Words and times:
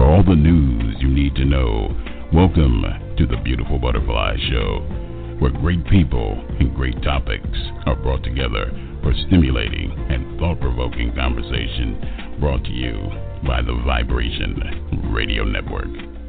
for 0.00 0.06
all 0.06 0.22
the 0.24 0.34
news 0.34 0.96
you 0.98 1.08
need 1.08 1.34
to 1.34 1.44
know. 1.44 1.94
Welcome 2.32 2.82
to 3.18 3.26
the 3.26 3.36
Beautiful 3.44 3.78
Butterfly 3.78 4.34
Show, 4.48 4.78
where 5.38 5.50
great 5.50 5.86
people 5.88 6.42
and 6.58 6.74
great 6.74 7.02
topics 7.02 7.58
are 7.84 7.96
brought 7.96 8.24
together 8.24 8.72
for 9.02 9.12
stimulating 9.26 9.92
and 10.08 10.40
thought 10.40 10.58
provoking 10.58 11.14
conversation 11.14 12.38
brought 12.40 12.64
to 12.64 12.70
you 12.70 12.96
by 13.46 13.60
the 13.60 13.78
Vibration 13.84 15.12
Radio 15.12 15.44
Network. 15.44 16.19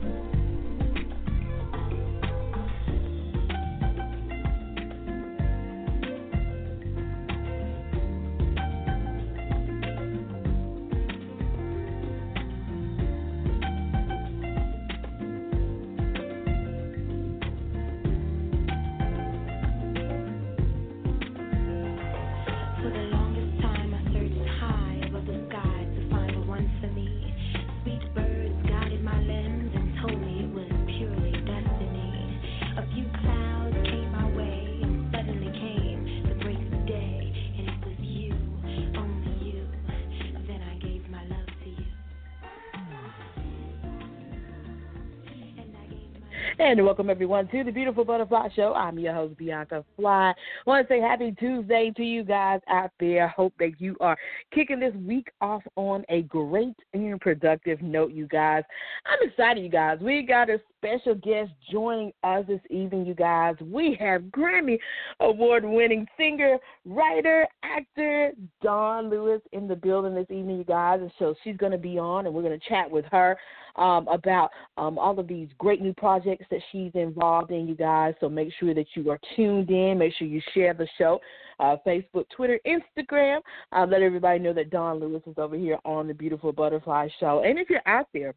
Everyone 47.21 47.47
to 47.49 47.63
the 47.63 47.71
Beautiful 47.71 48.03
Butterfly 48.03 48.47
Show. 48.55 48.73
I'm 48.73 48.97
your 48.97 49.13
host 49.13 49.37
Bianca 49.37 49.85
Fly. 49.95 50.33
Want 50.65 50.87
to 50.87 50.91
say 50.91 50.99
happy 50.99 51.35
Tuesday 51.39 51.93
to 51.95 52.01
you 52.01 52.23
guys 52.23 52.61
out 52.67 52.89
there. 52.99 53.27
Hope 53.27 53.53
that 53.59 53.79
you 53.79 53.95
are 53.99 54.17
kicking 54.53 54.79
this 54.79 54.93
week 55.05 55.29
off 55.41 55.63
on 55.75 56.03
a 56.09 56.23
great 56.23 56.75
and 56.93 57.19
productive 57.21 57.81
note, 57.81 58.11
you 58.11 58.27
guys. 58.27 58.63
I'm 59.05 59.27
excited, 59.27 59.63
you 59.63 59.69
guys. 59.69 59.99
We 60.01 60.23
got 60.23 60.49
a 60.49 60.59
special 60.77 61.15
guest 61.15 61.51
joining 61.71 62.11
us 62.23 62.45
this 62.47 62.61
evening, 62.69 63.05
you 63.05 63.13
guys. 63.13 63.55
We 63.61 63.95
have 63.99 64.23
Grammy 64.23 64.77
Award 65.19 65.63
winning 65.63 66.07
singer, 66.17 66.57
writer, 66.85 67.47
actor 67.63 68.31
Dawnn 68.61 69.09
Lewis 69.09 69.41
in 69.51 69.67
the 69.67 69.75
building 69.75 70.15
this 70.15 70.29
evening, 70.29 70.57
you 70.57 70.63
guys. 70.63 70.99
And 71.01 71.11
so 71.19 71.35
she's 71.43 71.57
going 71.57 71.71
to 71.71 71.77
be 71.77 71.97
on, 71.97 72.25
and 72.25 72.35
we're 72.35 72.43
going 72.43 72.59
to 72.59 72.69
chat 72.69 72.89
with 72.89 73.05
her 73.11 73.37
um, 73.75 74.07
about 74.07 74.49
um, 74.77 74.97
all 74.97 75.17
of 75.17 75.27
these 75.27 75.49
great 75.57 75.81
new 75.81 75.93
projects 75.93 76.45
that 76.51 76.61
she's 76.71 76.91
involved 76.93 77.51
in, 77.51 77.67
you 77.67 77.75
guys. 77.75 78.13
So 78.19 78.29
make 78.29 78.49
sure 78.59 78.73
that 78.73 78.87
you 78.95 79.09
are 79.11 79.19
tuned 79.35 79.69
in. 79.69 79.97
Make 79.97 80.13
sure 80.15 80.27
you 80.27 80.41
share 80.53 80.73
the 80.73 80.87
show. 80.97 81.19
Uh, 81.61 81.77
Facebook, 81.87 82.25
Twitter, 82.35 82.59
Instagram. 82.65 83.39
Uh, 83.71 83.85
let 83.87 84.01
everybody 84.01 84.39
know 84.39 84.51
that 84.53 84.71
Dawnn 84.71 84.99
Lewis 84.99 85.21
is 85.27 85.35
over 85.37 85.55
here 85.55 85.77
on 85.85 86.07
the 86.07 86.13
Beautiful 86.13 86.51
Butterfly 86.51 87.07
Show. 87.19 87.43
And 87.45 87.59
if 87.59 87.69
you're 87.69 87.87
out 87.87 88.07
there, 88.13 88.33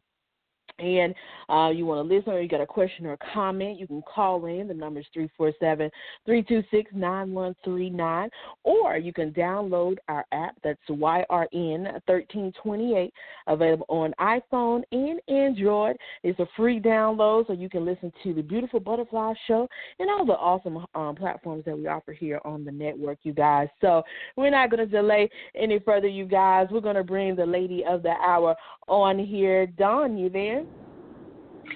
and 0.79 1.15
uh, 1.47 1.69
you 1.73 1.85
want 1.85 2.07
to 2.07 2.15
listen 2.15 2.33
or 2.33 2.41
you 2.41 2.49
got 2.49 2.61
a 2.61 2.65
question 2.65 3.05
or 3.05 3.13
a 3.13 3.17
comment, 3.33 3.79
you 3.79 3.87
can 3.87 4.01
call 4.01 4.45
in. 4.45 4.67
The 4.67 4.73
number 4.73 4.99
is 4.99 5.05
347 5.13 5.89
326 6.25 6.91
9139. 6.93 8.29
Or 8.63 8.97
you 8.97 9.13
can 9.13 9.31
download 9.31 9.97
our 10.07 10.25
app 10.31 10.55
that's 10.63 10.79
YRN 10.89 11.83
1328, 12.07 13.13
available 13.47 13.85
on 13.89 14.13
iPhone 14.19 14.83
and 14.91 15.19
Android. 15.29 15.95
It's 16.23 16.39
a 16.39 16.47
free 16.57 16.79
download, 16.79 17.47
so 17.47 17.53
you 17.53 17.69
can 17.69 17.85
listen 17.85 18.11
to 18.23 18.33
the 18.33 18.41
Beautiful 18.41 18.79
Butterfly 18.79 19.33
Show 19.47 19.67
and 19.99 20.09
all 20.09 20.25
the 20.25 20.33
awesome 20.33 20.85
um, 20.95 21.15
platforms 21.15 21.63
that 21.65 21.77
we 21.77 21.87
offer 21.87 22.11
here 22.11 22.41
on 22.43 22.65
the 22.65 22.71
network, 22.71 23.19
you 23.23 23.33
guys. 23.33 23.67
So 23.81 24.03
we're 24.35 24.49
not 24.49 24.69
going 24.69 24.87
to 24.87 24.91
delay 24.91 25.29
any 25.55 25.79
further, 25.79 26.07
you 26.07 26.25
guys. 26.25 26.67
We're 26.71 26.81
going 26.81 26.95
to 26.95 27.03
bring 27.03 27.35
the 27.35 27.45
lady 27.45 27.83
of 27.87 28.03
the 28.03 28.13
hour 28.25 28.55
on 28.87 29.19
here. 29.19 29.67
Dawnn, 29.67 30.17
you 30.17 30.29
there? 30.29 30.54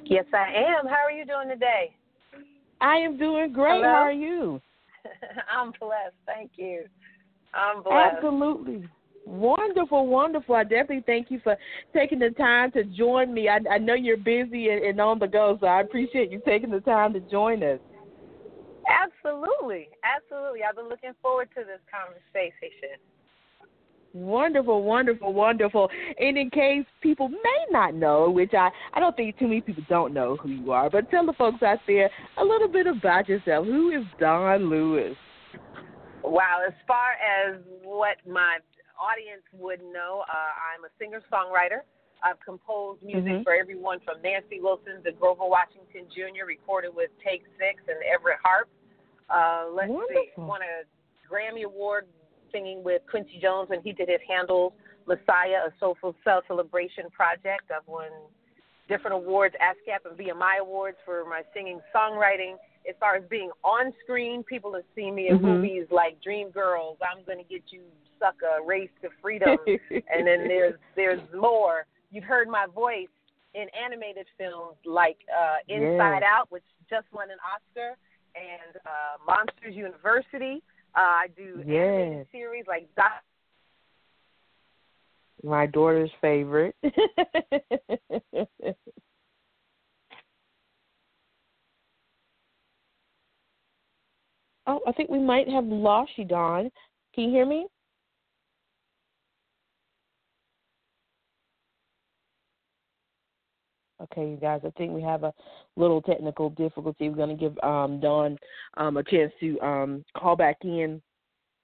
Yes, 0.06 0.26
I 0.34 0.78
am. 0.78 0.88
How 0.88 1.04
are 1.06 1.12
you 1.12 1.26
doing 1.26 1.50
today? 1.50 1.96
I 2.82 2.96
am 2.98 3.18
doing 3.18 3.52
great. 3.52 3.76
Hello? 3.76 3.88
How 3.88 4.04
are 4.04 4.12
you? 4.12 4.62
I'm 5.52 5.72
blessed. 5.80 6.16
Thank 6.26 6.52
you. 6.56 6.86
I'm 7.54 7.84
blessed. 7.84 8.18
Absolutely. 8.18 8.88
Wonderful, 9.26 10.08
wonderful. 10.08 10.56
I 10.56 10.64
definitely 10.64 11.04
thank 11.06 11.30
you 11.30 11.40
for 11.44 11.56
taking 11.94 12.20
the 12.20 12.32
time 12.32 12.72
to 12.72 12.84
join 12.84 13.34
me. 13.34 13.48
I, 13.48 13.60
I 13.70 13.78
know 13.78 13.94
you're 13.94 14.18
busy 14.18 14.70
and, 14.70 14.84
and 14.84 15.00
on 15.00 15.20
the 15.20 15.28
go, 15.28 15.58
so 15.60 15.68
I 15.68 15.82
appreciate 15.82 16.32
you 16.32 16.42
taking 16.46 16.72
the 16.72 16.80
time 16.80 17.14
to 17.14 17.20
join 17.20 17.62
us. 17.62 17.80
Absolutely. 18.90 19.90
Absolutely. 20.04 20.62
I've 20.64 20.76
been 20.76 20.90
looking 20.90 21.14
forward 21.22 21.50
to 21.56 21.64
this 21.64 21.82
conversation. 21.92 22.98
Wonderful, 24.14 24.84
wonderful, 24.84 25.34
wonderful. 25.34 25.90
And 26.20 26.38
in 26.38 26.50
case 26.50 26.86
people 27.02 27.30
may 27.30 27.66
not 27.70 27.94
know, 27.94 28.30
which 28.30 28.54
I, 28.54 28.70
I 28.94 29.00
don't 29.00 29.16
think 29.16 29.38
too 29.38 29.48
many 29.48 29.62
people 29.62 29.84
don't 29.88 30.14
know 30.14 30.36
who 30.38 30.50
you 30.50 30.72
are, 30.72 30.90
but 30.90 31.10
tell 31.12 31.26
the 31.26 31.34
folks 31.34 31.62
out 31.62 31.80
there 31.88 32.10
a 32.38 32.44
little 32.44 32.68
bit 32.68 32.88
about 32.88 33.30
yourself. 33.30 33.66
Who 33.66 33.92
is 33.92 34.04
Dawnn 34.20 34.70
Lewis? 34.70 35.16
Wow, 36.24 36.62
as 36.68 36.74
far 36.88 37.14
as 37.22 37.62
what 37.84 38.18
my 38.28 38.58
audience 39.00 39.44
would 39.54 39.80
know, 39.94 40.24
uh, 40.28 40.52
I'm 40.76 40.84
a 40.86 40.90
singer 41.00 41.22
songwriter. 41.32 41.82
I've 42.24 42.40
composed 42.44 43.02
music 43.02 43.32
Mm-hmm. 43.32 43.44
for 43.44 43.54
everyone 43.54 44.00
from 44.04 44.22
Nancy 44.22 44.60
Wilson 44.60 45.02
to 45.06 45.12
Grover 45.14 45.48
Washington 45.48 46.04
Jr., 46.12 46.46
recorded 46.46 46.92
with 46.94 47.10
Take 47.24 47.44
Six 47.58 47.80
and 47.88 47.98
Everett 48.04 48.40
Harp. 48.44 48.68
Uh, 49.30 49.72
let's 49.74 49.92
see, 50.10 50.30
won 50.36 50.60
a 50.62 50.84
Grammy 51.32 51.64
Award 51.64 52.08
singing 52.52 52.84
with 52.84 53.02
Quincy 53.10 53.40
Jones 53.42 53.70
when 53.70 53.82
he 53.82 53.92
did 53.92 54.10
his 54.10 54.20
Handel 54.28 54.74
Messiah, 55.08 55.68
a 55.68 55.74
Soulful 55.80 56.16
Cell 56.24 56.42
Celebration 56.48 57.10
project. 57.12 57.72
I've 57.76 57.88
won 57.88 58.10
different 58.88 59.16
awards, 59.16 59.56
ASCAP 59.62 60.10
and 60.10 60.18
BMI 60.18 60.60
awards 60.62 60.98
for 61.06 61.24
my 61.26 61.42
singing 61.54 61.80
songwriting. 61.96 62.56
As 62.90 62.96
far 63.00 63.16
as 63.16 63.24
being 63.30 63.52
on 63.64 63.94
screen, 64.04 64.44
people 64.44 64.74
have 64.74 64.84
seen 64.96 65.14
me 65.16 65.30
in 65.30 65.38
Mhm. 65.40 65.42
movies 65.44 65.88
like 65.92 66.20
Dreamgirls, 66.22 66.98
I'm 67.02 67.24
Gonna 67.24 67.44
Get 67.44 67.72
You, 67.72 67.84
Sucker, 68.20 68.60
Race 68.66 68.90
to 69.02 69.10
Freedom, 69.22 69.58
and 70.12 70.26
then 70.28 70.48
there's 70.48 70.76
there's 70.96 71.22
more. 71.34 71.86
You've 72.12 72.24
heard 72.24 72.48
my 72.48 72.66
voice 72.66 73.08
in 73.54 73.68
animated 73.70 74.28
films 74.38 74.78
like 74.86 75.18
uh, 75.36 75.58
Inside 75.68 76.22
Yes. 76.22 76.24
Out, 76.24 76.52
which 76.52 76.64
just 76.90 77.06
won 77.12 77.30
an 77.32 77.38
Oscar, 77.54 77.96
and 78.36 78.76
uh, 78.86 79.18
Monsters 79.26 79.76
University. 79.76 80.62
Uh, 80.96 81.00
I 81.00 81.28
do 81.36 81.64
Yes. 81.66 82.26
series 82.32 82.66
like 82.68 82.94
Doc. 82.96 83.24
My 85.44 85.66
daughter's 85.68 86.12
favorite. 86.20 86.76
oh, 94.68 94.82
I 94.86 94.92
think 94.98 95.10
we 95.10 95.20
might 95.20 95.48
have 95.50 95.66
lost 95.66 96.12
you, 96.18 96.26
Dawnn. 96.26 96.70
Can 97.14 97.26
you 97.26 97.30
hear 97.30 97.46
me? 97.46 97.68
Okay, 104.12 104.32
you 104.32 104.38
guys, 104.38 104.62
I 104.66 104.72
think 104.72 104.92
we 104.92 105.04
have 105.04 105.24
a 105.24 105.34
little 105.76 106.02
technical 106.02 106.50
difficulty. 106.52 107.10
We're 107.10 107.16
going 107.16 107.38
to 107.38 107.50
give 107.50 107.58
um, 107.64 108.00
Dawnn 108.00 108.38
um, 108.78 108.98
a 108.98 109.04
chance 109.04 109.32
to 109.40 109.60
um, 109.62 110.06
call 110.18 110.36
back 110.36 110.58
in 110.64 111.02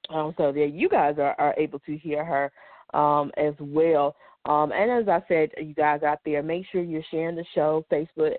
um, 0.09 0.33
so 0.38 0.51
that 0.51 0.72
you 0.73 0.88
guys 0.88 1.16
are, 1.17 1.35
are 1.39 1.56
able 1.57 1.79
to 1.79 1.97
hear 1.97 2.23
her 2.23 2.51
um, 2.94 3.31
as 3.38 3.53
well. 3.59 4.16
Um, 4.45 4.72
and 4.72 4.92
as 4.92 5.07
I 5.07 5.24
said, 5.27 5.50
you 5.57 5.74
guys 5.74 6.03
out 6.03 6.19
there, 6.24 6.44
make 6.44 6.65
sure 6.71 6.83
you're 6.83 7.01
sharing 7.09 7.36
the 7.36 7.45
show, 7.56 7.83
Facebook, 7.92 8.36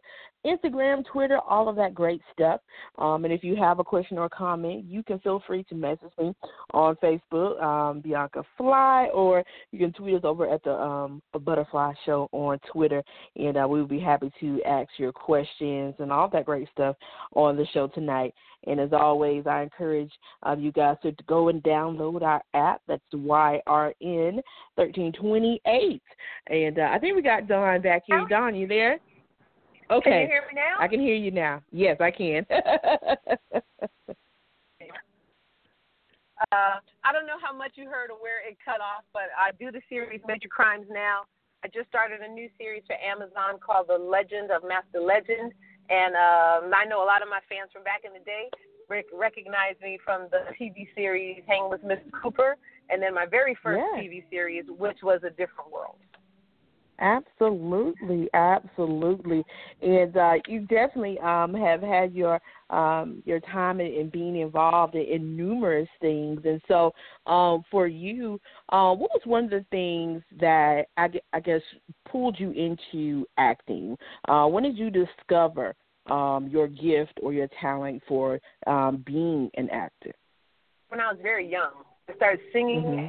Instagram, 0.47 1.05
Twitter, 1.05 1.39
all 1.39 1.69
of 1.69 1.77
that 1.77 1.95
great 1.95 2.21
stuff. 2.33 2.61
Um, 2.99 3.25
and 3.25 3.33
if 3.33 3.43
you 3.43 3.57
have 3.57 3.79
a 3.79 3.85
question 3.85 4.19
or 4.19 4.29
comment, 4.29 4.85
you 4.87 5.03
can 5.03 5.19
feel 5.21 5.43
free 5.47 5.65
to 5.65 5.75
message 5.75 6.13
me 6.19 6.35
on 6.73 6.97
Facebook, 6.97 7.61
um, 7.63 8.01
Bianca 8.01 8.45
Fly, 8.57 9.09
or 9.13 9.45
you 9.73 9.79
can 9.79 9.93
tweet 9.93 10.15
us 10.17 10.23
over 10.25 10.53
at 10.53 10.63
the 10.63 10.73
um, 10.73 11.23
Butterfly 11.33 11.93
Show 12.05 12.29
on 12.33 12.59
Twitter, 12.73 13.03
and 13.37 13.57
uh, 13.57 13.67
we 13.69 13.81
will 13.81 13.89
be 13.89 14.01
happy 14.01 14.31
to 14.41 14.63
ask 14.65 14.89
your 14.99 15.13
questions 15.13 15.95
and 15.99 16.13
all 16.13 16.29
that 16.31 16.47
great 16.47 16.69
stuff 16.73 16.97
on 17.35 17.57
the 17.57 17.67
show 17.73 17.89
tonight. 17.89 18.35
And 18.67 18.81
as 18.81 18.93
always, 18.93 19.47
I 19.47 19.63
encourage 19.63 20.11
uh, 20.43 20.57
you 20.59 20.73
guys 20.73 20.97
to 21.03 21.13
go 21.29 21.49
and 21.49 21.63
download 21.63 22.23
our 22.23 22.43
app. 22.55 22.83
That's 22.89 23.03
YRN 23.15 23.63
1328. 24.75 26.03
And 26.49 26.79
uh, 26.79 26.89
I 26.93 26.99
think 26.99 27.17
we 27.17 27.23
got 27.23 27.47
Dawnn 27.47 27.81
back 27.83 28.03
here. 28.07 28.27
Dawnn, 28.29 28.55
you 28.55 28.67
there? 28.67 28.99
Okay. 29.91 30.11
Can 30.11 30.21
you 30.23 30.27
hear 30.27 30.43
me 30.49 30.55
now? 30.55 30.77
I 30.81 30.88
can 30.88 31.00
hear 31.00 31.15
you 31.15 31.31
now. 31.31 31.62
Yes, 31.71 31.97
I 32.00 32.11
can. 32.11 32.47
Uh, 36.53 36.85
I 37.00 37.17
don't 37.17 37.25
know 37.25 37.41
how 37.41 37.56
much 37.56 37.81
you 37.81 37.88
heard 37.88 38.12
or 38.12 38.21
where 38.21 38.44
it 38.44 38.61
cut 38.61 38.85
off, 38.85 39.09
but 39.17 39.33
I 39.33 39.56
do 39.56 39.73
the 39.73 39.81
series 39.88 40.21
Major 40.29 40.53
Crimes 40.53 40.85
Now. 40.93 41.25
I 41.65 41.69
just 41.73 41.88
started 41.88 42.21
a 42.21 42.29
new 42.29 42.53
series 42.61 42.85
for 42.87 42.93
Amazon 43.00 43.56
called 43.56 43.88
The 43.88 43.97
Legend 43.97 44.53
of 44.53 44.61
Master 44.61 45.00
Legend, 45.00 45.56
and 45.88 46.12
um, 46.12 46.69
I 46.77 46.85
know 46.85 47.00
a 47.00 47.09
lot 47.09 47.25
of 47.25 47.33
my 47.33 47.41
fans 47.49 47.73
from 47.73 47.85
back 47.88 48.05
in 48.05 48.12
the 48.12 48.21
day 48.21 48.53
rec- 48.88 49.12
recognize 49.12 49.75
me 49.83 49.99
from 50.05 50.29
the 50.31 50.44
TV 50.61 50.87
series 50.94 51.43
Hang 51.47 51.71
with 51.71 51.83
Miss 51.83 51.99
Cooper, 52.23 52.56
and 52.91 53.03
then 53.03 53.15
my 53.15 53.27
very 53.27 53.56
first 53.62 53.81
yes. 53.81 54.05
TV 54.05 54.23
series, 54.31 54.65
which 54.69 54.99
was 55.03 55.21
A 55.25 55.31
Different 55.31 55.73
World. 55.73 55.97
Absolutely, 56.99 58.29
absolutely, 58.33 59.45
and 59.83 60.17
uh, 60.17 60.33
you 60.47 60.61
definitely 60.61 61.19
um, 61.19 61.53
have 61.53 61.83
had 61.83 62.15
your 62.15 62.41
um, 62.71 63.23
your 63.27 63.39
time 63.41 63.81
in, 63.81 63.89
in 63.89 64.09
being 64.09 64.37
involved 64.37 64.95
in, 64.95 65.03
in, 65.03 65.37
numerous 65.37 65.89
things. 66.01 66.41
And 66.45 66.61
so, 66.67 66.93
um, 67.27 67.63
for 67.71 67.87
you, 67.87 68.41
uh, 68.71 68.95
what 68.95 69.11
was 69.11 69.21
one 69.25 69.45
of 69.45 69.51
the 69.51 69.65
things 69.71 70.23
that 70.41 70.87
I, 70.97 71.09
I 71.33 71.41
guess 71.41 71.61
pulled 72.11 72.41
you 72.41 72.51
into 72.53 73.27
acting? 73.39 73.97
Uh, 74.27 74.47
when 74.47 74.65
did 74.65 74.79
you 74.79 74.91
discover 74.91 75.75
um, 76.11 76.49
your 76.51 76.67
gift 76.67 77.19
or 77.23 77.33
your 77.33 77.49
talent 77.61 78.03
for 78.09 78.41
um, 78.67 79.03
being 79.07 79.51
an 79.55 79.69
actor? 79.71 80.13
When 80.89 81.01
I 81.01 81.13
was 81.13 81.19
very 81.23 81.49
young, 81.49 81.73
I 82.09 82.15
started 82.15 82.41
singing. 82.53 82.85
Mm-hmm. 82.85 83.07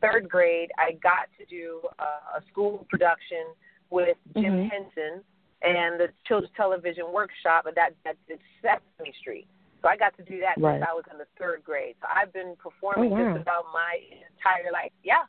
Third 0.00 0.28
grade, 0.28 0.70
I 0.78 0.92
got 1.02 1.28
to 1.38 1.44
do 1.46 1.80
a, 1.98 2.38
a 2.38 2.42
school 2.50 2.86
production 2.88 3.54
with 3.90 4.16
Jim 4.34 4.44
mm-hmm. 4.44 4.68
Henson 4.68 5.22
and 5.62 5.98
the 5.98 6.08
Children's 6.26 6.52
Television 6.56 7.12
Workshop, 7.12 7.66
and 7.66 7.76
that 7.76 7.94
that 8.04 8.16
did 8.28 8.38
Sesame 8.60 9.12
Street. 9.20 9.46
So 9.82 9.88
I 9.88 9.96
got 9.96 10.16
to 10.16 10.24
do 10.24 10.40
that 10.40 10.60
right. 10.60 10.80
since 10.80 10.86
I 10.88 10.94
was 10.94 11.04
in 11.12 11.18
the 11.18 11.26
third 11.38 11.62
grade. 11.62 11.94
So 12.00 12.08
I've 12.08 12.32
been 12.32 12.56
performing 12.56 13.12
oh, 13.12 13.16
wow. 13.16 13.32
just 13.34 13.42
about 13.42 13.64
my 13.72 14.00
entire 14.32 14.72
life. 14.72 14.92
Yeah, 15.02 15.28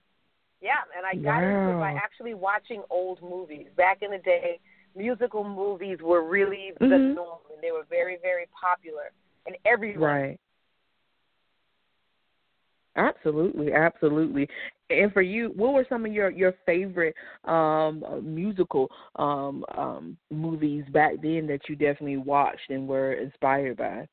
yeah. 0.61 0.83
And 0.95 1.05
I 1.05 1.15
got 1.15 1.43
wow. 1.43 1.49
into 1.49 1.77
it 1.77 1.79
by 1.79 1.91
actually 1.91 2.33
watching 2.33 2.83
old 2.89 3.21
movies. 3.21 3.67
Back 3.75 3.99
in 4.01 4.11
the 4.11 4.19
day, 4.19 4.59
musical 4.95 5.43
movies 5.43 5.99
were 6.01 6.23
really 6.27 6.71
mm-hmm. 6.79 6.89
the 6.89 6.97
norm, 6.97 7.39
and 7.51 7.61
they 7.61 7.71
were 7.71 7.85
very, 7.89 8.17
very 8.21 8.47
popular. 8.55 9.11
And 9.45 9.57
everyone. 9.65 10.09
Right. 10.09 10.39
Absolutely, 12.95 13.73
absolutely. 13.73 14.47
And 14.89 15.11
for 15.11 15.21
you, 15.21 15.51
what 15.55 15.73
were 15.73 15.85
some 15.89 16.05
of 16.05 16.13
your 16.13 16.29
your 16.29 16.53
favorite 16.65 17.15
um 17.43 18.03
musical 18.23 18.89
um 19.17 19.65
um 19.77 20.17
movies 20.31 20.85
back 20.91 21.13
then 21.21 21.47
that 21.47 21.61
you 21.67 21.75
definitely 21.75 22.17
watched 22.17 22.69
and 22.69 22.87
were 22.87 23.13
inspired 23.13 23.77
by? 23.77 24.07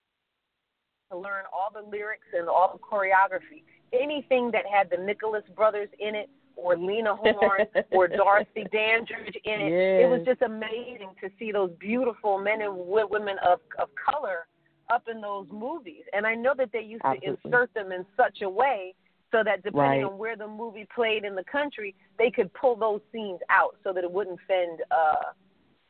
to 1.13 1.19
learn 1.19 1.45
all 1.53 1.69
the 1.73 1.89
lyrics 1.89 2.27
and 2.37 2.49
all 2.49 2.73
the 2.73 2.79
choreography. 2.79 3.63
Anything 3.93 4.51
that 4.53 4.65
had 4.67 4.91
the 4.91 4.97
Nicholas 4.97 5.45
brothers 5.55 5.89
in 6.01 6.15
it, 6.15 6.31
or 6.57 6.77
Lena 6.77 7.15
Horne, 7.15 7.67
or 7.93 8.09
Dorothy 8.09 8.65
Dandridge 8.73 9.37
in 9.45 9.61
it, 9.61 9.73
yes. 9.73 10.05
it 10.05 10.11
was 10.11 10.23
just 10.25 10.43
amazing 10.43 11.11
to 11.21 11.31
see 11.39 11.53
those 11.53 11.71
beautiful 11.79 12.39
men 12.39 12.63
and 12.63 12.75
women 12.77 13.37
of 13.47 13.61
of 13.79 13.89
color 13.95 14.47
up 14.93 15.09
in 15.11 15.21
those 15.21 15.47
movies. 15.51 16.03
And 16.13 16.27
I 16.27 16.35
know 16.35 16.53
that 16.57 16.71
they 16.73 16.83
used 16.83 17.03
Absolutely. 17.05 17.37
to 17.37 17.49
insert 17.49 17.75
them 17.75 17.93
in 17.93 18.05
such 18.17 18.43
a 18.43 18.49
way 18.49 18.95
so 19.33 19.43
that 19.45 19.63
depending 19.65 20.03
right. 20.03 20.05
on 20.05 20.19
where 20.19 20.37
the 20.37 20.47
movie 20.47 20.87
played 20.95 21.25
in 21.25 21.35
the 21.35 21.45
country, 21.45 21.95
they 22.19 22.31
could 22.31 22.53
pull 22.53 22.77
those 22.77 23.01
scenes 23.11 23.41
out 23.49 23.77
so 23.83 23.93
that 23.93 24.05
it 24.05 24.11
wouldn't 24.11 24.39
offend 24.45 24.81
uh, 24.91 25.33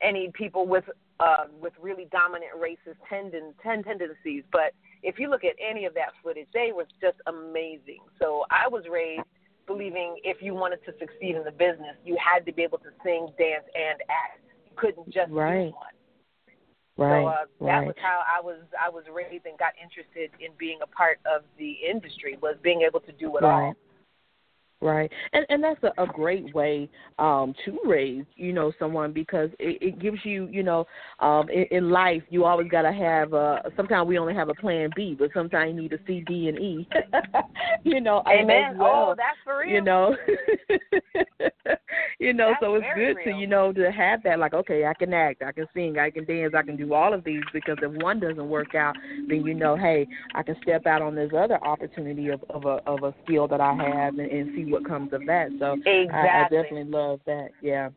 any 0.01 0.31
people 0.35 0.67
with 0.67 0.85
uh, 1.21 1.45
with 1.61 1.73
really 1.81 2.09
dominant 2.11 2.51
racist 2.57 2.97
tenden- 3.11 3.53
tendencies. 3.63 4.43
But 4.51 4.73
if 5.03 5.19
you 5.19 5.29
look 5.29 5.45
at 5.45 5.55
any 5.61 5.85
of 5.85 5.95
that 5.95 6.11
footage, 6.23 6.49
they 6.55 6.71
were 6.75 6.87
just 7.01 7.19
amazing. 7.27 8.01
So 8.21 8.45
I 8.51 8.69
was 8.69 8.85
raised 8.91 9.23
believing 9.67 10.17
if 10.25 10.43
you 10.43 10.55
wanted 10.55 10.85
to 10.85 10.93
succeed 10.99 11.37
in 11.37 11.45
the 11.45 11.53
business, 11.53 11.97
you 12.05 12.17
had 12.19 12.45
to 12.47 12.53
be 12.53 12.63
able 12.63 12.79
to 12.79 12.91
sing, 13.05 13.29
dance, 13.39 13.65
and 13.75 14.01
act. 14.11 14.43
You 14.67 14.73
couldn't 14.77 15.07
just 15.13 15.31
right. 15.31 15.67
do 15.67 15.75
one. 15.75 15.95
Right. 16.97 17.23
So 17.23 17.29
uh, 17.29 17.67
that 17.67 17.79
right. 17.79 17.87
was 17.87 17.97
how 18.01 18.21
I 18.29 18.41
was 18.41 18.61
I 18.79 18.91
was 18.91 19.05
raised 19.13 19.47
and 19.47 19.59
got 19.59 19.73
interested 19.83 20.31
in 20.41 20.53
being 20.59 20.79
a 20.83 20.87
part 20.87 21.21
of 21.25 21.43
the 21.59 21.77
industry 21.89 22.37
was 22.43 22.57
being 22.63 22.83
able 22.83 23.01
to 23.01 23.13
do 23.13 23.37
it 23.37 23.43
right. 23.43 23.67
all. 23.67 23.75
Right, 24.83 25.13
and 25.33 25.47
and 25.49 25.63
that's 25.63 25.81
a, 25.85 26.03
a 26.03 26.09
great 26.09 26.53
way 26.57 26.91
um, 27.21 27.55
to 27.65 27.79
raise, 27.85 28.25
you 28.35 28.53
know, 28.53 28.73
someone 28.81 29.13
because 29.13 29.49
it, 29.61 29.81
it 29.81 30.01
gives 30.01 30.19
you, 30.25 30.49
you 30.51 30.65
know, 30.65 30.87
um, 31.21 31.49
in, 31.51 31.67
in 31.71 31.91
life 31.91 32.25
you 32.31 32.45
always 32.45 32.69
got 32.69 32.83
to 32.83 32.93
have. 32.93 33.33
A, 33.33 33.63
sometimes 33.77 34.09
we 34.09 34.19
only 34.19 34.35
have 34.35 34.49
a 34.49 34.55
plan 34.55 34.91
B, 34.97 35.15
but 35.17 35.31
sometimes 35.33 35.73
you 35.73 35.83
need 35.83 35.93
a 35.93 35.99
C, 36.05 36.25
D, 36.27 36.49
and 36.49 36.59
E. 36.59 36.89
you 37.85 38.01
know, 38.01 38.25
Amen. 38.27 38.77
Well, 38.77 39.11
oh, 39.11 39.15
that's 39.17 39.39
for 39.45 39.61
real. 39.61 39.71
You 39.71 39.83
know, 39.83 40.17
you 42.23 42.33
know, 42.33 42.51
that's 42.51 42.63
so 42.63 42.75
it's 42.77 42.87
good 42.95 43.17
real. 43.17 43.25
to 43.25 43.41
you 43.41 43.47
know 43.47 43.73
to 43.73 43.91
have 43.91 44.23
that. 44.23 44.39
Like, 44.39 44.55
okay, 44.55 44.87
I 44.87 44.95
can 44.95 45.13
act, 45.13 45.43
I 45.43 45.53
can 45.53 45.67
sing, 45.75 45.99
I 45.99 46.11
can 46.11 46.25
dance, 46.25 46.55
I 46.57 46.63
can 46.63 46.77
do 46.77 46.95
all 46.95 47.13
of 47.13 47.25
these 47.25 47.43
because 47.53 47.77
if 47.83 47.91
one 48.03 48.21
doesn't 48.21 48.49
work 48.49 48.75
out, 48.75 48.95
then 49.29 49.45
you 49.45 49.55
know, 49.55 49.77
hey, 49.77 50.07
I 50.35 50.43
can 50.43 50.57
step 50.63 50.87
out 50.87 51.03
on 51.03 51.15
this 51.15 51.33
other 51.37 51.63
opportunity 51.65 52.29
of 52.29 52.43
of 52.49 52.65
a 52.65 52.81
of 52.87 53.03
a 53.03 53.15
skill 53.25 53.49
that 53.49 53.61
I 53.61 53.75
have 53.75 54.19
and, 54.19 54.31
and 54.31 54.51
see 54.55 54.71
what 54.71 54.87
comes 54.87 55.13
of 55.13 55.23
that. 55.27 55.49
So 55.59 55.73
exactly. 55.73 56.11
I, 56.13 56.41
I 56.41 56.43
definitely 56.45 56.85
love 56.85 57.21
that. 57.27 57.49
Yeah, 57.61 57.91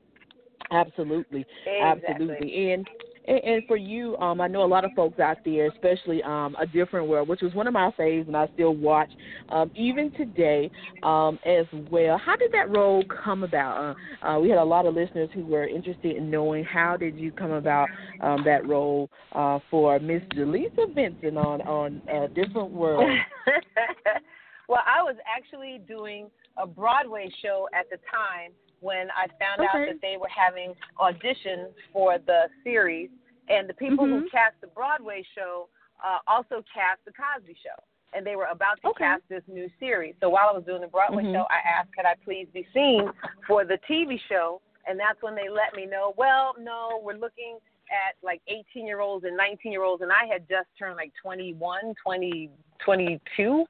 absolutely, 0.72 1.46
exactly. 1.66 2.14
absolutely. 2.14 2.72
And, 2.74 2.88
and 3.28 3.44
and 3.44 3.64
for 3.68 3.78
you, 3.78 4.18
um, 4.18 4.42
I 4.42 4.48
know 4.48 4.64
a 4.64 4.68
lot 4.68 4.86
of 4.86 4.92
folks 4.96 5.20
out 5.20 5.38
there, 5.46 5.68
especially 5.68 6.22
um, 6.24 6.56
a 6.60 6.66
different 6.66 7.08
world, 7.08 7.28
which 7.28 7.42
was 7.42 7.54
one 7.54 7.68
of 7.68 7.74
my 7.74 7.92
faves, 7.98 8.28
and 8.28 8.36
I 8.36 8.48
still 8.54 8.76
watch 8.76 9.10
um, 9.50 9.72
even 9.76 10.12
today 10.12 10.70
um, 11.04 11.40
as 11.46 11.66
well. 11.92 12.18
How 12.18 12.36
did 12.36 12.52
that 12.52 12.70
role 12.70 13.04
come 13.24 13.44
about? 13.44 13.96
Uh, 14.24 14.28
uh, 14.28 14.40
we 14.40 14.50
had 14.50 14.60
a 14.60 14.64
lot 14.64 14.86
of 14.86 14.96
listeners 14.96 15.30
who 15.34 15.46
were 15.46 15.68
interested 15.68 16.16
in 16.16 16.30
knowing 16.30 16.64
how 16.64 16.98
did 16.98 17.18
you 17.18 17.32
come 17.32 17.52
about 17.52 17.88
um, 18.22 18.44
that 18.46 18.68
role 18.68 19.10
uh, 19.34 19.60
for 19.70 20.00
Miss 20.00 20.22
Jaleesa 20.36 20.94
Vinson 20.94 21.38
on 21.38 21.62
on 21.62 22.02
a 22.10 22.28
different 22.28 22.72
world. 22.72 23.10
well, 24.70 24.82
I 24.86 25.02
was 25.04 25.16
actually 25.26 25.82
doing 25.88 26.30
a 26.58 26.66
Broadway 26.66 27.30
show 27.42 27.68
at 27.74 27.90
the 27.90 27.98
time 28.12 28.52
when 28.86 29.10
I 29.10 29.26
found 29.42 29.66
okay. 29.66 29.66
out 29.74 29.88
that 29.90 30.02
they 30.02 30.16
were 30.22 30.30
having 30.30 30.76
auditions 31.02 31.74
for 31.92 32.20
the 32.20 32.46
series, 32.64 33.10
and 33.50 33.68
the 33.68 33.74
people 33.74 34.06
mm-hmm. 34.06 34.26
who 34.26 34.30
cast 34.30 34.62
the 34.62 34.68
Broadway 34.68 35.26
show 35.34 35.68
uh, 36.06 36.20
also 36.28 36.62
cast 36.70 37.02
the 37.06 37.12
Cosby 37.18 37.58
Show, 37.66 37.82
and 38.14 38.26
they 38.26 38.36
were 38.36 38.46
about 38.46 38.80
to 38.82 38.90
okay. 38.90 39.18
cast 39.18 39.24
this 39.28 39.42
new 39.48 39.68
series. 39.80 40.14
So 40.22 40.30
while 40.30 40.50
I 40.52 40.54
was 40.54 40.66
doing 40.66 40.82
the 40.82 40.88
Broadway 40.88 41.24
mm-hmm. 41.24 41.34
show, 41.34 41.46
I 41.50 41.66
asked, 41.66 41.90
"Could 41.98 42.06
I 42.06 42.14
please 42.24 42.46
be 42.54 42.68
seen 42.74 43.10
for 43.48 43.66
the 43.66 43.80
TV 43.90 44.20
show?" 44.30 44.62
And 44.88 45.00
that's 45.00 45.18
when 45.24 45.34
they 45.34 45.50
let 45.50 45.74
me 45.76 45.88
know. 45.88 46.14
Well, 46.16 46.54
no, 46.62 47.02
we're 47.02 47.18
looking 47.18 47.58
at 47.90 48.14
like 48.24 48.42
18 48.48 48.86
year 48.86 49.00
olds 49.00 49.26
and 49.26 49.36
19 49.36 49.72
year 49.72 49.84
olds, 49.84 50.04
and 50.04 50.12
I 50.12 50.32
had 50.32 50.48
just 50.48 50.68
turned 50.78 50.96
like 50.96 51.12
21, 51.24 51.96
20, 52.04 52.52
22 52.86 53.66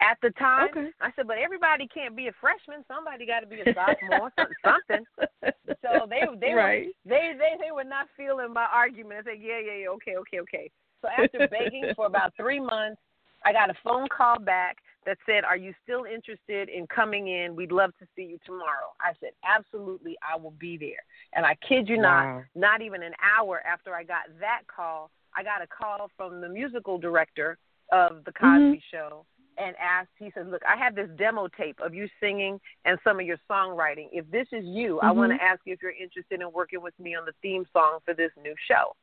at 0.00 0.18
the 0.22 0.30
time. 0.38 0.68
Okay. 0.70 0.88
I 1.00 1.10
said, 1.16 1.26
but 1.26 1.38
everybody 1.38 1.88
can't 1.88 2.16
be 2.16 2.28
a 2.28 2.32
freshman. 2.40 2.84
Somebody 2.86 3.26
got 3.26 3.40
to 3.40 3.46
be 3.46 3.60
a 3.60 3.74
sophomore, 3.74 4.32
something. 4.64 5.04
So 5.80 6.06
they 6.10 6.22
they 6.40 6.54
right. 6.54 6.86
were 6.86 7.10
they, 7.10 7.32
they 7.38 7.54
they 7.66 7.70
were 7.72 7.84
not 7.84 8.08
feeling 8.16 8.52
my 8.52 8.66
argument. 8.72 9.20
I 9.20 9.30
said, 9.30 9.40
yeah, 9.40 9.60
yeah, 9.64 9.82
yeah, 9.82 9.88
okay, 9.90 10.16
okay, 10.16 10.40
okay. 10.40 10.70
So 11.00 11.08
after 11.08 11.48
begging 11.48 11.92
for 11.94 12.06
about 12.12 12.32
three 12.36 12.58
months, 12.58 13.00
I 13.44 13.52
got 13.52 13.70
a 13.70 13.74
phone 13.84 14.08
call 14.14 14.40
back 14.40 14.78
that 15.06 15.18
said, 15.24 15.44
"Are 15.44 15.56
you 15.56 15.72
still 15.84 16.04
interested 16.04 16.68
in 16.68 16.86
coming 16.88 17.28
in? 17.28 17.54
We'd 17.54 17.72
love 17.72 17.92
to 18.00 18.06
see 18.16 18.22
you 18.22 18.38
tomorrow." 18.44 18.92
I 19.00 19.12
said, 19.20 19.30
"Absolutely, 19.44 20.16
I 20.28 20.36
will 20.36 20.54
be 20.58 20.76
there." 20.76 21.04
And 21.34 21.46
I 21.46 21.56
kid 21.66 21.88
you 21.88 21.98
wow. 21.98 22.42
not, 22.54 22.80
not 22.80 22.82
even 22.82 23.02
an 23.02 23.14
hour 23.22 23.62
after 23.64 23.94
I 23.94 24.02
got 24.02 24.24
that 24.40 24.62
call, 24.66 25.10
I 25.36 25.42
got 25.42 25.62
a 25.62 25.66
call 25.66 26.10
from 26.16 26.40
the 26.40 26.48
musical 26.48 26.98
director 26.98 27.56
of 27.92 28.24
the 28.24 28.32
Cosby 28.32 28.82
mm-hmm. 28.82 28.96
Show 28.96 29.24
and 29.58 29.74
asked, 29.76 30.10
he 30.18 30.30
said, 30.34 30.50
Look, 30.50 30.62
I 30.66 30.76
have 30.76 30.94
this 30.94 31.08
demo 31.16 31.48
tape 31.48 31.78
of 31.80 31.94
you 31.94 32.08
singing 32.20 32.60
and 32.84 32.98
some 33.04 33.20
of 33.20 33.26
your 33.26 33.38
songwriting. 33.50 34.08
If 34.12 34.30
this 34.30 34.46
is 34.52 34.64
you, 34.64 34.96
mm-hmm. 34.96 35.06
I 35.06 35.10
want 35.12 35.32
to 35.32 35.42
ask 35.42 35.60
you 35.64 35.72
if 35.72 35.82
you're 35.82 35.92
interested 35.92 36.40
in 36.40 36.52
working 36.52 36.82
with 36.82 36.94
me 36.98 37.14
on 37.14 37.24
the 37.24 37.32
theme 37.42 37.64
song 37.72 37.98
for 38.04 38.14
this 38.14 38.30
new 38.42 38.54
show. 38.68 38.94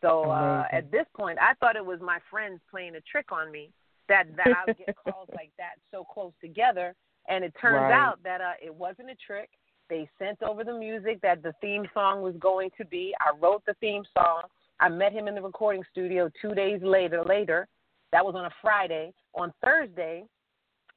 So 0.00 0.30
uh, 0.30 0.64
at 0.72 0.90
this 0.90 1.06
point, 1.16 1.38
I 1.40 1.54
thought 1.54 1.76
it 1.76 1.84
was 1.84 2.00
my 2.02 2.18
friends 2.30 2.60
playing 2.70 2.96
a 2.96 3.00
trick 3.02 3.30
on 3.30 3.52
me 3.52 3.70
that, 4.08 4.24
that 4.36 4.48
I 4.48 4.64
would 4.66 4.78
get 4.78 4.96
calls 5.08 5.28
like 5.34 5.52
that 5.58 5.74
so 5.92 6.04
close 6.04 6.32
together. 6.40 6.94
And 7.28 7.44
it 7.44 7.54
turns 7.60 7.82
right. 7.82 7.92
out 7.92 8.18
that 8.24 8.40
uh, 8.40 8.54
it 8.60 8.74
wasn't 8.74 9.10
a 9.10 9.14
trick. 9.24 9.48
They 9.88 10.08
sent 10.18 10.42
over 10.42 10.64
the 10.64 10.76
music 10.76 11.20
that 11.22 11.42
the 11.42 11.54
theme 11.60 11.84
song 11.94 12.22
was 12.22 12.34
going 12.40 12.70
to 12.78 12.84
be. 12.84 13.14
I 13.20 13.36
wrote 13.38 13.62
the 13.64 13.74
theme 13.74 14.02
song. 14.12 14.42
I 14.80 14.88
met 14.88 15.12
him 15.12 15.28
in 15.28 15.36
the 15.36 15.42
recording 15.42 15.84
studio 15.92 16.28
two 16.40 16.54
days 16.54 16.80
later. 16.82 17.22
Later, 17.24 17.68
that 18.12 18.24
was 18.24 18.34
on 18.34 18.44
a 18.44 18.50
Friday. 18.60 19.12
On 19.34 19.52
Thursday, 19.62 20.24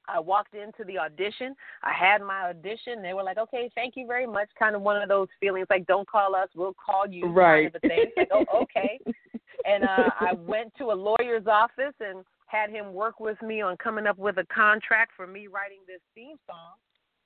I 0.08 0.20
walked 0.20 0.54
into 0.54 0.84
the 0.86 1.00
audition. 1.00 1.56
I 1.84 1.94
had 1.94 2.22
my 2.22 2.50
audition. 2.50 3.02
They 3.02 3.14
were 3.14 3.24
like, 3.24 3.38
"Okay, 3.38 3.70
thank 3.76 3.96
you 3.96 4.06
very 4.06 4.28
much." 4.28 4.50
Kind 4.58 4.76
of 4.76 4.82
one 4.82 5.02
of 5.02 5.10
those 5.10 5.28
feelings 5.40 5.68
like, 5.70 5.86
"Don't 5.88 6.08
call 6.08 6.36
us, 6.36 6.50
we'll 6.56 6.76
call 6.76 7.08
you." 7.08 7.28
Right. 7.28 7.72
Kind 7.72 7.76
of 7.76 7.82
thing. 7.82 8.12
Like, 8.18 8.30
oh, 8.32 8.46
okay. 8.64 9.00
and 9.66 9.84
uh, 9.84 10.10
I 10.20 10.34
went 10.38 10.74
to 10.78 10.86
a 10.86 10.94
lawyer's 10.94 11.48
office 11.48 11.96
and 12.00 12.24
had 12.48 12.70
him 12.70 12.94
work 12.94 13.20
with 13.20 13.42
me 13.42 13.62
on 13.62 13.78
coming 13.78 14.06
up 14.06 14.18
with 14.18 14.38
a 14.38 14.46
contract 14.54 15.12
for 15.16 15.28
me 15.28 15.48
writing 15.48 15.80
this 15.88 16.02
theme 16.14 16.38
song. 16.48 16.76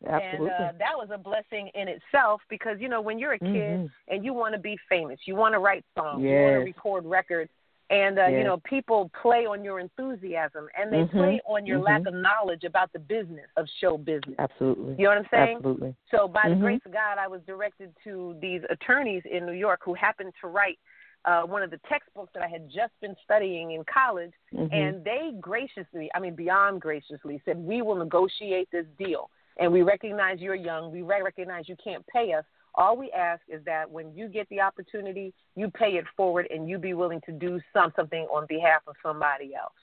Absolutely. 0.07 0.49
And 0.57 0.69
uh, 0.69 0.71
that 0.79 0.95
was 0.95 1.09
a 1.13 1.17
blessing 1.17 1.69
in 1.75 1.89
itself 1.89 2.41
because 2.49 2.77
you 2.79 2.87
know 2.87 3.01
when 3.01 3.19
you're 3.19 3.33
a 3.33 3.39
kid 3.39 3.49
mm-hmm. 3.49 3.85
and 4.07 4.23
you 4.23 4.33
want 4.33 4.53
to 4.53 4.59
be 4.59 4.77
famous, 4.87 5.19
you 5.25 5.35
want 5.35 5.53
to 5.53 5.59
write 5.59 5.83
songs, 5.97 6.23
yes. 6.23 6.29
you 6.29 6.35
want 6.35 6.53
to 6.53 6.59
record 6.59 7.05
records, 7.05 7.51
and 7.89 8.19
uh, 8.19 8.27
yes. 8.27 8.37
you 8.37 8.43
know 8.43 8.57
people 8.63 9.09
play 9.21 9.45
on 9.45 9.63
your 9.63 9.79
enthusiasm 9.79 10.67
and 10.79 10.91
they 10.91 10.97
mm-hmm. 10.97 11.17
play 11.17 11.41
on 11.47 11.65
your 11.65 11.77
mm-hmm. 11.77 11.85
lack 11.85 12.07
of 12.07 12.13
knowledge 12.13 12.63
about 12.63 12.91
the 12.93 12.99
business 12.99 13.45
of 13.57 13.65
show 13.81 13.97
business. 13.97 14.35
Absolutely. 14.37 14.95
You 14.97 15.05
know 15.05 15.09
what 15.09 15.17
I'm 15.19 15.27
saying? 15.31 15.57
Absolutely. 15.57 15.95
So 16.11 16.27
by 16.27 16.41
the 16.45 16.49
Mm-hmm. 16.49 16.63
grace 16.63 16.81
of 16.85 16.93
God, 16.93 17.17
I 17.19 17.27
was 17.27 17.41
directed 17.47 17.93
to 18.03 18.35
these 18.41 18.61
attorneys 18.69 19.23
in 19.29 19.45
New 19.45 19.53
York 19.53 19.81
who 19.83 19.93
happened 19.93 20.33
to 20.41 20.47
write 20.47 20.79
uh, 21.25 21.41
one 21.43 21.61
of 21.61 21.69
the 21.69 21.79
textbooks 21.89 22.31
that 22.33 22.43
I 22.43 22.47
had 22.47 22.67
just 22.69 22.93
been 23.01 23.15
studying 23.23 23.71
in 23.71 23.83
college, 23.85 24.31
Mhm. 24.53 24.73
and 24.73 25.03
they 25.03 25.33
graciously, 25.39 26.09
I 26.15 26.19
mean 26.19 26.35
beyond 26.35 26.81
graciously, 26.81 27.41
said 27.45 27.57
we 27.57 27.81
will 27.81 27.95
negotiate 27.95 28.69
this 28.71 28.85
deal, 28.97 29.29
and 29.57 29.71
we 29.71 29.81
recognize 29.81 30.39
you're 30.39 30.55
young, 30.55 30.91
we 30.91 31.01
recognize 31.01 31.67
you 31.67 31.75
can't 31.83 32.05
pay 32.07 32.33
us. 32.33 32.45
All 32.79 32.95
we 32.95 33.11
ask 33.11 33.41
is 33.49 33.63
that 33.65 33.91
when 33.91 34.15
you 34.15 34.29
get 34.29 34.47
the 34.47 34.61
opportunity, 34.61 35.33
you 35.57 35.69
pay 35.69 35.97
it 35.97 36.05
forward, 36.15 36.47
and 36.49 36.69
you 36.69 36.77
be 36.79 36.93
willing 36.93 37.19
to 37.25 37.33
do 37.33 37.59
some 37.73 37.91
something 37.93 38.23
on 38.31 38.45
behalf 38.47 38.81
of 38.87 38.95
somebody 39.03 39.53
else. 39.53 39.73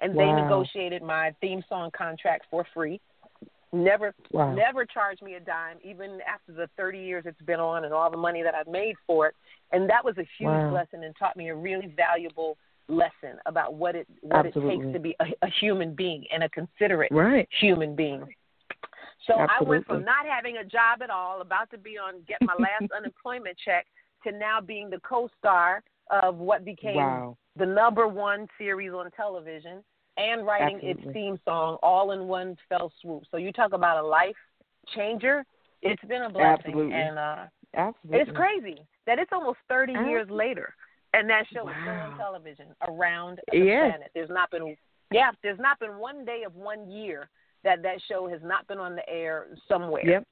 And 0.00 0.18
they 0.18 0.32
negotiated 0.32 1.02
my 1.02 1.32
theme 1.40 1.62
song 1.68 1.90
contract 1.96 2.46
for 2.50 2.66
free. 2.74 3.00
Never 3.72 4.12
Wow. 4.32 4.52
never 4.54 4.84
charged 4.84 5.22
me 5.22 5.34
a 5.34 5.40
dime, 5.40 5.78
even 5.84 6.18
after 6.26 6.52
the 6.52 6.68
30 6.76 6.98
years 6.98 7.22
it's 7.26 7.40
been 7.42 7.60
on 7.60 7.84
and 7.84 7.94
all 7.94 8.10
the 8.10 8.16
money 8.16 8.42
that 8.42 8.56
I've 8.56 8.66
made 8.66 8.96
for 9.06 9.28
it. 9.28 9.36
And 9.70 9.88
that 9.88 10.04
was 10.04 10.18
a 10.18 10.26
huge 10.36 10.50
Wow. 10.50 10.72
lesson 10.72 11.04
and 11.04 11.14
taught 11.16 11.36
me 11.36 11.48
a 11.50 11.54
really 11.54 11.94
valuable 11.96 12.58
lesson 12.88 13.38
about 13.46 13.74
what 13.74 13.94
it 13.94 14.08
what 14.20 14.46
it 14.46 14.54
takes 14.54 14.84
to 14.92 14.98
be 14.98 15.14
a, 15.20 15.26
a 15.42 15.48
human 15.60 15.94
being 15.94 16.26
and 16.34 16.42
a 16.42 16.48
considerate 16.48 17.12
Right. 17.12 17.48
human 17.60 17.94
being. 17.94 18.26
So 19.26 19.34
I 19.34 19.62
went 19.62 19.86
from 19.86 20.04
not 20.04 20.26
having 20.28 20.56
a 20.58 20.64
job 20.64 21.02
at 21.02 21.10
all, 21.10 21.40
about 21.40 21.70
to 21.70 21.78
be 21.78 21.96
on 21.98 22.22
get 22.26 22.38
my 22.42 22.54
last 22.54 22.90
unemployment 22.96 23.56
check, 23.64 23.86
to 24.24 24.32
now 24.32 24.60
being 24.60 24.90
the 24.90 25.00
co-star 25.00 25.82
of 26.10 26.36
what 26.36 26.64
became 26.64 26.94
Wow. 26.96 27.36
the 27.56 27.66
number 27.66 28.06
one 28.08 28.46
series 28.58 28.92
on 28.92 29.10
television 29.12 29.82
and 30.16 30.46
writing 30.46 30.78
its 30.82 31.00
theme 31.12 31.38
song 31.44 31.78
all 31.82 32.12
in 32.12 32.26
one 32.28 32.56
fell 32.68 32.92
swoop. 33.00 33.22
So 33.30 33.36
you 33.36 33.52
talk 33.52 33.72
about 33.72 34.02
a 34.02 34.06
life 34.06 34.36
changer. 34.94 35.44
It's 35.80 36.02
been 36.04 36.22
a 36.22 36.30
blessing, 36.30 36.58
Absolutely. 36.58 36.94
and 36.94 37.18
uh, 37.18 37.44
Absolutely. 37.74 38.20
it's 38.20 38.30
crazy 38.36 38.78
that 39.06 39.18
it's 39.18 39.32
almost 39.32 39.58
thirty 39.68 39.92
years 39.92 40.28
later, 40.30 40.74
and 41.14 41.28
that 41.30 41.44
show 41.52 41.68
is 41.68 41.74
still 41.82 41.94
on 41.94 42.16
television 42.16 42.66
around 42.88 43.40
the 43.50 43.56
Yes. 43.58 43.90
planet. 43.90 44.10
There's 44.14 44.30
not 44.30 44.50
been, 44.50 44.76
yeah, 45.12 45.32
there's 45.42 45.58
not 45.58 45.78
been 45.80 45.96
one 45.98 46.24
day 46.24 46.42
of 46.46 46.54
one 46.54 46.88
year 46.90 47.28
that 47.64 47.82
that 47.82 48.00
show 48.08 48.28
has 48.28 48.40
not 48.42 48.66
been 48.66 48.78
on 48.78 48.94
the 48.94 49.08
air 49.08 49.46
somewhere. 49.68 50.06
Yep. 50.06 50.26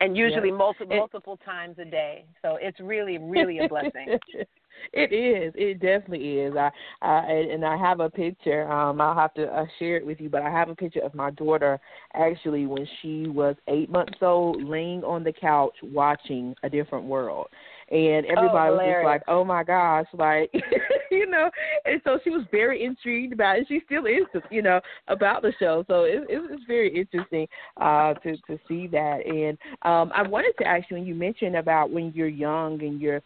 And 0.00 0.14
usually 0.16 0.50
Yep. 0.50 0.58
multiple 0.58 0.92
It- 0.94 0.98
multiple 0.98 1.38
times 1.38 1.78
a 1.78 1.84
day. 1.84 2.26
So 2.42 2.58
it's 2.60 2.78
really 2.80 3.18
really 3.18 3.60
a 3.60 3.68
blessing. 3.68 4.18
it 4.92 5.12
is. 5.12 5.54
It 5.56 5.80
definitely 5.80 6.40
is. 6.40 6.54
I, 6.54 6.70
I 7.00 7.22
and 7.50 7.64
I 7.64 7.76
have 7.78 8.00
a 8.00 8.10
picture. 8.10 8.70
Um, 8.70 9.00
I'll 9.00 9.14
have 9.14 9.32
to 9.34 9.46
uh, 9.46 9.64
share 9.78 9.96
it 9.96 10.04
with 10.04 10.20
you. 10.20 10.28
But 10.28 10.42
I 10.42 10.50
have 10.50 10.68
a 10.68 10.74
picture 10.74 11.00
of 11.00 11.14
my 11.14 11.30
daughter 11.30 11.80
actually 12.14 12.66
when 12.66 12.86
she 13.00 13.26
was 13.26 13.56
eight 13.68 13.88
months 13.88 14.18
old, 14.20 14.62
laying 14.62 15.02
on 15.02 15.24
the 15.24 15.32
couch 15.32 15.74
watching 15.82 16.54
A 16.62 16.68
Different 16.68 17.06
World, 17.06 17.46
and 17.90 18.26
everybody 18.26 18.72
was 18.72 18.94
just 18.94 19.04
like, 19.04 19.22
"Oh 19.28 19.44
my 19.44 19.62
gosh!" 19.62 20.06
Like, 20.12 20.52
you 21.10 21.26
know. 21.26 21.50
And 21.84 22.00
so 22.04 22.18
she 22.24 22.30
was 22.30 22.44
very 22.50 22.84
intrigued 22.84 23.32
about 23.32 23.58
it. 23.58 23.66
She 23.68 23.80
still 23.86 24.06
is, 24.06 24.24
you 24.50 24.62
know, 24.62 24.80
about 25.08 25.42
the 25.42 25.52
show. 25.58 25.84
So 25.86 26.02
it, 26.02 26.24
it 26.28 26.38
was 26.38 26.60
very 26.66 26.88
interesting 26.88 27.46
uh, 27.80 28.14
to 28.14 28.36
to 28.36 28.58
see 28.66 28.88
that. 28.88 29.26
And 29.26 29.56
um, 29.82 30.10
I 30.14 30.26
wanted 30.26 30.54
to 30.58 30.66
ask 30.66 30.90
you 30.90 30.96
when 30.96 31.06
you 31.06 31.14
mentioned 31.14 31.56
about 31.56 31.90
when 31.90 32.12
you're 32.14 32.26
young 32.28 32.82
and 32.82 33.00
you're 33.00 33.22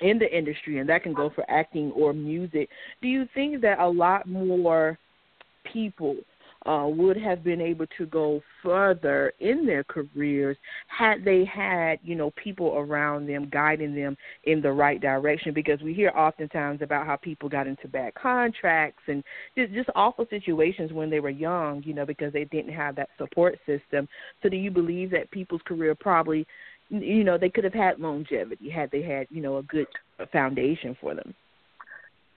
in 0.00 0.18
the 0.18 0.36
industry, 0.36 0.78
and 0.78 0.88
that 0.88 1.02
can 1.02 1.14
go 1.14 1.30
for 1.34 1.48
acting 1.50 1.90
or 1.92 2.12
music. 2.12 2.68
Do 3.02 3.08
you 3.08 3.26
think 3.34 3.62
that 3.62 3.80
a 3.80 3.88
lot 3.88 4.28
more 4.28 4.98
people 5.72 6.16
uh, 6.66 6.86
would 6.86 7.16
have 7.16 7.44
been 7.44 7.60
able 7.60 7.86
to 7.96 8.06
go 8.06 8.42
further 8.62 9.32
in 9.40 9.66
their 9.66 9.84
careers 9.84 10.56
had 10.88 11.24
they 11.24 11.44
had, 11.44 11.98
you 12.02 12.14
know, 12.14 12.32
people 12.42 12.74
around 12.76 13.26
them 13.28 13.48
guiding 13.52 13.94
them 13.94 14.16
in 14.44 14.60
the 14.60 14.70
right 14.72 15.00
direction? 15.00 15.54
Because 15.54 15.80
we 15.80 15.94
hear 15.94 16.10
oftentimes 16.10 16.82
about 16.82 17.06
how 17.06 17.16
people 17.16 17.48
got 17.48 17.66
into 17.66 17.88
bad 17.88 18.14
contracts 18.14 19.02
and 19.06 19.22
just, 19.56 19.72
just 19.72 19.88
awful 19.94 20.26
situations 20.28 20.92
when 20.92 21.08
they 21.08 21.20
were 21.20 21.30
young, 21.30 21.82
you 21.84 21.94
know, 21.94 22.04
because 22.04 22.32
they 22.32 22.44
didn't 22.44 22.72
have 22.72 22.96
that 22.96 23.10
support 23.16 23.58
system. 23.66 24.08
So, 24.42 24.48
do 24.48 24.56
you 24.56 24.70
believe 24.70 25.10
that 25.12 25.30
people's 25.30 25.62
career 25.66 25.94
probably 25.94 26.46
you 26.88 27.24
know 27.24 27.36
they 27.36 27.48
could 27.48 27.64
have 27.64 27.74
had 27.74 27.98
longevity 27.98 28.70
had 28.70 28.88
they 28.92 29.02
had 29.02 29.26
you 29.28 29.42
know 29.42 29.56
a 29.56 29.62
good 29.64 29.88
foundation 30.32 30.96
for 31.00 31.16
them 31.16 31.34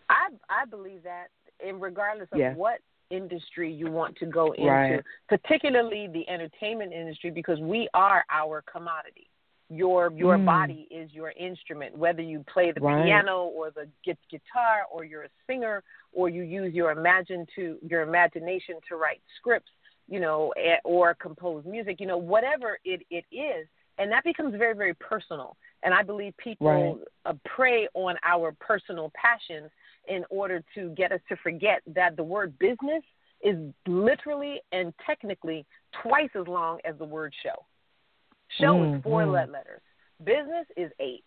I 0.10 0.30
I 0.50 0.66
believe 0.66 1.04
that, 1.04 1.28
in 1.60 1.80
regardless 1.80 2.30
of 2.32 2.40
Yeah. 2.40 2.56
what 2.56 2.80
industry 3.10 3.72
you 3.72 3.92
want 3.92 4.16
to 4.18 4.26
go 4.26 4.52
into, 4.54 4.68
Right. 4.68 5.04
particularly 5.28 6.08
the 6.08 6.28
entertainment 6.30 6.94
industry, 6.94 7.32
because 7.32 7.60
we 7.60 7.90
are 7.94 8.24
our 8.30 8.62
commodity. 8.64 9.30
Your 9.72 10.12
your 10.12 10.38
Mm. 10.38 10.46
body 10.46 10.88
is 10.90 11.14
your 11.14 11.32
instrument, 11.32 11.96
whether 11.96 12.24
you 12.24 12.44
play 12.46 12.72
the 12.72 12.82
Right. 12.82 13.06
piano 13.06 13.46
or 13.46 13.70
the 13.70 13.88
gu- 14.04 14.16
guitar, 14.30 14.86
or 14.92 15.04
you're 15.04 15.24
a 15.24 15.30
singer, 15.46 15.84
or 16.12 16.28
you 16.28 16.42
use 16.42 16.74
your 16.74 16.92
imagine 16.92 17.46
to 17.56 17.78
your 17.84 18.02
imagination 18.02 18.80
to 18.88 18.96
write 18.96 19.22
scripts, 19.38 19.72
you 20.08 20.20
know, 20.20 20.50
eh, 20.58 20.80
or 20.84 21.14
compose 21.14 21.66
music, 21.66 22.00
you 22.00 22.08
know, 22.08 22.18
whatever 22.18 22.80
it 22.84 23.06
it 23.12 23.26
is, 23.32 23.68
and 24.00 24.12
that 24.12 24.24
becomes 24.24 24.56
very 24.56 24.74
very 24.74 24.96
personal. 24.96 25.56
And 25.84 25.94
I 25.94 26.02
believe 26.02 26.36
people 26.38 27.00
Right. 27.26 27.38
prey 27.46 27.88
on 27.94 28.18
our 28.24 28.52
personal 28.54 29.12
passions 29.14 29.70
in 30.10 30.26
order 30.30 30.64
to 30.76 30.90
get 30.90 31.12
us 31.12 31.22
to 31.30 31.36
forget 31.38 31.82
that 31.88 32.18
the 32.18 32.24
word 32.24 32.58
business 32.60 33.04
is 33.42 33.58
literally 33.88 34.60
and 34.72 34.94
technically 35.06 35.66
twice 36.02 36.30
as 36.40 36.48
long 36.48 36.80
as 36.84 36.98
the 36.98 37.06
word 37.06 37.34
show. 37.42 37.66
Show 38.60 38.84
is 38.84 39.02
4 39.04 39.24
Mhm. 39.24 39.32
let 39.32 39.50
letters. 39.50 39.82
Business 40.24 40.68
is 40.76 40.92
eight. 41.00 41.24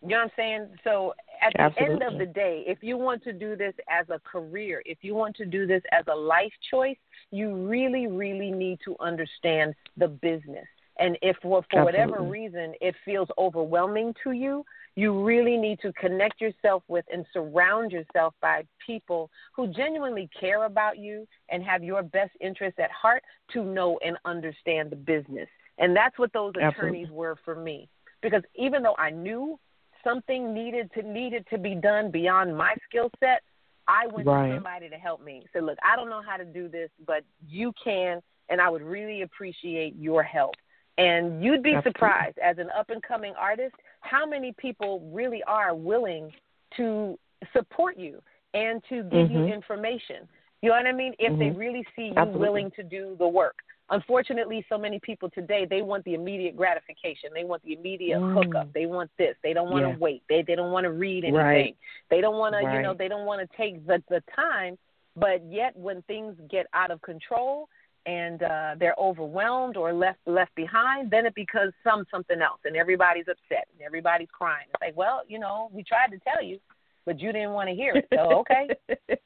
You 0.00 0.10
know 0.10 0.16
what 0.16 0.24
I'm 0.24 0.30
saying? 0.36 0.78
So 0.84 1.14
at 1.40 1.52
the 1.54 1.82
end 1.82 2.02
of 2.02 2.18
the 2.18 2.26
day, 2.26 2.62
if 2.66 2.82
you 2.82 2.96
want 2.96 3.22
to 3.24 3.32
do 3.32 3.56
this 3.56 3.74
as 3.88 4.08
a 4.10 4.18
career, 4.20 4.82
if 4.84 5.02
you 5.02 5.14
want 5.14 5.34
to 5.36 5.46
do 5.46 5.66
this 5.66 5.82
as 5.92 6.06
a 6.08 6.14
life 6.14 6.52
choice, 6.70 6.98
you 7.30 7.54
really, 7.54 8.06
really 8.06 8.50
need 8.50 8.80
to 8.84 8.96
understand 9.00 9.74
the 9.96 10.08
business. 10.08 10.66
And 10.98 11.18
if 11.22 11.36
for, 11.38 11.64
for 11.70 11.84
whatever 11.84 12.22
reason 12.22 12.74
it 12.80 12.94
feels 13.04 13.28
overwhelming 13.38 14.14
to 14.22 14.32
you, 14.32 14.64
you 14.96 15.24
really 15.24 15.56
need 15.56 15.80
to 15.80 15.92
connect 15.94 16.40
yourself 16.40 16.82
with 16.88 17.04
and 17.12 17.26
surround 17.32 17.90
yourself 17.90 18.34
by 18.40 18.64
people 18.84 19.30
who 19.54 19.66
genuinely 19.68 20.28
care 20.38 20.64
about 20.64 20.98
you 20.98 21.26
and 21.48 21.62
have 21.64 21.82
your 21.82 22.02
best 22.02 22.32
interests 22.40 22.78
at 22.78 22.90
heart 22.90 23.22
to 23.52 23.64
know 23.64 23.98
and 24.04 24.16
understand 24.24 24.90
the 24.90 24.96
business. 24.96 25.48
And 25.78 25.96
that's 25.96 26.18
what 26.18 26.32
those 26.32 26.52
attorneys 26.56 27.10
were 27.10 27.36
for 27.44 27.56
me. 27.56 27.88
Because 28.22 28.42
even 28.54 28.82
though 28.82 28.94
I 28.96 29.10
knew 29.10 29.58
something 30.04 30.54
needed 30.54 30.90
to 30.92 31.02
needed 31.02 31.46
to 31.50 31.58
be 31.58 31.74
done 31.74 32.10
beyond 32.10 32.56
my 32.56 32.74
skill 32.88 33.10
set, 33.18 33.42
I 33.88 34.06
went 34.06 34.28
Right. 34.28 34.50
to 34.50 34.56
somebody 34.56 34.88
to 34.88 34.96
help 34.96 35.20
me. 35.22 35.44
Said, 35.52 35.64
"Look, 35.64 35.78
I 35.82 35.96
don't 35.96 36.08
know 36.08 36.22
how 36.22 36.36
to 36.36 36.44
do 36.44 36.68
this, 36.68 36.90
but 37.06 37.24
you 37.46 37.72
can, 37.82 38.22
and 38.48 38.60
I 38.60 38.68
would 38.68 38.82
really 38.82 39.22
appreciate 39.22 39.96
your 39.96 40.22
help." 40.22 40.54
And 40.96 41.42
you'd 41.42 41.62
be 41.62 41.74
Absolutely. 41.74 41.90
surprised 41.90 42.38
as 42.38 42.58
an 42.58 42.70
up 42.70 42.90
and 42.90 43.02
coming 43.02 43.34
artist 43.34 43.74
how 44.04 44.26
many 44.26 44.52
people 44.52 45.00
really 45.12 45.42
are 45.44 45.74
willing 45.74 46.32
to 46.76 47.18
support 47.52 47.96
you 47.96 48.22
and 48.52 48.82
to 48.88 49.02
give 49.04 49.30
you 49.30 49.40
Mhm. 49.40 49.52
information. 49.52 50.28
You 50.62 50.70
know 50.70 50.76
what 50.76 50.86
I 50.86 50.92
mean? 50.92 51.14
If 51.18 51.38
they 51.38 51.50
Mhm. 51.50 51.58
really 51.58 51.86
see 51.96 52.06
you 52.06 52.14
Absolutely. 52.16 52.40
willing 52.40 52.70
to 52.72 52.82
do 52.82 53.16
the 53.16 53.28
work. 53.28 53.62
Unfortunately, 53.90 54.64
so 54.68 54.78
many 54.78 54.98
people 55.00 55.28
today 55.28 55.66
they 55.66 55.82
want 55.82 56.04
the 56.04 56.14
immediate 56.14 56.56
gratification. 56.56 57.30
They 57.34 57.44
want 57.44 57.62
the 57.64 57.74
immediate 57.74 58.18
Mm. 58.20 58.32
hookup. 58.32 58.72
They 58.72 58.86
want 58.86 59.10
this. 59.18 59.36
They 59.42 59.52
don't 59.52 59.70
want 59.70 59.84
to 59.84 59.90
Yeah. 59.90 59.96
wait. 59.98 60.22
They 60.28 60.40
they 60.42 60.54
don't 60.54 60.72
want 60.72 60.84
to 60.84 60.92
read 60.92 61.24
anything. 61.24 61.34
Right. 61.34 61.76
They 62.08 62.20
don't 62.22 62.38
want 62.38 62.54
to 62.54 62.62
you 62.62 62.80
know 62.82 62.94
they 62.94 63.08
don't 63.08 63.26
want 63.26 63.40
to 63.42 63.56
take 63.56 63.86
the 63.86 64.02
the 64.08 64.22
time. 64.34 64.78
But 65.16 65.42
yet 65.44 65.76
when 65.76 66.02
things 66.02 66.34
get 66.48 66.66
out 66.72 66.90
of 66.90 67.02
control 67.02 67.68
and 68.06 68.42
uh, 68.42 68.74
they're 68.78 68.94
overwhelmed 68.98 69.76
or 69.76 69.92
left 69.92 70.18
left 70.26 70.54
behind, 70.54 71.10
then 71.10 71.26
it 71.26 71.34
becomes 71.34 71.72
some 71.82 72.04
something 72.10 72.40
else, 72.40 72.60
and 72.64 72.76
everybody's 72.76 73.26
upset 73.28 73.66
and 73.72 73.82
everybody's 73.84 74.28
crying. 74.32 74.66
It's 74.68 74.80
like, 74.80 74.96
well, 74.96 75.22
you 75.28 75.38
know, 75.38 75.70
we 75.72 75.82
tried 75.82 76.10
to 76.12 76.18
tell 76.18 76.42
you, 76.42 76.58
but 77.06 77.20
you 77.20 77.32
didn't 77.32 77.52
want 77.52 77.68
to 77.68 77.74
hear 77.74 77.94
it. 77.96 78.08
So 78.14 78.44
okay. 78.50 78.68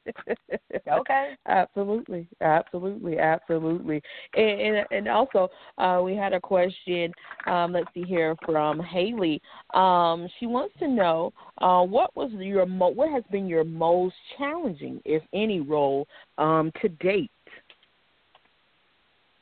Okay. 0.87 1.35
absolutely, 1.47 2.27
absolutely, 2.41 3.19
absolutely. 3.19 4.01
And 4.35 4.61
and, 4.61 4.85
and 4.91 5.07
also, 5.07 5.49
uh, 5.77 6.01
we 6.03 6.15
had 6.15 6.33
a 6.33 6.39
question. 6.39 7.13
Um, 7.45 7.73
let's 7.73 7.87
see 7.93 8.03
here 8.03 8.35
from 8.45 8.79
Haley. 8.79 9.41
Um, 9.73 10.27
she 10.39 10.45
wants 10.45 10.73
to 10.79 10.87
know 10.87 11.33
uh, 11.59 11.83
what 11.83 12.15
was 12.15 12.31
your 12.33 12.65
mo- 12.65 12.89
what 12.89 13.09
has 13.11 13.23
been 13.31 13.47
your 13.47 13.63
most 13.63 14.15
challenging, 14.37 15.01
if 15.05 15.21
any, 15.33 15.59
role 15.59 16.07
um, 16.37 16.71
to 16.81 16.89
date. 16.89 17.31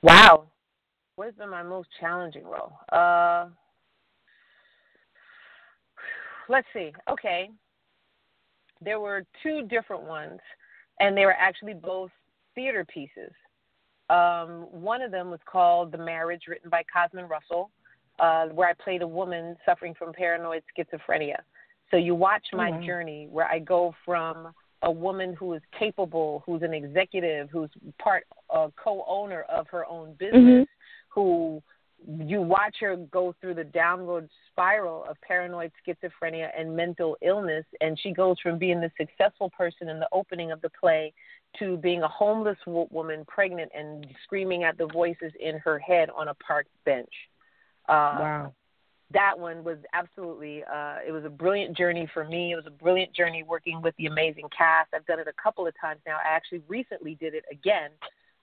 Wow, 0.02 0.48
what 1.16 1.26
has 1.26 1.36
been 1.36 1.50
my 1.50 1.64
most 1.64 1.90
challenging 2.00 2.44
role? 2.44 2.74
Uh, 2.92 3.48
let's 6.48 6.68
see. 6.74 6.92
Okay, 7.10 7.50
there 8.82 9.00
were 9.00 9.26
two 9.42 9.64
different 9.64 10.04
ones, 10.04 10.40
and 11.00 11.18
they 11.18 11.26
were 11.26 11.34
actually 11.34 11.74
both 11.74 12.12
theater 12.54 12.86
pieces. 12.86 13.32
Um, 14.10 14.68
one 14.72 15.02
of 15.02 15.12
them 15.12 15.32
was 15.32 15.40
called 15.46 15.92
The 15.92 15.98
Marriage, 15.98 16.44
written 16.48 16.70
by 16.70 16.84
Cosmin 16.84 17.28
Russell, 17.28 17.72
uh, 18.20 18.48
where 18.48 18.70
I 18.70 18.74
played 18.74 19.02
a 19.02 19.08
woman 19.08 19.58
suffering 19.66 19.94
from 19.98 20.14
paranoid 20.14 20.64
schizophrenia. 20.78 21.38
So 21.92 21.98
you 21.98 22.16
watch 22.16 22.46
my 22.54 22.72
mm-hmm. 22.72 22.86
journey 22.86 23.28
where 23.30 23.48
I 23.48 23.60
go 23.60 23.96
from 24.06 24.54
a 24.84 24.92
woman 24.92 25.34
who 25.34 25.54
is 25.54 25.62
capable, 25.78 26.44
who's 26.46 26.62
an 26.62 26.74
executive, 26.74 27.50
who's 27.50 27.70
part 28.00 28.26
uh, 28.54 28.68
co-owner 28.82 29.42
of 29.50 29.68
her 29.70 29.86
own 29.86 30.14
business, 30.20 30.34
mm-hmm. 30.36 30.64
who 31.10 31.62
you 32.06 32.42
watch 32.42 32.76
her 32.80 32.96
go 33.12 33.34
through 33.42 33.56
the 33.56 33.64
downward 33.64 34.30
spiral 34.52 35.04
of 35.10 35.18
paranoid 35.22 35.72
schizophrenia 35.82 36.50
and 36.58 36.76
mental 36.76 37.18
illness 37.22 37.66
and 37.82 38.00
she 38.00 38.12
goes 38.12 38.36
from 38.42 38.58
being 38.58 38.80
the 38.80 38.92
successful 38.98 39.50
person 39.50 39.90
in 39.90 40.00
the 40.00 40.08
opening 40.12 40.52
of 40.52 40.62
the 40.62 40.70
play 40.70 41.12
to 41.58 41.76
being 41.78 42.04
a 42.04 42.08
homeless 42.08 42.58
woman 42.66 43.26
pregnant 43.28 43.72
and 43.76 44.06
screaming 44.24 44.64
at 44.64 44.78
the 44.78 44.88
voices 44.94 45.32
in 45.40 45.58
her 45.58 45.80
head 45.80 46.10
on 46.16 46.28
a 46.28 46.34
park 46.36 46.68
bench 46.86 47.12
uh, 47.90 48.18
wow 48.20 48.54
that 49.14 49.38
one 49.38 49.64
was 49.64 49.78
absolutely 49.94 50.64
uh 50.64 50.96
it 51.08 51.12
was 51.12 51.24
a 51.24 51.30
brilliant 51.30 51.76
journey 51.78 52.08
for 52.14 52.26
me 52.26 52.52
it 52.52 52.56
was 52.56 52.66
a 52.68 52.72
brilliant 52.84 53.14
journey 53.14 53.44
working 53.44 53.82
with 53.82 53.96
the 53.98 54.06
amazing 54.06 54.46
cast 54.56 54.90
i've 54.94 55.06
done 55.06 55.20
it 55.20 55.28
a 55.28 55.42
couple 55.42 55.66
of 55.66 55.74
times 55.80 56.00
now 56.06 56.18
i 56.18 56.36
actually 56.36 56.62
recently 56.68 57.16
did 57.16 57.34
it 57.34 57.46
again 57.52 57.90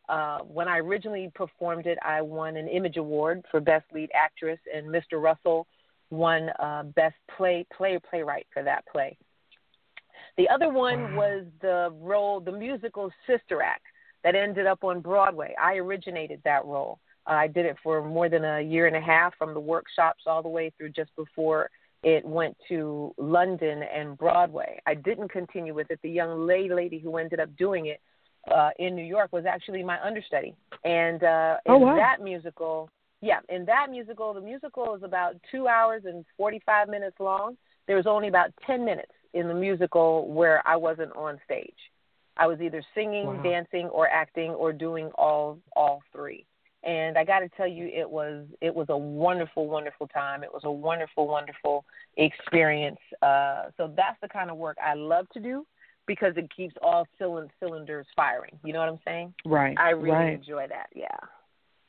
uh, 0.08 0.40
when 0.40 0.68
I 0.68 0.78
originally 0.78 1.30
performed 1.34 1.86
it, 1.86 1.98
I 2.02 2.20
won 2.20 2.56
an 2.56 2.68
Image 2.68 2.96
Award 2.96 3.44
for 3.50 3.60
Best 3.60 3.86
Lead 3.92 4.10
Actress, 4.14 4.58
and 4.74 4.86
Mr. 4.86 5.22
Russell 5.22 5.66
won 6.10 6.50
uh, 6.58 6.82
Best 6.94 7.16
Play 7.36 7.66
Play 7.74 7.98
Playwright 8.10 8.46
for 8.52 8.62
that 8.62 8.84
play. 8.86 9.16
The 10.36 10.48
other 10.48 10.68
one 10.68 11.14
was 11.16 11.44
the 11.62 11.94
role, 12.00 12.40
the 12.40 12.52
musical 12.52 13.10
Sister 13.26 13.62
Act, 13.62 13.84
that 14.24 14.34
ended 14.34 14.66
up 14.66 14.84
on 14.84 15.00
Broadway. 15.00 15.54
I 15.60 15.74
originated 15.76 16.40
that 16.44 16.64
role. 16.64 16.98
I 17.26 17.46
did 17.46 17.66
it 17.66 17.76
for 17.82 18.02
more 18.04 18.28
than 18.28 18.44
a 18.44 18.60
year 18.60 18.86
and 18.86 18.96
a 18.96 19.00
half, 19.00 19.34
from 19.38 19.54
the 19.54 19.60
workshops 19.60 20.24
all 20.26 20.42
the 20.42 20.48
way 20.48 20.72
through 20.76 20.90
just 20.90 21.14
before 21.16 21.70
it 22.02 22.24
went 22.24 22.56
to 22.68 23.14
London 23.16 23.82
and 23.82 24.16
Broadway. 24.18 24.78
I 24.86 24.94
didn't 24.94 25.28
continue 25.28 25.74
with 25.74 25.90
it. 25.90 26.00
The 26.02 26.10
young 26.10 26.46
lady, 26.46 26.74
lady 26.74 26.98
who 26.98 27.16
ended 27.16 27.40
up 27.40 27.48
doing 27.56 27.86
it 27.86 28.00
uh, 28.52 28.70
in 28.78 28.94
New 28.94 29.04
York 29.04 29.32
was 29.32 29.46
actually 29.46 29.82
my 29.82 29.98
understudy. 30.02 30.54
And 30.84 31.24
uh, 31.24 31.56
in 31.64 31.72
oh, 31.72 31.78
wow. 31.78 31.96
that 31.96 32.22
musical, 32.22 32.90
yeah, 33.22 33.40
in 33.48 33.64
that 33.64 33.88
musical, 33.90 34.34
the 34.34 34.40
musical 34.42 34.94
is 34.94 35.02
about 35.02 35.36
two 35.50 35.66
hours 35.66 36.02
and 36.04 36.26
45 36.36 36.88
minutes 36.88 37.16
long. 37.18 37.56
There 37.86 37.96
was 37.96 38.06
only 38.06 38.28
about 38.28 38.50
10 38.66 38.84
minutes 38.84 39.12
in 39.32 39.48
the 39.48 39.54
musical 39.54 40.28
where 40.30 40.66
I 40.66 40.76
wasn't 40.76 41.16
on 41.16 41.40
stage. 41.44 41.72
I 42.36 42.46
was 42.46 42.60
either 42.60 42.82
singing, 42.94 43.26
wow. 43.26 43.42
dancing, 43.42 43.86
or 43.86 44.08
acting, 44.08 44.50
or 44.50 44.72
doing 44.72 45.10
all 45.14 45.58
all 45.76 46.02
three. 46.12 46.44
And 46.84 47.16
I 47.16 47.24
got 47.24 47.40
to 47.40 47.48
tell 47.56 47.66
you, 47.66 47.86
it 47.86 48.08
was 48.08 48.44
it 48.60 48.74
was 48.74 48.86
a 48.90 48.96
wonderful, 48.96 49.66
wonderful 49.66 50.06
time. 50.08 50.42
It 50.42 50.52
was 50.52 50.62
a 50.64 50.70
wonderful, 50.70 51.26
wonderful 51.26 51.84
experience. 52.16 53.00
Uh, 53.22 53.66
so 53.76 53.92
that's 53.96 54.20
the 54.20 54.28
kind 54.28 54.50
of 54.50 54.56
work 54.56 54.76
I 54.84 54.94
love 54.94 55.26
to 55.30 55.40
do 55.40 55.66
because 56.06 56.34
it 56.36 56.50
keeps 56.54 56.74
all 56.82 57.06
cylinders 57.18 58.06
firing. 58.14 58.58
You 58.64 58.74
know 58.74 58.80
what 58.80 58.88
I'm 58.88 59.00
saying? 59.04 59.34
Right. 59.46 59.76
I 59.78 59.90
really 59.90 60.10
right. 60.10 60.34
enjoy 60.34 60.66
that. 60.68 60.88
Yeah. 60.94 61.06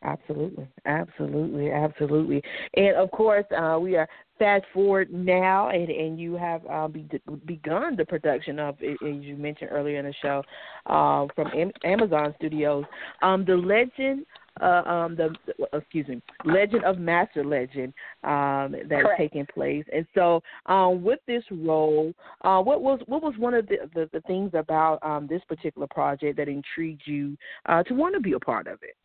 Absolutely, 0.04 0.68
absolutely, 0.86 1.72
absolutely, 1.72 2.44
and 2.76 2.96
of 2.96 3.10
course, 3.10 3.46
uh, 3.58 3.80
we 3.80 3.96
are 3.96 4.08
fast 4.38 4.66
forward 4.72 5.12
now, 5.12 5.70
and 5.70 5.90
and 5.90 6.20
you 6.20 6.36
have 6.36 6.62
uh, 6.70 6.88
be, 6.88 7.10
begun 7.46 7.96
the 7.96 8.06
production 8.06 8.60
of, 8.60 8.76
as 8.84 8.98
you 9.02 9.36
mentioned 9.36 9.72
earlier 9.74 9.98
in 9.98 10.06
the 10.06 10.14
show, 10.22 10.44
uh, 10.86 11.26
from 11.34 11.50
Amazon 11.84 12.36
Studios, 12.38 12.84
um, 13.24 13.46
the 13.46 13.56
Legend 13.56 14.28
uh, 14.62 14.84
um, 14.86 15.16
the 15.16 15.36
excuse 15.74 16.08
me, 16.08 16.22
Legend 16.46 16.84
of 16.86 16.98
Master 16.98 17.44
Legend 17.44 17.94
um, 18.24 18.72
that 18.72 19.02
Correct. 19.02 19.22
is 19.22 19.30
taking 19.30 19.46
place. 19.54 19.86
And 19.94 20.06
so, 20.14 20.42
um, 20.66 21.04
with 21.04 21.20
this 21.28 21.44
role, 21.52 22.14
uh, 22.42 22.62
what 22.62 22.82
was 22.82 23.00
what 23.08 23.22
was 23.22 23.34
one 23.38 23.54
of 23.54 23.68
the, 23.68 23.78
the, 23.94 24.10
the 24.14 24.22
things 24.22 24.52
about 24.54 25.00
um, 25.04 25.28
this 25.28 25.42
particular 25.48 25.88
project 25.88 26.38
that 26.38 26.48
intrigued 26.48 27.02
you 27.06 27.38
uh, 27.68 27.84
to 27.84 27.94
want 27.94 28.14
to 28.16 28.22
be 28.22 28.34
a 28.34 28.40
part 28.40 28.68
of 28.68 28.80
it? 28.82 28.96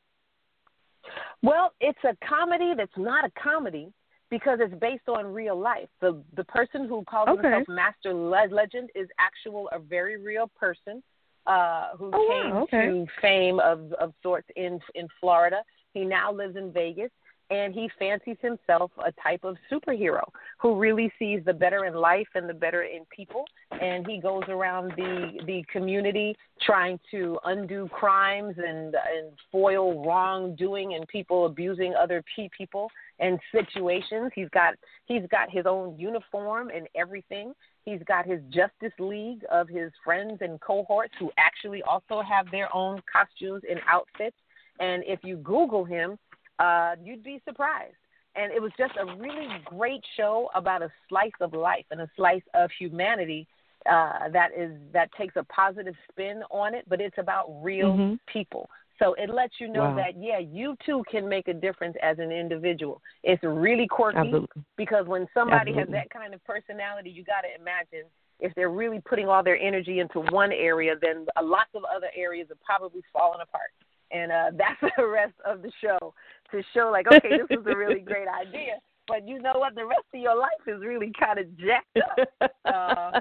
Well, 1.43 1.73
it's 1.81 1.99
a 2.05 2.17
comedy 2.27 2.73
that's 2.77 2.91
not 2.97 3.25
a 3.25 3.31
comedy 3.41 3.93
because 4.31 4.59
it's 4.61 4.75
based 4.81 5.09
on 5.09 5.27
real 5.27 5.59
life. 5.59 5.89
The 6.01 6.23
the 6.37 6.45
person 6.45 6.87
who 6.89 7.05
calls 7.05 7.29
okay. 7.29 7.43
himself 7.43 7.69
Master 7.69 8.15
Legend 8.15 8.91
is 8.95 9.09
actual 9.19 9.69
a 9.73 9.79
very 9.79 10.17
real 10.17 10.51
person 10.59 11.03
uh, 11.47 11.89
who 11.97 12.11
oh, 12.13 12.29
came 12.29 12.55
wow. 12.55 12.63
okay. 12.63 12.89
to 12.89 13.07
fame 13.21 13.61
of 13.61 13.93
of 13.95 14.13
sorts 14.23 14.49
in 14.57 14.81
in 14.95 15.09
Florida. 15.21 15.63
He 15.93 16.05
now 16.05 16.33
lives 16.33 16.57
in 16.57 16.73
Vegas, 16.73 17.11
and 17.51 17.75
he 17.75 17.91
fancies 17.99 18.37
himself 18.41 18.93
a 19.05 19.13
type 19.21 19.43
of 19.43 19.57
superhero 19.71 20.23
who 20.59 20.79
really 20.79 21.13
sees 21.19 21.41
the 21.45 21.53
better 21.53 21.85
in 21.85 21.95
life 21.95 22.29
and 22.35 22.49
the 22.49 22.55
better 22.55 22.83
in 22.83 23.05
people. 23.15 23.45
And 23.81 24.07
he 24.07 24.21
goes 24.21 24.45
around 24.49 24.93
the 24.97 25.41
the 25.47 25.65
community 25.73 26.37
trying 26.63 27.01
to 27.11 27.39
undo 27.45 27.89
crimes 27.89 28.55
and 28.57 28.95
and 28.95 29.33
foil 29.51 30.05
wrongdoing 30.05 30.95
and 30.95 31.07
people 31.09 31.47
abusing 31.47 31.95
other 31.95 32.23
people 32.37 32.89
and 33.19 33.39
situations. 33.53 34.31
He's 34.35 34.49
got 34.51 34.75
he's 35.07 35.27
got 35.31 35.51
his 35.51 35.67
own 35.67 35.99
uniform 35.99 36.71
and 36.75 36.87
everything. 36.95 37.53
He's 37.85 38.03
got 38.07 38.27
his 38.27 38.41
Justice 38.51 38.93
League 38.99 39.43
of 39.51 39.69
his 39.69 39.91
friends 40.05 40.39
and 40.41 40.61
cohorts 40.61 41.15
who 41.19 41.31
actually 41.39 41.83
also 41.83 42.23
have 42.23 42.51
their 42.51 42.75
own 42.75 43.01
costumes 43.11 43.63
and 43.69 43.81
outfits. 43.89 44.37
And 44.79 45.03
if 45.07 45.21
you 45.23 45.37
Google 45.39 45.85
him, 45.85 46.19
uh, 46.59 46.97
you'd 47.03 47.25
be 47.25 47.41
surprised. 47.47 47.95
And 48.37 48.53
it 48.53 48.63
was 48.63 48.71
just 48.79 48.93
a 49.01 49.17
really 49.17 49.49
great 49.65 50.03
show 50.17 50.51
about 50.55 50.83
a 50.83 50.91
slice 51.09 51.33
of 51.41 51.53
life 51.53 51.85
and 51.91 52.01
a 52.01 52.11
slice 52.17 52.43
of 52.55 52.71
humanity 52.79 53.49
uh, 53.91 54.29
that 54.33 54.51
is 54.57 54.73
that 54.93 55.11
takes 55.19 55.37
a 55.37 55.45
positive 55.45 55.95
spin 56.11 56.43
on 56.51 56.75
it, 56.75 56.85
but 56.89 57.01
it's 57.01 57.17
about 57.19 57.47
real 57.63 57.93
mm-hmm. 57.93 58.15
people. 58.31 58.69
So 59.01 59.15
it 59.15 59.33
lets 59.33 59.55
you 59.59 59.69
know 59.69 59.91
wow. 59.91 59.97
that 59.97 60.21
yeah, 60.21 60.39
you 60.39 60.77
too 60.85 61.03
can 61.11 61.29
make 61.29 61.49
a 61.49 61.55
difference 61.55 61.97
as 62.03 62.19
an 62.19 62.31
individual. 62.31 63.01
It's 63.23 63.43
really 63.43 63.87
quirky 63.89 64.19
Absolutely. 64.19 64.63
because 64.77 65.07
when 65.07 65.27
somebody 65.33 65.71
Absolutely. 65.71 65.81
has 65.81 66.05
that 66.05 66.11
kind 66.11 66.35
of 66.35 66.45
personality, 66.45 67.11
you 67.11 67.25
got 67.25 67.41
to 67.41 67.61
imagine 67.61 68.05
if 68.41 68.55
they're 68.55 68.71
really 68.71 69.01
putting 69.09 69.29
all 69.29 69.43
their 69.43 69.59
energy 69.59 70.01
into 70.01 70.21
one 70.31 70.53
area, 70.53 70.95
then 71.01 71.27
lots 71.43 71.71
of 71.75 71.83
other 71.95 72.09
areas 72.17 72.49
are 72.51 72.59
probably 72.65 73.03
falling 73.13 73.41
apart. 73.43 73.71
And 74.13 74.33
uh, 74.33 74.51
that's 74.59 74.95
the 74.97 75.07
rest 75.07 75.35
of 75.47 75.63
the 75.63 75.73
show 75.81 76.15
to 76.51 76.63
show 76.75 76.91
like, 76.91 77.07
okay, 77.07 77.39
this 77.39 77.49
was 77.57 77.67
a 77.67 77.77
really 77.77 78.01
great 78.05 78.29
idea, 78.29 78.81
but 79.11 79.27
you 79.27 79.43
know 79.43 79.55
what? 79.57 79.75
The 79.75 79.85
rest 79.85 80.05
of 80.15 80.21
your 80.21 80.39
life 80.39 80.51
is 80.67 80.81
really 80.81 81.13
kind 81.19 81.39
of 81.39 81.47
jacked 81.59 81.99
up. 81.99 82.51
Uh, 82.65 83.21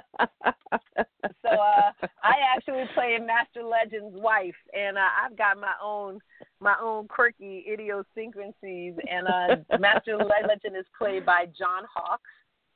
so 1.41 1.49
uh, 1.49 1.91
I 2.23 2.35
actually 2.55 2.83
play 2.93 3.17
Master 3.17 3.63
Legend's 3.63 4.15
wife, 4.21 4.55
and 4.77 4.97
uh, 4.97 5.07
I've 5.25 5.35
got 5.35 5.59
my 5.59 5.73
own 5.83 6.19
my 6.59 6.75
own 6.81 7.07
quirky 7.07 7.65
idiosyncrasies. 7.71 8.93
And 9.09 9.27
uh, 9.27 9.77
Master 9.79 10.17
Legend 10.17 10.77
is 10.77 10.85
played 10.97 11.25
by 11.25 11.45
John 11.57 11.83
Hawkes, 11.91 12.29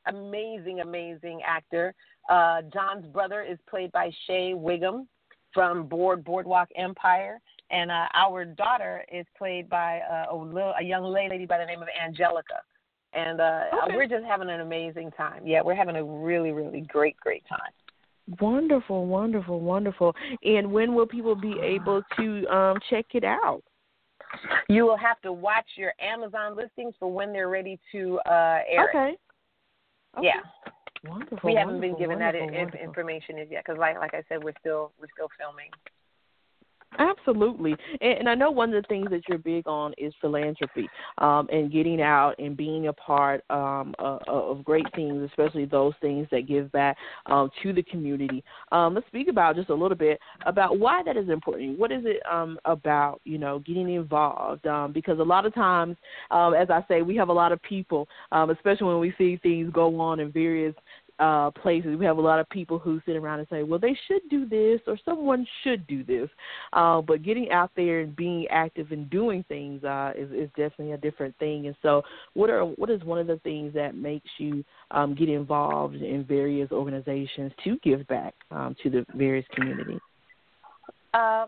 amazing, 0.07 0.79
amazing 0.79 1.41
actor. 1.45 1.93
Uh, 2.29 2.63
John's 2.73 3.05
brother 3.07 3.41
is 3.41 3.59
played 3.69 3.91
by 3.91 4.09
Shea 4.25 4.53
Whigham 4.53 5.07
from 5.53 5.85
Board 5.85 6.23
Boardwalk 6.23 6.69
Empire. 6.75 7.39
And 7.69 7.91
uh, 7.91 8.07
our 8.13 8.45
daughter 8.45 9.03
is 9.11 9.25
played 9.37 9.69
by 9.69 9.99
uh, 9.99 10.33
a, 10.33 10.35
little, 10.35 10.73
a 10.79 10.83
young 10.83 11.03
lady 11.03 11.45
by 11.45 11.57
the 11.57 11.65
name 11.65 11.81
of 11.81 11.87
Angelica 12.03 12.55
and 13.13 13.39
uh, 13.39 13.61
okay. 13.83 13.95
we're 13.95 14.07
just 14.07 14.25
having 14.25 14.49
an 14.49 14.61
amazing 14.61 15.11
time. 15.11 15.45
Yeah, 15.45 15.61
we're 15.63 15.75
having 15.75 15.95
a 15.95 16.03
really, 16.03 16.51
really 16.51 16.81
great, 16.81 17.17
great 17.17 17.43
time. 17.47 18.39
Wonderful, 18.39 19.05
wonderful, 19.05 19.59
wonderful. 19.59 20.15
And 20.43 20.71
when 20.71 20.95
will 20.95 21.07
people 21.07 21.35
be 21.35 21.55
able 21.61 22.01
to 22.17 22.47
um, 22.47 22.77
check 22.89 23.05
it 23.13 23.23
out? 23.23 23.61
You 24.69 24.85
will 24.85 24.97
have 24.97 25.19
to 25.21 25.31
watch 25.31 25.67
your 25.75 25.93
Amazon 25.99 26.55
listings 26.55 26.95
for 26.99 27.11
when 27.11 27.33
they're 27.33 27.49
ready 27.49 27.79
to 27.91 28.19
uh, 28.25 28.59
air. 28.69 28.89
Okay. 28.89 29.15
okay. 30.17 30.27
Yeah. 30.27 31.09
Wonderful. 31.09 31.49
We 31.49 31.55
haven't 31.55 31.81
been 31.81 31.97
given 31.97 32.17
that 32.19 32.33
wonderful. 32.33 32.79
information 32.79 33.37
yet 33.37 33.63
because, 33.65 33.77
like, 33.77 33.99
like 33.99 34.13
I 34.13 34.23
said, 34.29 34.41
we're 34.41 34.53
still 34.61 34.93
we're 34.99 35.07
still 35.13 35.27
filming. 35.37 35.69
Absolutely, 36.99 37.75
and, 38.01 38.19
and, 38.19 38.29
I 38.29 38.35
know 38.35 38.51
one 38.51 38.73
of 38.73 38.81
the 38.81 38.87
things 38.87 39.09
that 39.09 39.21
you're 39.27 39.37
big 39.37 39.67
on 39.67 39.93
is 39.97 40.13
philanthropy, 40.21 40.87
um, 41.17 41.47
and 41.51 41.71
getting 41.71 42.01
out 42.01 42.35
and 42.39 42.55
being 42.55 42.87
a 42.87 42.93
part 42.93 43.43
um, 43.49 43.93
uh, 43.99 44.19
of 44.27 44.63
great 44.63 44.85
things, 44.95 45.23
especially 45.29 45.65
those 45.65 45.93
things 46.01 46.27
that 46.31 46.47
give 46.47 46.71
back 46.71 46.97
um, 47.27 47.49
to 47.61 47.73
the 47.73 47.83
community. 47.83 48.43
Um, 48.71 48.93
let's 48.93 49.07
speak 49.07 49.27
about 49.27 49.55
just 49.55 49.69
a 49.69 49.73
little 49.73 49.97
bit 49.97 50.19
about 50.45 50.79
why 50.79 51.01
that 51.03 51.17
is 51.17 51.29
important. 51.29 51.79
What 51.79 51.91
is 51.91 52.03
it 52.05 52.21
um, 52.31 52.59
about, 52.65 53.21
you 53.23 53.37
know, 53.37 53.59
getting 53.59 53.93
involved? 53.93 54.65
Um, 54.67 54.91
because 54.91 55.19
a 55.19 55.23
lot 55.23 55.45
of 55.45 55.53
times, 55.53 55.95
as 56.31 56.69
I 56.69 56.83
say, 56.87 57.01
we 57.01 57.15
have 57.15 57.29
a 57.29 57.33
lot 57.33 57.51
of 57.51 57.61
people, 57.61 58.07
especially 58.31 58.87
when 58.87 58.99
we 58.99 59.13
see 59.17 59.37
things 59.37 59.71
go 59.73 59.99
on 59.99 60.19
in 60.19 60.31
various 60.31 60.75
uh, 61.19 61.51
places. 61.51 61.97
We 61.97 62.05
have 62.05 62.17
a 62.17 62.21
lot 62.21 62.39
of 62.39 62.49
people 62.49 62.79
who 62.79 63.01
sit 63.05 63.15
around 63.15 63.39
and 63.39 63.47
say, 63.49 63.63
well, 63.63 63.79
they 63.79 63.97
should 64.07 64.21
do 64.29 64.47
this 64.47 64.81
or 64.87 64.97
someone 65.05 65.45
should 65.63 65.85
do 65.87 66.03
this. 66.03 66.29
Uh, 66.73 67.01
but 67.01 67.23
getting 67.23 67.51
out 67.51 67.71
there 67.75 68.01
and 68.01 68.15
being 68.15 68.47
active 68.49 68.91
and 68.91 69.09
doing 69.09 69.43
things 69.47 69.83
uh, 69.83 70.11
is, 70.15 70.31
is 70.31 70.49
definitely 70.49 70.91
a 70.91 70.97
different 70.97 71.37
thing. 71.37 71.67
And 71.67 71.75
so, 71.81 72.01
what 72.33 72.49
are 72.49 72.65
what 72.65 72.89
is 72.89 73.03
one 73.03 73.19
of 73.19 73.27
the 73.27 73.37
things 73.43 73.73
that 73.73 73.95
makes 73.95 74.29
you 74.37 74.63
um, 74.91 75.15
get 75.15 75.29
involved 75.29 75.95
in 75.95 76.23
various 76.23 76.71
organizations 76.71 77.51
to 77.63 77.77
give 77.83 78.05
back 78.07 78.33
um, 78.51 78.75
to 78.83 78.89
the 78.89 79.05
various 79.15 79.45
communities? 79.53 79.99
Uh, 81.13 81.45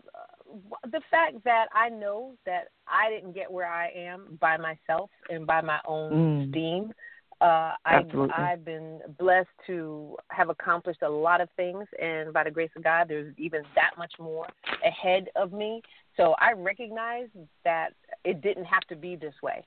the 0.91 1.01
fact 1.09 1.43
that 1.43 1.65
I 1.73 1.89
know 1.89 2.33
that 2.45 2.69
I 2.87 3.09
didn't 3.09 3.33
get 3.33 3.51
where 3.51 3.67
I 3.67 3.89
am 3.89 4.37
by 4.39 4.57
myself 4.57 5.09
and 5.29 5.45
by 5.45 5.61
my 5.61 5.79
own 5.87 6.11
mm. 6.11 6.49
steam. 6.51 6.93
Uh, 7.41 7.73
I, 7.85 8.01
I've 8.37 8.63
been 8.63 9.01
blessed 9.19 9.49
to 9.67 10.15
have 10.29 10.49
accomplished 10.49 11.01
a 11.01 11.09
lot 11.09 11.41
of 11.41 11.49
things, 11.57 11.85
and 12.01 12.31
by 12.33 12.45
the 12.45 12.51
grace 12.51 12.69
of 12.77 12.83
God, 12.83 13.07
there's 13.09 13.33
even 13.37 13.63
that 13.75 13.91
much 13.97 14.13
more 14.19 14.47
ahead 14.85 15.27
of 15.35 15.51
me. 15.51 15.81
So 16.15 16.35
I 16.39 16.53
recognize 16.53 17.27
that 17.65 17.89
it 18.23 18.41
didn't 18.41 18.65
have 18.65 18.83
to 18.87 18.95
be 18.95 19.15
this 19.17 19.33
way. 19.43 19.65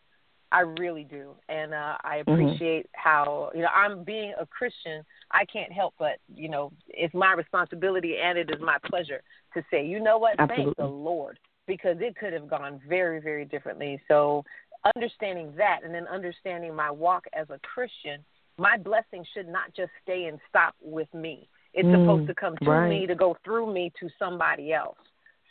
I 0.51 0.61
really 0.61 1.05
do, 1.05 1.35
and 1.49 1.75
uh, 1.75 1.97
I 2.03 2.19
mm-hmm. 2.19 2.33
appreciate 2.33 2.87
mm-hmm. 2.87 3.09
how 3.09 3.51
you 3.55 3.61
know 3.61 3.69
I'm 3.69 4.03
being 4.03 4.33
a 4.41 4.47
Christian. 4.47 5.05
I 5.31 5.45
can't 5.45 5.73
help 5.73 5.95
but 5.99 6.19
you 6.35 6.49
know 6.49 6.73
it's 6.89 7.13
my 7.15 7.35
responsibility 7.35 8.17
and 8.23 8.39
it 8.39 8.51
is 8.51 8.61
my 8.61 8.79
pleasure 8.87 9.23
to 9.55 9.63
say, 9.71 9.85
you 9.85 10.01
know 10.01 10.19
what, 10.19 10.37
Absolutely. 10.39 10.65
thank 10.65 10.77
the 10.79 10.87
Lord 10.87 11.39
because 11.67 11.97
it 12.01 12.17
could 12.17 12.33
have 12.33 12.49
gone 12.49 12.81
very 12.89 13.21
very 13.21 13.45
differently. 13.45 14.01
So 14.09 14.45
understanding 14.95 15.53
that 15.57 15.81
and 15.85 15.95
then 15.95 16.07
understanding 16.07 16.75
my 16.75 16.91
walk 16.91 17.25
as 17.33 17.49
a 17.51 17.59
Christian, 17.61 18.25
my 18.59 18.77
blessing 18.77 19.25
should 19.35 19.49
not 19.49 19.75
just 19.75 19.91
stay 20.03 20.25
and 20.25 20.39
stop 20.49 20.75
with 20.83 21.13
me. 21.15 21.49
It's 21.75 21.87
mm, 21.87 22.03
supposed 22.03 22.27
to 22.29 22.35
come 22.35 22.57
to 22.63 22.71
right. 22.71 22.89
me 22.89 23.07
to 23.07 23.15
go 23.15 23.37
through 23.45 23.73
me 23.73 23.93
to 24.01 24.09
somebody 24.19 24.73
else. 24.73 24.97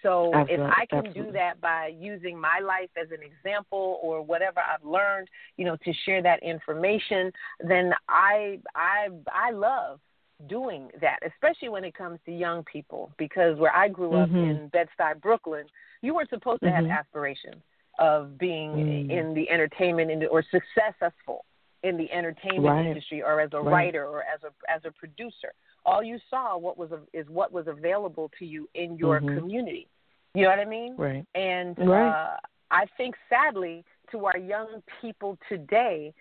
So 0.04 0.32
absolutely, 0.34 0.66
if 0.66 0.72
I 0.72 0.86
can 0.86 1.00
absolutely. 1.00 1.24
do 1.24 1.32
that 1.34 1.60
by 1.60 1.92
using 2.00 2.40
my 2.40 2.60
life 2.64 2.90
as 3.02 3.10
an 3.12 3.20
example 3.24 4.00
or 4.02 4.22
whatever 4.22 4.60
I've 4.60 4.86
learned, 4.86 5.28
you 5.58 5.66
know, 5.66 5.76
to 5.84 5.94
share 6.06 6.22
that 6.22 6.44
information, 6.44 7.32
then 7.68 7.94
I 8.08 8.60
I 8.76 9.08
I 9.32 9.52
love 9.52 10.00
doing 10.48 10.90
that, 11.02 11.20
especially 11.26 11.70
when 11.70 11.84
it 11.84 11.96
comes 11.96 12.20
to 12.26 12.32
young 12.32 12.64
people 12.72 13.12
because 13.18 13.58
where 13.58 13.76
I 13.76 13.88
grew 13.88 14.16
up 14.16 14.30
mm-hmm. 14.30 14.38
in 14.38 14.68
Bed-Stuy, 14.68 15.20
Brooklyn, 15.20 15.66
you 16.02 16.14
weren't 16.14 16.30
supposed 16.30 16.60
to 16.62 16.68
mm-hmm. 16.68 16.86
have 16.90 17.00
aspirations 17.00 17.64
of 18.00 18.38
being 18.38 18.72
mm. 18.72 19.12
in 19.12 19.34
the 19.34 19.50
entertainment 19.50 20.12
industry 20.12 20.30
or 20.32 20.44
successful 20.52 21.46
in 21.84 21.98
the 21.98 22.12
entertainment 22.12 22.66
right. 22.66 22.86
industry 22.86 23.22
or 23.22 23.40
as 23.40 23.50
a 23.54 23.62
right. 23.62 23.72
writer 23.72 24.06
or 24.06 24.22
as 24.22 24.42
a 24.44 24.72
as 24.72 24.82
a 24.86 24.92
producer. 24.92 25.54
All 25.86 26.04
you 26.04 26.20
saw 26.30 26.58
what 26.58 26.78
was 26.78 26.90
is 27.14 27.28
what 27.30 27.52
was 27.52 27.68
available 27.68 28.32
to 28.40 28.46
you 28.46 28.68
in 28.76 28.98
your 28.98 29.20
mm-hmm. 29.20 29.38
community. 29.38 29.88
You 30.34 30.44
know 30.44 30.50
what 30.50 30.60
I 30.60 30.66
mean? 30.66 30.96
Right. 30.98 31.26
And 31.36 31.78
right. 31.78 32.10
Uh, 32.10 32.38
I 32.70 32.86
think 32.98 33.16
sadly 33.30 33.84
to 34.12 34.26
our 34.26 34.38
young 34.38 34.84
people 35.02 35.38
today, 35.50 36.14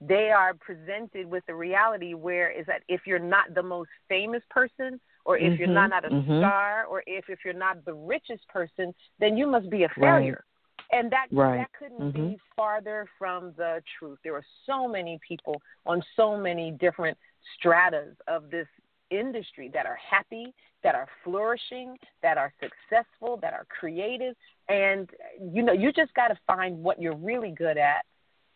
they 0.00 0.30
are 0.30 0.54
presented 0.54 1.26
with 1.26 1.44
the 1.46 1.54
reality 1.54 2.14
where 2.14 2.50
is 2.50 2.66
that 2.66 2.82
if 2.88 3.02
you're 3.06 3.18
not 3.18 3.54
the 3.54 3.62
most 3.62 3.90
famous 4.08 4.42
person 4.50 5.00
or 5.24 5.36
if 5.36 5.44
mm-hmm. 5.44 5.54
you're 5.58 5.68
not, 5.68 5.90
not 5.90 6.04
a 6.04 6.08
mm-hmm. 6.08 6.40
star 6.40 6.84
or 6.84 7.02
if 7.06 7.24
if 7.28 7.40
you're 7.44 7.54
not 7.54 7.84
the 7.84 7.94
richest 7.94 8.46
person, 8.48 8.94
then 9.18 9.36
you 9.36 9.46
must 9.46 9.68
be 9.70 9.84
a 9.84 9.88
failure. 9.98 10.44
And 10.92 11.10
that 11.10 11.26
right. 11.32 11.58
that 11.58 11.70
couldn't 11.78 12.12
mm-hmm. 12.12 12.28
be 12.28 12.38
farther 12.54 13.08
from 13.18 13.52
the 13.56 13.82
truth. 13.98 14.18
There 14.22 14.34
are 14.34 14.44
so 14.66 14.86
many 14.86 15.18
people 15.26 15.60
on 15.84 16.02
so 16.16 16.36
many 16.36 16.70
different 16.70 17.16
stratas 17.56 18.16
of 18.28 18.50
this 18.50 18.66
industry 19.10 19.70
that 19.72 19.86
are 19.86 19.98
happy, 20.10 20.52
that 20.82 20.94
are 20.94 21.08
flourishing, 21.24 21.96
that 22.22 22.38
are 22.38 22.52
successful, 22.60 23.38
that 23.42 23.52
are 23.52 23.66
creative, 23.68 24.34
and 24.68 25.10
you 25.52 25.62
know, 25.62 25.72
you 25.72 25.92
just 25.92 26.12
got 26.14 26.28
to 26.28 26.38
find 26.46 26.82
what 26.82 27.00
you're 27.00 27.16
really 27.16 27.50
good 27.50 27.78
at 27.78 28.04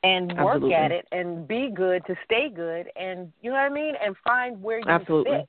and 0.03 0.29
work 0.39 0.55
Absolutely. 0.55 0.75
at 0.75 0.93
it 0.93 1.07
and 1.13 1.47
be 1.47 1.71
good 1.75 2.05
to 2.07 2.15
stay 2.25 2.49
good 2.49 2.89
and 2.97 3.31
you 3.43 3.51
know 3.51 3.57
what 3.57 3.63
I 3.63 3.69
mean 3.69 3.95
and 4.03 4.17
find 4.25 4.63
where 4.63 4.79
you 4.79 4.89
Absolutely. 4.89 5.33
fit. 5.33 5.49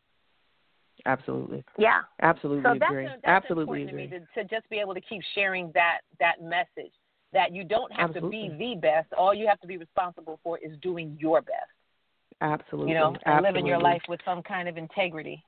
Absolutely. 1.05 1.63
Yeah. 1.77 2.01
Absolutely 2.21 2.63
so 2.63 2.71
agree. 2.85 3.05
That's, 3.05 3.21
that's 3.23 3.45
Absolutely 3.45 3.83
important 3.83 3.89
agree. 3.89 4.07
to 4.07 4.19
me 4.19 4.25
to, 4.35 4.43
to 4.43 4.55
just 4.55 4.69
be 4.69 4.77
able 4.77 4.93
to 4.93 5.01
keep 5.01 5.21
sharing 5.35 5.71
that 5.73 5.99
that 6.19 6.41
message 6.41 6.93
that 7.33 7.53
you 7.53 7.63
don't 7.63 7.91
have 7.93 8.09
Absolutely. 8.09 8.49
to 8.49 8.57
be 8.57 8.75
the 8.75 8.79
best. 8.79 9.13
All 9.13 9.33
you 9.33 9.47
have 9.47 9.59
to 9.61 9.67
be 9.67 9.77
responsible 9.77 10.39
for 10.43 10.57
is 10.59 10.71
doing 10.81 11.17
your 11.19 11.41
best. 11.41 11.55
Absolutely. 12.41 12.91
You 12.91 12.99
know, 12.99 13.15
Absolutely. 13.25 13.47
living 13.47 13.65
your 13.67 13.79
life 13.79 14.01
with 14.09 14.19
some 14.25 14.41
kind 14.43 14.67
of 14.67 14.77
integrity. 14.77 15.43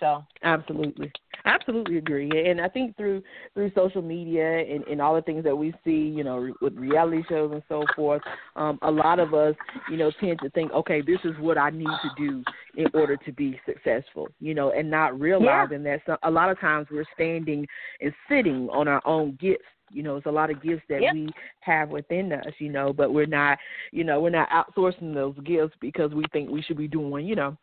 So 0.00 0.24
absolutely, 0.42 1.10
absolutely 1.44 1.98
agree. 1.98 2.30
And 2.46 2.60
I 2.60 2.68
think 2.68 2.96
through 2.96 3.22
through 3.54 3.72
social 3.74 4.02
media 4.02 4.60
and, 4.60 4.84
and 4.86 5.00
all 5.00 5.14
the 5.14 5.22
things 5.22 5.44
that 5.44 5.56
we 5.56 5.74
see, 5.84 5.90
you 5.90 6.24
know, 6.24 6.52
with 6.60 6.74
reality 6.74 7.22
shows 7.28 7.52
and 7.52 7.62
so 7.68 7.84
forth, 7.96 8.22
um, 8.56 8.78
a 8.82 8.90
lot 8.90 9.18
of 9.18 9.34
us, 9.34 9.54
you 9.90 9.96
know, 9.96 10.10
tend 10.20 10.38
to 10.40 10.50
think, 10.50 10.72
okay, 10.72 11.00
this 11.00 11.18
is 11.24 11.32
what 11.40 11.58
I 11.58 11.70
need 11.70 11.86
to 11.86 12.10
do 12.16 12.44
in 12.76 12.86
order 12.94 13.16
to 13.16 13.32
be 13.32 13.60
successful, 13.66 14.28
you 14.40 14.54
know, 14.54 14.72
and 14.72 14.90
not 14.90 15.18
realizing 15.18 15.84
yeah. 15.84 15.96
that 15.96 16.00
some, 16.06 16.18
a 16.22 16.30
lot 16.30 16.50
of 16.50 16.60
times 16.60 16.86
we're 16.90 17.04
standing 17.14 17.66
and 18.00 18.12
sitting 18.28 18.68
on 18.70 18.88
our 18.88 19.02
own 19.06 19.36
gifts 19.40 19.64
you 19.90 20.02
know, 20.02 20.16
it's 20.16 20.26
a 20.26 20.30
lot 20.30 20.50
of 20.50 20.62
gifts 20.62 20.82
that 20.88 21.00
yep. 21.00 21.14
we 21.14 21.30
have 21.60 21.88
within 21.88 22.30
us, 22.32 22.52
you 22.58 22.68
know, 22.68 22.92
but 22.92 23.12
we're 23.12 23.24
not, 23.24 23.58
you 23.90 24.04
know, 24.04 24.20
we're 24.20 24.28
not 24.28 24.48
outsourcing 24.50 25.14
those 25.14 25.34
gifts 25.44 25.74
because 25.80 26.10
we 26.12 26.24
think 26.32 26.50
we 26.50 26.62
should 26.62 26.76
be 26.76 26.88
doing, 26.88 27.26
you 27.26 27.34
know, 27.34 27.56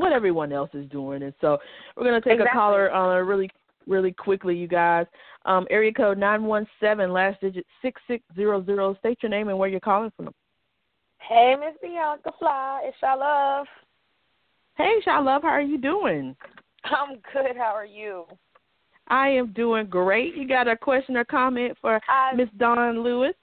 what 0.00 0.12
everyone 0.12 0.52
else 0.52 0.70
is 0.74 0.88
doing. 0.90 1.22
And 1.22 1.34
so 1.40 1.58
we're 1.96 2.04
going 2.04 2.20
to 2.20 2.28
take 2.28 2.38
exactly. 2.38 2.58
a 2.58 2.60
caller 2.60 2.94
uh, 2.94 3.20
really 3.20 3.50
really 3.86 4.12
quickly, 4.12 4.56
you 4.56 4.68
guys. 4.68 5.06
Um, 5.44 5.66
area 5.70 5.92
code 5.92 6.18
917, 6.18 7.12
last 7.12 7.40
digit 7.40 7.66
6600. 7.82 8.98
State 8.98 9.18
your 9.22 9.30
name 9.30 9.48
and 9.48 9.58
where 9.58 9.68
you're 9.68 9.80
calling 9.80 10.12
from. 10.16 10.32
Hey, 11.18 11.54
Miss 11.58 11.76
Bianca 11.82 12.30
Fly. 12.38 12.82
It's 12.84 12.96
Sha 12.98 13.14
Love. 13.14 13.66
Hey, 14.76 14.94
Sha 15.04 15.18
Love. 15.18 15.42
How 15.42 15.48
are 15.48 15.60
you 15.60 15.78
doing? 15.78 16.36
I'm 16.84 17.16
good. 17.32 17.56
How 17.56 17.72
are 17.74 17.86
you? 17.86 18.24
I 19.08 19.28
am 19.28 19.52
doing 19.52 19.86
great. 19.86 20.36
You 20.36 20.46
got 20.46 20.68
a 20.68 20.76
question 20.76 21.16
or 21.16 21.24
comment 21.24 21.76
for 21.80 22.00
Miss 22.36 22.48
Dawnn 22.58 23.02
Lewis? 23.02 23.34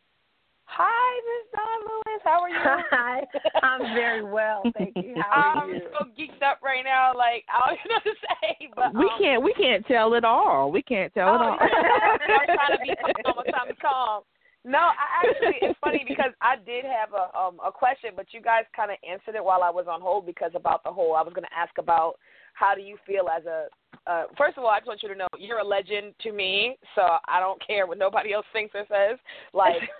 Hi, 0.65 1.21
Miss 1.27 1.59
Dawnn 1.59 1.81
Lewis. 1.87 2.06
How 2.27 2.41
are 2.43 2.49
you? 2.49 2.55
Hi. 2.91 3.21
I'm 3.63 3.79
very 3.95 4.23
well, 4.23 4.63
thank 4.77 4.93
you. 4.97 5.15
How 5.15 5.31
are 5.31 5.63
I'm 5.63 5.69
you? 5.69 5.81
so 5.97 6.05
geeked 6.19 6.43
up 6.43 6.59
right 6.61 6.83
now. 6.83 7.13
Like 7.15 7.45
I 7.47 7.69
don't 7.69 7.79
know 7.87 7.95
what 7.95 8.03
to 8.03 8.15
say, 8.19 8.69
but 8.75 8.93
we 8.93 9.05
um, 9.05 9.17
can't 9.17 9.41
we 9.41 9.53
can't 9.53 9.87
tell 9.87 10.13
it 10.13 10.25
all. 10.25 10.69
We 10.69 10.81
can't 10.81 11.13
tell 11.13 11.29
oh, 11.29 11.35
it 11.35 11.41
all. 11.41 11.57
I'm 11.57 12.19
trying 12.57 12.77
to 12.77 12.83
be 12.83 12.95
calm. 12.99 13.33
I'm 13.39 13.45
trying 13.47 13.67
to 13.69 13.73
be 13.73 13.79
calm. 13.79 14.23
No, 14.65 14.91
I 14.91 15.23
actually 15.23 15.55
it's 15.61 15.79
funny 15.79 16.03
because 16.05 16.31
I 16.41 16.57
did 16.57 16.83
have 16.83 17.15
a 17.15 17.31
um 17.37 17.59
a 17.65 17.71
question, 17.71 18.11
but 18.13 18.27
you 18.31 18.41
guys 18.41 18.63
kind 18.75 18.91
of 18.91 18.97
answered 19.09 19.35
it 19.35 19.43
while 19.43 19.63
I 19.63 19.69
was 19.69 19.85
on 19.89 20.01
hold 20.01 20.25
because 20.25 20.51
about 20.53 20.83
the 20.83 20.91
whole 20.91 21.15
I 21.15 21.21
was 21.21 21.31
going 21.33 21.47
to 21.47 21.57
ask 21.57 21.71
about 21.77 22.19
how 22.57 22.73
do 22.75 22.81
you 22.81 22.97
feel 23.05 23.27
as 23.29 23.45
a 23.45 23.67
uh, 24.05 24.23
first 24.37 24.57
of 24.57 24.63
all, 24.63 24.69
I 24.69 24.79
just 24.79 24.87
want 24.87 25.03
you 25.03 25.09
to 25.09 25.15
know 25.15 25.27
you're 25.37 25.59
a 25.59 25.67
legend 25.67 26.13
to 26.23 26.31
me, 26.31 26.77
so 26.95 27.01
I 27.27 27.41
don't 27.41 27.61
care 27.65 27.85
what 27.85 27.97
nobody 27.97 28.31
else 28.31 28.45
thinks 28.53 28.73
or 28.73 28.85
says. 28.87 29.19
Like, 29.53 29.81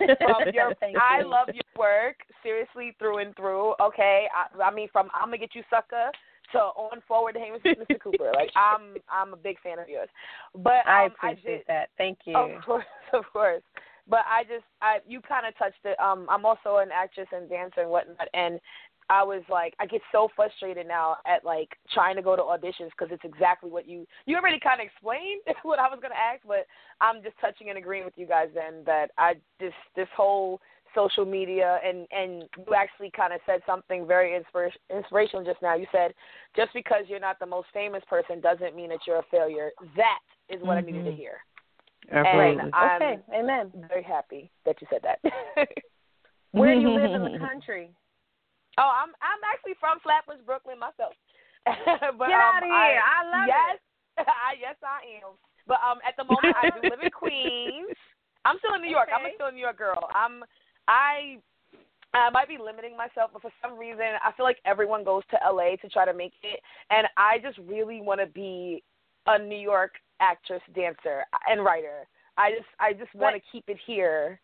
your, 0.54 0.72
I 0.98 1.20
you. 1.20 1.28
love 1.28 1.48
your 1.52 1.62
work, 1.76 2.16
seriously 2.42 2.96
through 2.98 3.18
and 3.18 3.36
through. 3.36 3.74
Okay, 3.80 4.26
I, 4.34 4.62
I 4.62 4.74
mean, 4.74 4.88
from 4.92 5.10
I'm 5.14 5.28
gonna 5.28 5.38
get 5.38 5.54
you 5.54 5.62
sucker 5.68 6.10
to 6.52 6.58
on 6.58 7.02
forward 7.06 7.34
to 7.34 7.40
Mr. 7.40 7.76
Mr. 7.76 8.00
Cooper. 8.02 8.32
Like, 8.34 8.50
I'm 8.56 8.96
I'm 9.10 9.34
a 9.34 9.36
big 9.36 9.60
fan 9.60 9.78
of 9.78 9.88
yours. 9.88 10.08
But 10.54 10.86
um, 10.86 10.88
I 10.88 11.04
appreciate 11.04 11.64
I 11.68 11.72
that. 11.72 11.88
Thank 11.98 12.20
you. 12.24 12.36
Of 12.36 12.64
course, 12.64 12.84
of 13.12 13.24
course. 13.30 13.62
But 14.08 14.20
I 14.20 14.44
just, 14.44 14.64
I 14.80 14.98
you 15.06 15.20
kind 15.20 15.46
of 15.46 15.56
touched 15.58 15.84
it. 15.84 16.00
Um, 16.00 16.26
I'm 16.30 16.46
also 16.46 16.78
an 16.78 16.88
actress 16.94 17.28
and 17.30 17.48
dancer 17.48 17.82
and 17.82 17.90
whatnot, 17.90 18.28
and 18.32 18.58
I 19.10 19.22
was 19.22 19.42
like, 19.48 19.74
I 19.80 19.86
get 19.86 20.02
so 20.12 20.28
frustrated 20.36 20.86
now 20.86 21.16
at 21.26 21.44
like 21.44 21.70
trying 21.92 22.16
to 22.16 22.22
go 22.22 22.36
to 22.36 22.42
auditions 22.42 22.90
because 22.90 23.08
it's 23.10 23.24
exactly 23.24 23.70
what 23.70 23.88
you 23.88 24.06
you 24.26 24.36
already 24.36 24.60
kind 24.60 24.80
of 24.80 24.86
explained 24.86 25.40
what 25.62 25.78
I 25.78 25.88
was 25.88 25.98
gonna 26.02 26.14
ask, 26.14 26.42
but 26.46 26.66
I'm 27.00 27.22
just 27.22 27.36
touching 27.40 27.70
and 27.70 27.78
agreeing 27.78 28.04
with 28.04 28.14
you 28.16 28.26
guys 28.26 28.48
then 28.54 28.82
that 28.86 29.10
I 29.16 29.34
just 29.60 29.74
this 29.96 30.08
whole 30.16 30.60
social 30.94 31.24
media 31.24 31.78
and 31.84 32.06
and 32.10 32.44
you 32.58 32.74
actually 32.74 33.10
kind 33.16 33.32
of 33.32 33.40
said 33.46 33.60
something 33.66 34.06
very 34.06 34.38
inspir- 34.38 34.70
inspirational 34.94 35.44
just 35.44 35.62
now. 35.62 35.74
You 35.74 35.86
said 35.90 36.12
just 36.54 36.72
because 36.74 37.04
you're 37.08 37.20
not 37.20 37.38
the 37.38 37.46
most 37.46 37.68
famous 37.72 38.02
person 38.08 38.40
doesn't 38.40 38.76
mean 38.76 38.90
that 38.90 39.00
you're 39.06 39.18
a 39.18 39.26
failure. 39.30 39.70
That 39.96 40.20
is 40.48 40.60
what 40.62 40.76
mm-hmm. 40.76 40.88
I 40.88 40.90
needed 40.90 41.04
to 41.10 41.16
hear. 41.16 41.38
Absolutely. 42.10 42.62
And 42.62 42.74
I'm 42.74 43.02
okay, 43.02 43.18
amen. 43.34 43.72
very 43.88 44.02
happy 44.02 44.50
that 44.64 44.76
you 44.80 44.86
said 44.90 45.00
that. 45.02 45.18
Where 46.52 46.74
do 46.74 46.80
you 46.80 46.90
live 46.90 47.12
in 47.12 47.32
the 47.32 47.38
country? 47.50 47.90
Oh, 48.78 48.90
I'm 48.94 49.10
I'm 49.18 49.42
actually 49.42 49.74
from 49.82 49.98
Flatbush, 50.00 50.40
Brooklyn 50.46 50.78
myself. 50.78 51.18
but, 51.66 52.30
Get 52.30 52.38
um, 52.38 52.62
out 52.62 52.62
of 52.62 52.70
here! 52.70 53.02
I, 53.02 53.18
love 53.26 53.50
yes, 53.50 53.76
it. 53.76 54.24
I, 54.46 54.54
yes, 54.56 54.78
I 54.80 55.02
am. 55.20 55.34
But 55.66 55.82
um, 55.84 55.98
at 56.06 56.16
the 56.16 56.24
moment, 56.24 56.54
I 56.56 56.70
do 56.70 56.86
live 56.86 57.02
in 57.02 57.10
Queens. 57.20 57.92
I'm 58.46 58.56
still 58.62 58.72
in 58.78 58.80
New 58.80 58.88
York. 58.88 59.10
I'm 59.12 59.26
Okay. 59.26 59.34
still 59.34 59.50
a 59.50 59.52
New 59.52 59.60
York 59.60 59.76
girl. 59.76 60.08
I'm 60.14 60.46
I 60.86 61.42
I 62.14 62.30
might 62.30 62.48
be 62.48 62.56
limiting 62.56 62.96
myself, 62.96 63.30
but 63.34 63.42
for 63.42 63.52
some 63.60 63.76
reason, 63.76 64.16
I 64.24 64.32
feel 64.32 64.46
like 64.46 64.62
everyone 64.64 65.04
goes 65.04 65.22
to 65.30 65.36
LA 65.44 65.76
to 65.82 65.88
try 65.90 66.06
to 66.06 66.14
make 66.14 66.32
it, 66.42 66.60
and 66.90 67.06
I 67.18 67.38
just 67.42 67.58
really 67.68 68.00
want 68.00 68.20
to 68.20 68.26
be 68.26 68.82
a 69.26 69.38
New 69.38 69.58
York 69.58 69.92
actress, 70.20 70.62
dancer, 70.74 71.26
and 71.50 71.64
writer. 71.64 72.06
I 72.38 72.50
just 72.52 72.70
I 72.80 72.92
just 72.92 73.14
want 73.14 73.36
to 73.36 73.42
keep 73.50 73.64
it 73.68 73.78
here. 73.86 74.40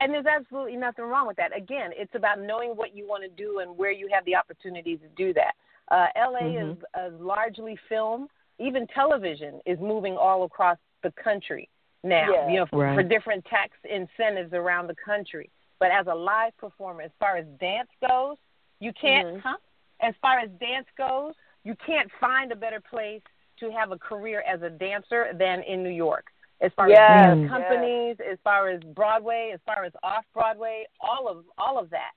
And 0.00 0.12
there's 0.12 0.26
absolutely 0.26 0.76
nothing 0.76 1.04
wrong 1.04 1.26
with 1.26 1.36
that. 1.36 1.56
Again, 1.56 1.92
it's 1.94 2.14
about 2.14 2.40
knowing 2.40 2.70
what 2.70 2.94
you 2.94 3.06
want 3.06 3.22
to 3.22 3.28
do 3.28 3.60
and 3.60 3.76
where 3.76 3.92
you 3.92 4.08
have 4.12 4.24
the 4.24 4.34
opportunity 4.34 4.96
to 4.96 5.08
do 5.16 5.32
that. 5.34 5.54
Uh, 5.88 6.08
LA 6.16 6.40
Mhm. 6.40 6.72
is 6.72 6.84
uh, 6.94 7.10
largely 7.18 7.76
film. 7.88 8.28
Even 8.58 8.86
television 8.88 9.60
is 9.66 9.78
moving 9.78 10.16
all 10.16 10.44
across 10.44 10.78
the 11.02 11.12
country 11.12 11.68
now. 12.02 12.30
Yeah. 12.30 12.48
You 12.48 12.56
know, 12.60 12.66
for, 12.66 12.78
Right. 12.80 12.94
for 12.94 13.02
different 13.02 13.44
tax 13.46 13.76
incentives 13.84 14.52
around 14.52 14.88
the 14.88 14.94
country. 14.96 15.50
But 15.78 15.90
as 15.90 16.06
a 16.06 16.14
live 16.14 16.56
performer, 16.56 17.02
as 17.02 17.10
far 17.18 17.36
as 17.36 17.46
dance 17.60 17.90
goes, 18.06 18.36
you 18.80 18.92
can't. 18.92 19.36
Mhm. 19.36 19.40
Huh? 19.40 19.56
As 20.00 20.14
far 20.16 20.38
as 20.38 20.50
dance 20.52 20.88
goes, 20.96 21.34
you 21.62 21.74
can't 21.76 22.10
find 22.12 22.52
a 22.52 22.56
better 22.56 22.80
place 22.80 23.22
to 23.58 23.70
have 23.70 23.92
a 23.92 23.98
career 23.98 24.42
as 24.46 24.62
a 24.62 24.70
dancer 24.70 25.32
than 25.34 25.62
in 25.62 25.82
New 25.82 25.90
York. 25.90 26.32
As 26.60 26.72
far 26.76 26.88
Yes, 26.88 27.00
as 27.00 27.38
dance 27.38 27.40
yes. 27.40 27.50
companies, 27.50 28.16
as 28.32 28.38
far 28.44 28.68
as 28.68 28.80
Broadway, 28.82 29.50
as 29.52 29.60
far 29.66 29.84
as 29.84 29.92
off 30.02 30.24
Broadway, 30.32 30.86
all 31.00 31.28
of 31.28 31.44
all 31.58 31.78
of 31.78 31.90
that 31.90 32.12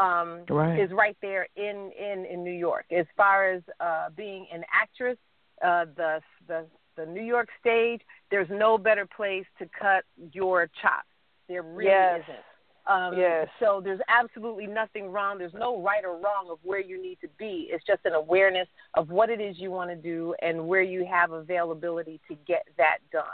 um, 0.00 0.44
Right. 0.48 0.78
is 0.78 0.90
right 0.92 1.16
there 1.20 1.48
in 1.56 1.90
in 1.92 2.24
in 2.24 2.44
New 2.44 2.52
York. 2.52 2.86
As 2.90 3.06
far 3.16 3.50
as 3.50 3.62
uh, 3.80 4.10
being 4.16 4.46
an 4.52 4.64
actress, 4.72 5.18
uh, 5.62 5.86
the 5.96 6.22
the 6.46 6.66
the 6.96 7.06
New 7.06 7.22
York 7.22 7.48
stage, 7.60 8.00
there's 8.30 8.48
no 8.50 8.78
better 8.78 9.06
place 9.06 9.46
to 9.58 9.66
cut 9.78 10.04
your 10.32 10.68
chops. 10.80 11.08
There 11.48 11.62
really 11.62 11.90
Yes. 11.90 12.22
isn't. 12.22 12.44
Um, 12.86 13.16
Yes. 13.18 13.48
So 13.58 13.80
there's 13.82 14.00
absolutely 14.08 14.66
nothing 14.66 15.10
wrong. 15.12 15.38
There's 15.38 15.54
no 15.54 15.80
right 15.82 16.04
or 16.04 16.16
wrong 16.16 16.48
of 16.50 16.58
where 16.62 16.80
you 16.80 17.00
need 17.00 17.20
to 17.20 17.28
be. 17.38 17.68
It's 17.70 17.84
just 17.84 18.00
an 18.04 18.14
awareness 18.14 18.68
of 18.94 19.10
what 19.10 19.30
it 19.30 19.40
is 19.40 19.58
you 19.58 19.70
want 19.70 19.90
to 19.90 19.96
do 19.96 20.34
and 20.42 20.66
where 20.66 20.82
you 20.82 21.04
have 21.04 21.32
availability 21.32 22.20
to 22.28 22.34
get 22.46 22.66
that 22.78 22.98
done. 23.12 23.24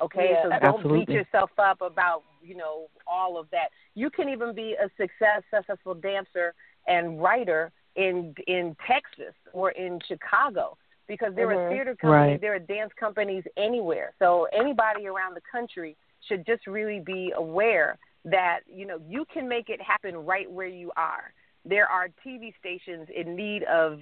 Okay, 0.00 0.30
Yeah, 0.30 0.42
so 0.42 0.48
don't 0.50 0.62
absolutely. 0.62 1.06
beat 1.06 1.14
yourself 1.14 1.50
up 1.58 1.80
about 1.80 2.22
you 2.42 2.56
know 2.56 2.88
all 3.06 3.38
of 3.38 3.50
that. 3.50 3.68
You 3.94 4.10
can 4.10 4.28
even 4.28 4.54
be 4.54 4.74
a 4.74 4.88
success, 4.96 5.42
successful 5.52 5.94
dancer 5.94 6.54
and 6.86 7.20
writer 7.20 7.72
in 7.96 8.34
in 8.46 8.76
Texas 8.86 9.34
or 9.52 9.70
in 9.72 9.98
Chicago 10.06 10.76
because 11.06 11.34
there 11.34 11.48
Mhm. 11.48 11.66
are 11.66 11.68
theater 11.70 11.96
companies, 11.96 12.32
Right. 12.32 12.40
there 12.40 12.54
are 12.54 12.58
dance 12.58 12.92
companies 12.94 13.44
anywhere. 13.56 14.12
So 14.18 14.44
anybody 14.52 15.06
around 15.06 15.34
the 15.34 15.40
country 15.40 15.96
should 16.20 16.44
just 16.46 16.66
really 16.66 17.00
be 17.00 17.32
aware 17.32 17.98
that 18.24 18.60
you 18.66 18.86
know 18.86 18.98
you 19.06 19.24
can 19.26 19.48
make 19.48 19.68
it 19.70 19.80
happen 19.80 20.16
right 20.24 20.50
where 20.50 20.66
you 20.66 20.92
are. 20.96 21.32
There 21.64 21.88
are 21.88 22.08
TV 22.24 22.54
stations 22.58 23.08
in 23.10 23.34
need 23.34 23.64
of 23.64 24.00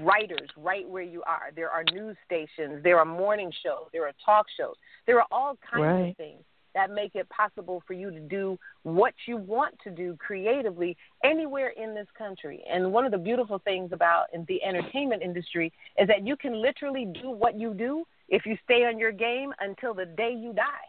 writers 0.00 0.48
right 0.56 0.88
where 0.88 1.02
you 1.02 1.22
are. 1.24 1.50
There 1.54 1.70
are 1.70 1.84
news 1.92 2.16
stations, 2.24 2.82
there 2.82 2.98
are 2.98 3.04
morning 3.04 3.50
shows, 3.62 3.88
there 3.92 4.06
are 4.06 4.12
talk 4.24 4.46
shows. 4.56 4.74
There 5.06 5.18
are 5.18 5.26
all 5.30 5.56
kinds 5.70 5.84
Right. 5.84 6.10
of 6.10 6.16
things 6.16 6.42
that 6.74 6.90
make 6.90 7.14
it 7.14 7.26
possible 7.30 7.82
for 7.86 7.94
you 7.94 8.10
to 8.10 8.20
do 8.20 8.58
what 8.82 9.14
you 9.26 9.38
want 9.38 9.74
to 9.80 9.90
do 9.90 10.14
creatively 10.18 10.94
anywhere 11.24 11.68
in 11.68 11.94
this 11.94 12.06
country. 12.18 12.62
And 12.70 12.92
one 12.92 13.06
of 13.06 13.12
the 13.12 13.18
beautiful 13.18 13.58
things 13.60 13.92
about 13.92 14.26
in 14.34 14.44
the 14.46 14.62
entertainment 14.62 15.22
industry 15.22 15.72
is 15.98 16.06
that 16.08 16.26
you 16.26 16.36
can 16.36 16.60
literally 16.60 17.06
do 17.06 17.30
what 17.30 17.58
you 17.58 17.72
do 17.72 18.04
if 18.28 18.44
you 18.44 18.58
stay 18.64 18.84
on 18.84 18.98
your 18.98 19.12
game 19.12 19.54
until 19.60 19.94
the 19.94 20.04
day 20.04 20.34
you 20.34 20.52
die. 20.52 20.86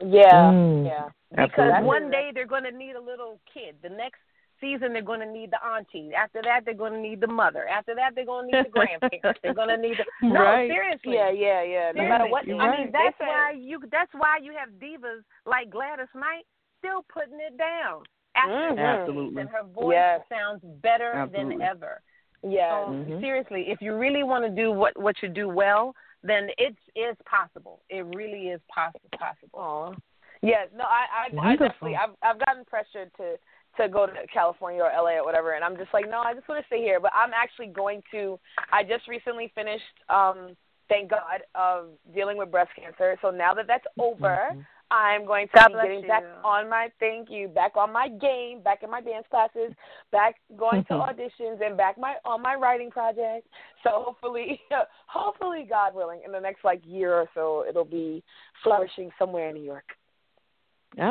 Yeah, 0.00 0.52
Mm. 0.52 0.86
yeah. 0.86 1.08
Because 1.30 1.70
Absolutely. 1.72 1.86
one 1.86 2.10
day 2.10 2.30
they're 2.32 2.46
going 2.46 2.64
to 2.64 2.70
need 2.70 2.94
a 2.94 3.00
little 3.00 3.40
kid. 3.52 3.76
The 3.82 3.88
next 3.88 4.20
season 4.60 4.92
they're 4.92 5.02
going 5.02 5.20
to 5.20 5.30
need 5.30 5.50
the 5.50 5.62
auntie. 5.64 6.10
After 6.14 6.40
that 6.42 6.64
they're 6.64 6.74
going 6.74 6.92
to 6.94 7.00
need 7.00 7.20
the 7.20 7.26
mother. 7.26 7.66
After 7.68 7.94
that 7.94 8.14
they're 8.14 8.26
going 8.26 8.50
to 8.50 8.56
need 8.56 8.66
the 8.66 8.70
grandparents. 8.70 9.40
They're 9.42 9.54
going 9.54 9.68
to 9.68 9.76
need 9.76 9.96
the 9.98 10.04
No, 10.28 10.40
Right. 10.42 10.68
seriously. 10.70 11.14
Yeah, 11.14 11.30
yeah, 11.30 11.62
yeah. 11.62 11.92
No 11.94 12.08
matter 12.08 12.26
what, 12.28 12.46
You're 12.46 12.60
I 12.60 12.68
right. 12.68 12.78
mean, 12.80 12.90
that's 12.92 13.16
they 13.18 13.24
say- 13.24 13.28
why 13.28 13.52
you. 13.56 13.80
That's 13.90 14.12
why 14.14 14.38
you 14.42 14.52
have 14.58 14.68
divas 14.80 15.22
like 15.46 15.70
Gladys 15.70 16.08
Knight 16.14 16.44
still 16.78 17.04
putting 17.12 17.38
it 17.40 17.56
down 17.56 18.02
after 18.36 18.52
Mhm. 18.76 19.00
Absolutely. 19.00 19.40
and 19.40 19.50
her 19.50 19.62
voice 19.64 19.94
Yes. 19.94 20.20
sounds 20.28 20.60
better 20.82 21.12
Absolutely. 21.12 21.56
than 21.58 21.62
ever. 21.66 22.00
Yeah. 22.42 22.84
So 22.86 22.92
Mhm. 22.92 23.20
seriously, 23.20 23.70
if 23.70 23.80
you 23.80 23.94
really 23.96 24.22
want 24.22 24.44
to 24.44 24.50
do 24.50 24.70
what 24.70 24.96
what 24.98 25.16
you 25.22 25.28
do 25.28 25.48
well, 25.48 25.94
then 26.22 26.50
it's 26.58 27.20
possible. 27.26 27.80
It 27.90 28.04
really 28.14 28.48
is 28.48 28.60
poss- 28.74 28.92
possible. 29.18 29.58
Aw. 29.60 29.94
Yes, 30.42 30.68
no, 30.74 30.84
I, 30.84 31.06
I, 31.32 31.48
I 31.52 31.56
definitely, 31.56 31.96
I've, 31.96 32.14
I've 32.22 32.38
gotten 32.44 32.66
pressured 32.66 33.10
to, 33.16 33.36
to 33.76 33.88
go 33.88 34.06
to 34.06 34.12
California 34.32 34.82
or 34.82 34.90
LA 34.90 35.18
or 35.18 35.24
whatever, 35.24 35.52
and 35.52 35.64
I'm 35.64 35.76
just 35.76 35.92
like, 35.92 36.08
no, 36.08 36.20
I 36.20 36.34
just 36.34 36.48
want 36.48 36.62
to 36.62 36.66
stay 36.66 36.80
here. 36.80 37.00
But 37.00 37.12
I'm 37.14 37.32
actually 37.34 37.68
going 37.68 38.02
to. 38.12 38.38
I 38.72 38.82
just 38.82 39.08
recently 39.08 39.52
finished, 39.54 39.84
um, 40.08 40.56
thank 40.88 41.10
God, 41.10 41.42
of 41.54 41.88
dealing 42.14 42.36
with 42.36 42.50
breast 42.50 42.70
cancer. 42.78 43.16
So 43.22 43.30
now 43.30 43.54
that 43.54 43.66
that's 43.66 43.86
over, 43.98 44.50
Mhm. 44.52 44.64
I'm 44.90 45.24
going 45.24 45.48
to 45.48 45.56
God 45.56 45.68
be 45.68 45.72
bless 45.72 45.86
getting 45.86 46.06
back 46.06 46.22
on 46.44 46.68
my 46.68 46.92
thank 47.00 47.30
you, 47.30 47.48
back 47.48 47.76
on 47.76 47.92
my 47.92 48.08
game, 48.08 48.60
back 48.60 48.82
in 48.82 48.90
my 48.90 49.00
dance 49.00 49.26
classes, 49.28 49.72
back 50.12 50.36
going 50.56 50.84
to 50.84 50.94
auditions, 50.94 51.64
and 51.64 51.76
back 51.76 51.98
my 51.98 52.16
on 52.24 52.42
my 52.42 52.54
writing 52.54 52.90
project. 52.90 53.48
So 53.82 53.90
hopefully, 54.04 54.60
hopefully, 55.06 55.66
God 55.68 55.94
willing, 55.94 56.20
in 56.24 56.32
the 56.32 56.40
next 56.40 56.64
like 56.64 56.80
year 56.84 57.14
or 57.14 57.28
so, 57.34 57.64
it'll 57.68 57.84
be 57.84 58.22
flourishing 58.62 59.10
somewhere 59.18 59.48
in 59.48 59.54
New 59.54 59.64
York. 59.64 59.96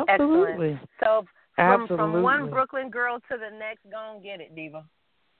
Absolutely. 0.08 0.78
So 1.02 1.26
from 1.56 1.86
from 1.88 2.22
one 2.22 2.50
Brooklyn 2.50 2.90
girl 2.90 3.18
to 3.30 3.36
the 3.38 3.56
next, 3.56 3.82
go 3.90 4.12
and 4.14 4.22
get 4.22 4.40
it, 4.40 4.54
diva. 4.54 4.84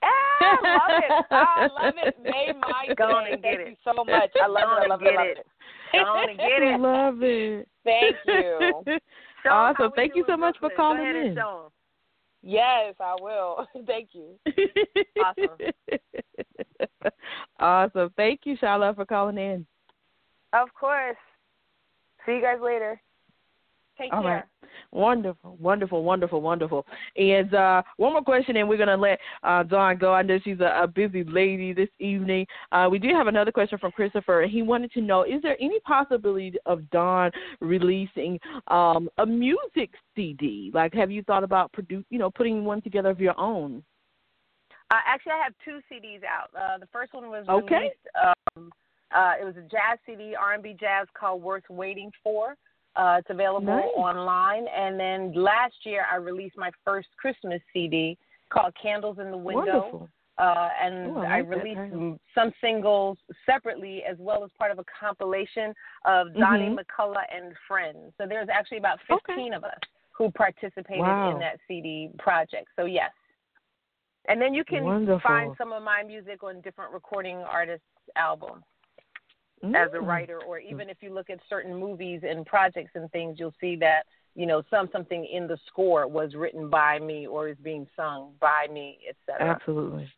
Ah, 0.03 0.07
I 0.41 0.61
love 0.61 1.03
it. 1.03 1.25
I 1.31 1.67
love 1.85 1.93
it. 1.97 2.15
Made 2.23 2.53
my 2.59 2.93
Go 2.95 3.05
on 3.05 3.25
day. 3.25 3.31
and 3.33 3.41
Thank 3.41 3.57
get 3.57 3.67
you 3.67 3.73
it. 3.73 3.77
so 3.83 4.03
much. 4.03 4.31
I 4.41 4.47
love 4.47 4.63
Go 4.63 4.81
it. 4.81 4.85
I 4.85 4.87
love 4.87 5.01
it. 5.01 5.05
I 5.05 5.09
get 5.09 5.15
love 5.15 5.27
it. 5.27 5.37
it. 5.39 5.47
Go 5.93 5.99
on 5.99 6.29
and 6.29 6.37
get 6.37 6.61
it. 6.61 6.79
Love 6.79 7.23
it. 7.23 7.67
Thank 7.83 8.15
you. 8.25 8.99
Show 9.43 9.49
'em 9.49 9.51
how 9.51 9.73
Awesome. 9.73 9.91
Thank 9.95 10.13
do 10.13 10.19
you 10.19 10.25
so 10.27 10.33
in 10.33 10.39
much 10.39 10.57
for 10.59 10.69
calling 10.71 10.97
Go 11.03 11.19
in. 11.19 11.69
Yes, 12.47 12.93
I 12.99 13.15
will. 13.19 13.67
Thank 13.87 14.09
you. 14.13 14.37
Awesome. 15.23 15.71
awesome. 17.59 18.09
Thank 18.15 18.41
you, 18.45 18.55
Charlotte, 18.59 18.95
for 18.95 19.05
calling 19.05 19.37
in. 19.37 19.65
Of 20.53 20.73
course. 20.73 21.17
See 22.25 22.33
you 22.33 22.41
guys 22.41 22.59
later. 22.61 23.01
Take 23.97 24.13
All 24.13 24.21
care. 24.21 24.35
right. 24.35 24.43
Wonderful, 24.91 25.57
wonderful, 25.59 26.03
wonderful, 26.03 26.41
wonderful. 26.41 26.85
And 27.15 27.53
uh, 27.53 27.81
one 27.97 28.13
more 28.13 28.21
question, 28.21 28.57
and 28.57 28.67
we're 28.67 28.77
going 28.77 28.89
to 28.89 28.97
let 28.97 29.19
uh, 29.43 29.63
Dawnn 29.63 29.97
go. 29.97 30.13
I 30.13 30.21
know 30.21 30.37
she's 30.43 30.59
a, 30.59 30.83
a 30.83 30.87
busy 30.87 31.23
lady 31.23 31.73
this 31.73 31.89
evening. 31.99 32.45
Uh, 32.71 32.87
we 32.89 32.99
do 32.99 33.09
have 33.09 33.27
another 33.27 33.51
question 33.51 33.77
from 33.77 33.91
Christopher, 33.91 34.41
and 34.41 34.51
he 34.51 34.61
wanted 34.61 34.91
to 34.93 35.01
know: 35.01 35.23
Is 35.23 35.41
there 35.41 35.57
any 35.61 35.79
possibility 35.81 36.53
of 36.65 36.89
Dawnn 36.89 37.31
releasing 37.61 38.39
um, 38.67 39.09
a 39.17 39.25
music 39.25 39.91
CD? 40.15 40.71
Like, 40.73 40.93
have 40.93 41.11
you 41.11 41.23
thought 41.23 41.43
about 41.43 41.71
produ- 41.71 42.05
you 42.09 42.19
know, 42.19 42.29
putting 42.29 42.65
one 42.65 42.81
together 42.81 43.09
of 43.09 43.19
your 43.19 43.39
own? 43.39 43.83
Uh, 44.91 44.99
actually, 45.05 45.33
I 45.33 45.43
have 45.43 45.53
two 45.63 45.79
CDs 45.91 46.21
out. 46.23 46.49
Uh, 46.55 46.77
the 46.77 46.87
first 46.87 47.13
one 47.13 47.29
was 47.29 47.45
Okay. 47.49 47.75
released. 47.75 48.35
Um, 48.55 48.71
uh, 49.15 49.33
it 49.39 49.45
was 49.45 49.55
a 49.57 49.61
jazz 49.61 49.97
CD, 50.05 50.35
R&B 50.35 50.75
jazz 50.79 51.07
called 51.17 51.41
"Worth 51.41 51.63
Waiting 51.69 52.11
For." 52.23 52.55
Uh, 52.95 53.17
it's 53.19 53.29
available 53.29 53.75
Nice. 53.75 53.85
online. 53.95 54.67
And 54.67 54.99
then 54.99 55.33
last 55.33 55.75
year, 55.83 56.05
I 56.11 56.15
released 56.15 56.57
my 56.57 56.71
first 56.83 57.09
Christmas 57.17 57.61
CD 57.73 58.17
called 58.49 58.73
"Candles 58.81 59.19
in 59.19 59.31
the 59.31 59.37
Window." 59.37 60.09
Uh, 60.37 60.69
and 60.81 61.07
Ooh, 61.11 61.19
I 61.19 61.35
I, 61.35 61.37
released 61.39 62.19
some 62.33 62.51
singles 62.59 63.17
separately 63.45 64.03
as 64.03 64.17
well 64.19 64.43
as 64.43 64.51
part 64.57 64.69
of 64.69 64.79
a 64.79 64.83
compilation 64.83 65.73
of 66.03 66.33
Donnie 66.33 66.69
Mhm. 66.69 66.79
McCullough 66.79 67.25
and 67.33 67.55
friends. 67.67 68.13
So 68.17 68.27
there's 68.27 68.49
actually 68.49 68.79
about 68.79 68.99
Okay. 69.09 69.33
15 69.33 69.53
of 69.53 69.63
us 69.63 69.79
who 70.11 70.29
participated 70.31 70.99
Wow. 70.99 71.31
in 71.31 71.39
that 71.39 71.59
CD 71.67 72.11
project. 72.17 72.67
So 72.75 72.83
yes. 72.85 73.13
And 74.27 74.41
then 74.41 74.53
you 74.53 74.65
can 74.65 74.83
Wonderful. 74.83 75.19
find 75.19 75.55
some 75.57 75.71
of 75.71 75.83
my 75.83 76.03
music 76.03 76.43
on 76.43 76.59
different 76.61 76.91
recording 76.91 77.37
artists' 77.43 77.85
albums 78.15 78.65
as 79.73 79.93
a 79.93 79.97
Mm. 79.97 80.07
writer, 80.07 80.39
or 80.43 80.59
even 80.59 80.89
if 80.89 81.01
you 81.01 81.11
look 81.13 81.29
at 81.29 81.39
certain 81.47 81.73
movies 81.73 82.23
and 82.23 82.45
projects 82.45 82.91
and 82.95 83.09
things, 83.11 83.39
you'll 83.39 83.55
see 83.61 83.75
that 83.77 84.05
you 84.35 84.45
know 84.45 84.61
some 84.69 84.89
something 84.91 85.25
in 85.25 85.47
the 85.47 85.57
score 85.67 86.07
was 86.07 86.35
written 86.35 86.69
by 86.69 86.99
me 86.99 87.25
or 87.25 87.47
is 87.47 87.57
being 87.57 87.87
sung 87.95 88.33
by 88.39 88.67
me, 88.69 88.99
etc. 89.07 89.55
Absolutely. 89.55 90.11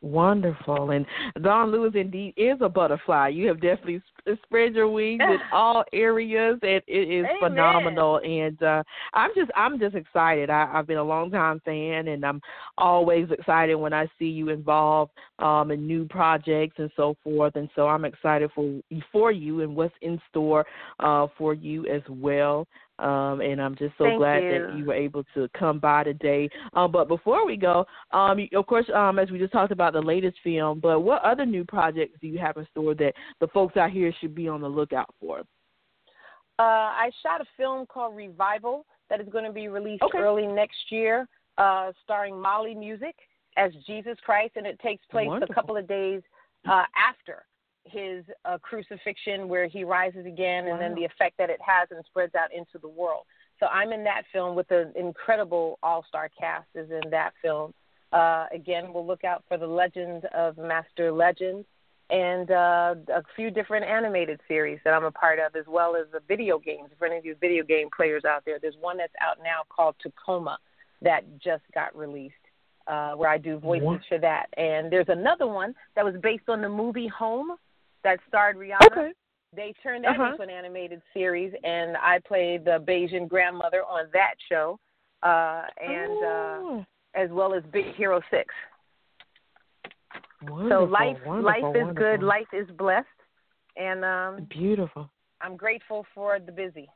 Wonderful. 0.00 0.92
And 0.92 1.04
Dawnn 1.40 1.72
Lewis 1.72 1.92
indeed 1.96 2.32
is 2.36 2.58
a 2.60 2.68
butterfly. 2.68 3.28
You 3.28 3.48
have 3.48 3.60
definitely 3.60 4.00
spread 4.44 4.74
your 4.74 4.88
wings 4.88 5.20
in 5.20 5.38
all 5.52 5.84
areas 5.92 6.58
and 6.62 6.82
it 6.86 7.10
is 7.10 7.24
Amen. 7.24 7.36
phenomenal 7.40 8.20
and 8.24 8.62
uh 8.62 8.82
I'm 9.14 9.30
just 9.34 9.50
I'm 9.56 9.80
just 9.80 9.96
excited. 9.96 10.50
I, 10.50 10.70
I've 10.72 10.86
been 10.86 10.98
a 10.98 11.02
long 11.02 11.32
time 11.32 11.60
fan 11.64 12.08
and 12.08 12.24
I'm 12.24 12.40
always 12.76 13.28
excited 13.30 13.74
when 13.74 13.92
I 13.92 14.06
see 14.20 14.26
you 14.26 14.50
involved 14.50 15.10
um 15.40 15.72
in 15.72 15.86
new 15.86 16.06
projects 16.06 16.76
and 16.78 16.90
so 16.96 17.16
forth 17.24 17.56
and 17.56 17.68
so 17.74 17.88
I'm 17.88 18.04
excited 18.04 18.50
for 18.54 18.80
for 19.10 19.32
you 19.32 19.62
and 19.62 19.74
what's 19.74 19.94
in 20.00 20.20
store 20.30 20.64
uh 21.00 21.26
for 21.36 21.54
you 21.54 21.86
as 21.86 22.02
well. 22.08 22.68
Um, 22.98 23.40
and 23.40 23.60
I'm 23.60 23.76
just 23.76 23.96
so 23.96 24.04
Thank 24.04 24.18
glad 24.18 24.42
you. 24.42 24.50
that 24.50 24.76
you 24.76 24.84
were 24.86 24.94
able 24.94 25.24
to 25.34 25.48
come 25.56 25.78
by 25.78 26.04
today. 26.04 26.48
Um, 26.74 26.90
but 26.90 27.06
before 27.08 27.46
we 27.46 27.56
go, 27.56 27.86
um, 28.12 28.48
of 28.54 28.66
course, 28.66 28.86
um, 28.94 29.18
as 29.18 29.30
we 29.30 29.38
just 29.38 29.52
talked 29.52 29.72
about 29.72 29.92
the 29.92 30.00
latest 30.00 30.36
film, 30.42 30.80
but 30.80 31.00
what 31.00 31.22
other 31.22 31.46
new 31.46 31.64
projects 31.64 32.18
do 32.20 32.26
you 32.26 32.38
have 32.38 32.56
in 32.56 32.66
store 32.70 32.94
that 32.96 33.12
the 33.40 33.48
folks 33.48 33.76
out 33.76 33.90
here 33.90 34.12
should 34.20 34.34
be 34.34 34.48
on 34.48 34.60
the 34.60 34.68
lookout 34.68 35.14
for? 35.20 35.40
Uh, 36.60 36.90
I 36.90 37.10
shot 37.22 37.40
a 37.40 37.44
film 37.56 37.86
called 37.86 38.16
Revival 38.16 38.84
that 39.10 39.20
is 39.20 39.28
going 39.28 39.44
to 39.44 39.52
be 39.52 39.68
released 39.68 40.02
Okay. 40.02 40.18
early 40.18 40.46
next 40.46 40.90
year, 40.90 41.28
uh, 41.56 41.92
starring 42.02 42.40
Mali 42.40 42.74
Music 42.74 43.14
as 43.56 43.72
Jesus 43.86 44.16
Christ, 44.24 44.52
and 44.56 44.66
it 44.66 44.78
takes 44.80 45.04
place 45.10 45.28
Wonderful. 45.28 45.52
a 45.52 45.54
couple 45.54 45.76
of 45.76 45.86
days 45.86 46.22
uh, 46.68 46.84
after 46.96 47.44
his 47.90 48.24
uh, 48.44 48.58
crucifixion, 48.58 49.48
where 49.48 49.66
he 49.66 49.84
rises 49.84 50.26
again, 50.26 50.68
and 50.68 50.80
then 50.80 50.94
the 50.94 51.04
effect 51.04 51.36
that 51.38 51.50
it 51.50 51.60
has 51.64 51.88
and 51.90 52.04
spreads 52.06 52.34
out 52.34 52.52
into 52.52 52.78
the 52.80 52.88
world. 52.88 53.24
So 53.60 53.66
I'm 53.66 53.92
in 53.92 54.04
that 54.04 54.22
film 54.32 54.54
with 54.54 54.70
an 54.70 54.92
incredible 54.96 55.78
all-star 55.82 56.30
cast 56.38 56.68
is 56.74 56.90
in 56.90 57.10
that 57.10 57.32
film. 57.42 57.74
Uh, 58.12 58.46
again, 58.52 58.92
we'll 58.92 59.06
look 59.06 59.24
out 59.24 59.44
for 59.48 59.58
the 59.58 59.66
Legend 59.66 60.24
of 60.26 60.56
Master 60.56 61.10
Legend 61.12 61.64
and 62.10 62.50
uh, 62.50 62.94
a 63.12 63.22
few 63.36 63.50
different 63.50 63.84
animated 63.84 64.40
series 64.48 64.78
that 64.84 64.94
I'm 64.94 65.04
a 65.04 65.10
part 65.10 65.38
of, 65.38 65.54
as 65.56 65.66
well 65.66 65.94
as 65.94 66.06
the 66.10 66.20
video 66.26 66.58
games. 66.58 66.88
For 66.98 67.06
any 67.06 67.18
of 67.18 67.26
you 67.26 67.34
video 67.38 67.64
game 67.64 67.88
players 67.94 68.24
out 68.24 68.44
there, 68.46 68.58
there's 68.58 68.76
one 68.80 68.96
that's 68.96 69.12
out 69.20 69.38
now 69.42 69.60
called 69.68 69.96
Tacoma 70.02 70.58
that 71.02 71.22
just 71.38 71.64
got 71.74 71.94
released, 71.94 72.34
uh, 72.86 73.12
where 73.12 73.28
I 73.28 73.36
do 73.36 73.58
voices 73.58 73.84
What? 73.84 74.00
for 74.08 74.18
that. 74.18 74.46
And 74.56 74.90
there's 74.90 75.08
another 75.08 75.46
one 75.46 75.74
that 75.96 76.04
was 76.04 76.14
based 76.22 76.48
on 76.48 76.62
the 76.62 76.68
movie 76.68 77.08
Home 77.08 77.56
that 78.04 78.18
starred 78.28 78.56
Rihanna. 78.56 78.86
Okay. 78.92 79.12
They 79.54 79.72
turned 79.82 80.04
that 80.04 80.10
Uh-huh. 80.16 80.32
into 80.32 80.42
an 80.42 80.50
animated 80.50 81.00
series, 81.14 81.54
and 81.64 81.96
I 81.96 82.18
played 82.26 82.64
the 82.64 82.78
Bajan 82.86 83.28
grandmother 83.28 83.82
on 83.84 84.08
that 84.12 84.34
show, 84.48 84.78
uh, 85.22 85.62
and 85.82 86.22
uh, 86.22 86.58
Oh, 86.60 86.86
as 87.14 87.30
well 87.30 87.54
as 87.54 87.62
Big 87.72 87.86
Hero 87.94 88.20
Six. 88.30 88.54
wonderful, 90.42 90.68
so 90.68 90.84
life 90.84 91.16
wonderful, 91.26 91.42
life 91.42 91.76
is 91.90 91.96
good, 91.96 92.22
life 92.22 92.46
is 92.52 92.68
blessed, 92.76 93.06
and 93.76 94.04
um, 94.04 94.44
Beautiful. 94.50 95.10
I'm 95.40 95.56
grateful 95.56 96.04
for 96.14 96.38
the 96.38 96.52
busy. 96.52 96.88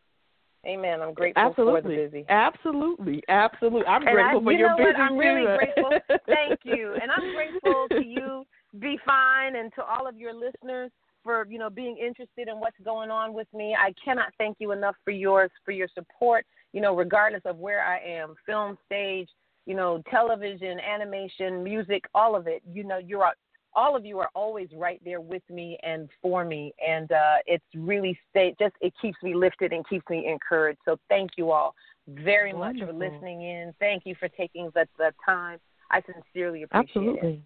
Amen. 0.66 1.00
I'm 1.00 1.12
grateful 1.14 1.54
for 1.54 1.64
the 1.80 1.88
Absolutely. 1.88 1.96
busy. 1.96 2.24
Absolutely. 2.28 3.22
Absolutely. 3.28 3.86
I'm 3.86 4.02
And 4.02 4.10
grateful 4.10 4.40
I, 4.40 4.44
for 4.44 4.52
you 4.52 4.58
your 4.58 4.68
know 4.68 4.76
busy 4.76 4.86
what? 4.90 4.96
I'm 5.00 5.16
really 5.16 5.44
grateful. 5.56 5.98
Thank 6.26 6.60
you, 6.64 6.94
and 7.00 7.10
I'm 7.10 7.32
grateful 7.32 7.88
to 7.90 8.04
you, 8.04 8.44
B.Fly, 8.78 9.50
and 9.54 9.72
to 9.74 9.84
all 9.84 10.06
of 10.06 10.16
your 10.16 10.34
listeners 10.34 10.90
for 11.22 11.46
you 11.48 11.58
know 11.58 11.70
being 11.70 11.96
interested 11.98 12.48
in 12.48 12.58
what's 12.58 12.76
going 12.84 13.10
on 13.10 13.32
with 13.32 13.48
me. 13.54 13.76
I 13.78 13.94
cannot 14.04 14.32
thank 14.38 14.56
you 14.60 14.72
enough 14.72 14.96
for 15.04 15.10
yours 15.10 15.50
for 15.64 15.72
your 15.72 15.88
support. 15.94 16.46
You 16.72 16.80
know, 16.80 16.96
regardless 16.96 17.42
of 17.44 17.58
where 17.58 17.84
I 17.84 17.98
am, 17.98 18.34
film, 18.46 18.78
stage, 18.86 19.28
you 19.66 19.74
know, 19.74 20.02
television, 20.10 20.80
animation, 20.80 21.62
music, 21.62 22.04
all 22.14 22.34
of 22.34 22.46
it. 22.46 22.62
You 22.70 22.84
know, 22.84 22.98
you're 22.98 23.30
all 23.74 23.96
of 23.96 24.04
you 24.04 24.18
are 24.18 24.30
always 24.34 24.68
right 24.74 25.00
there 25.04 25.20
with 25.20 25.42
me 25.48 25.78
and 25.82 26.08
for 26.20 26.44
me, 26.44 26.72
and 26.86 27.10
uh, 27.12 27.36
it's 27.46 27.64
really 27.74 28.18
stay 28.30 28.54
just 28.58 28.74
it 28.80 28.92
keeps 29.00 29.16
me 29.22 29.34
lifted 29.34 29.72
and 29.72 29.86
keeps 29.88 30.08
me 30.10 30.26
encouraged. 30.28 30.80
So 30.84 30.98
thank 31.08 31.32
you 31.36 31.50
all 31.50 31.74
very 32.08 32.52
much 32.52 32.78
for 32.78 32.92
listening 32.92 33.42
in. 33.42 33.72
Thank 33.78 34.04
you 34.04 34.14
for 34.18 34.28
taking 34.28 34.70
the, 34.74 34.86
the 34.98 35.12
time. 35.24 35.58
I 35.90 36.02
sincerely 36.02 36.64
appreciate 36.64 36.88
it. 36.96 37.08
Absolutely. 37.08 37.42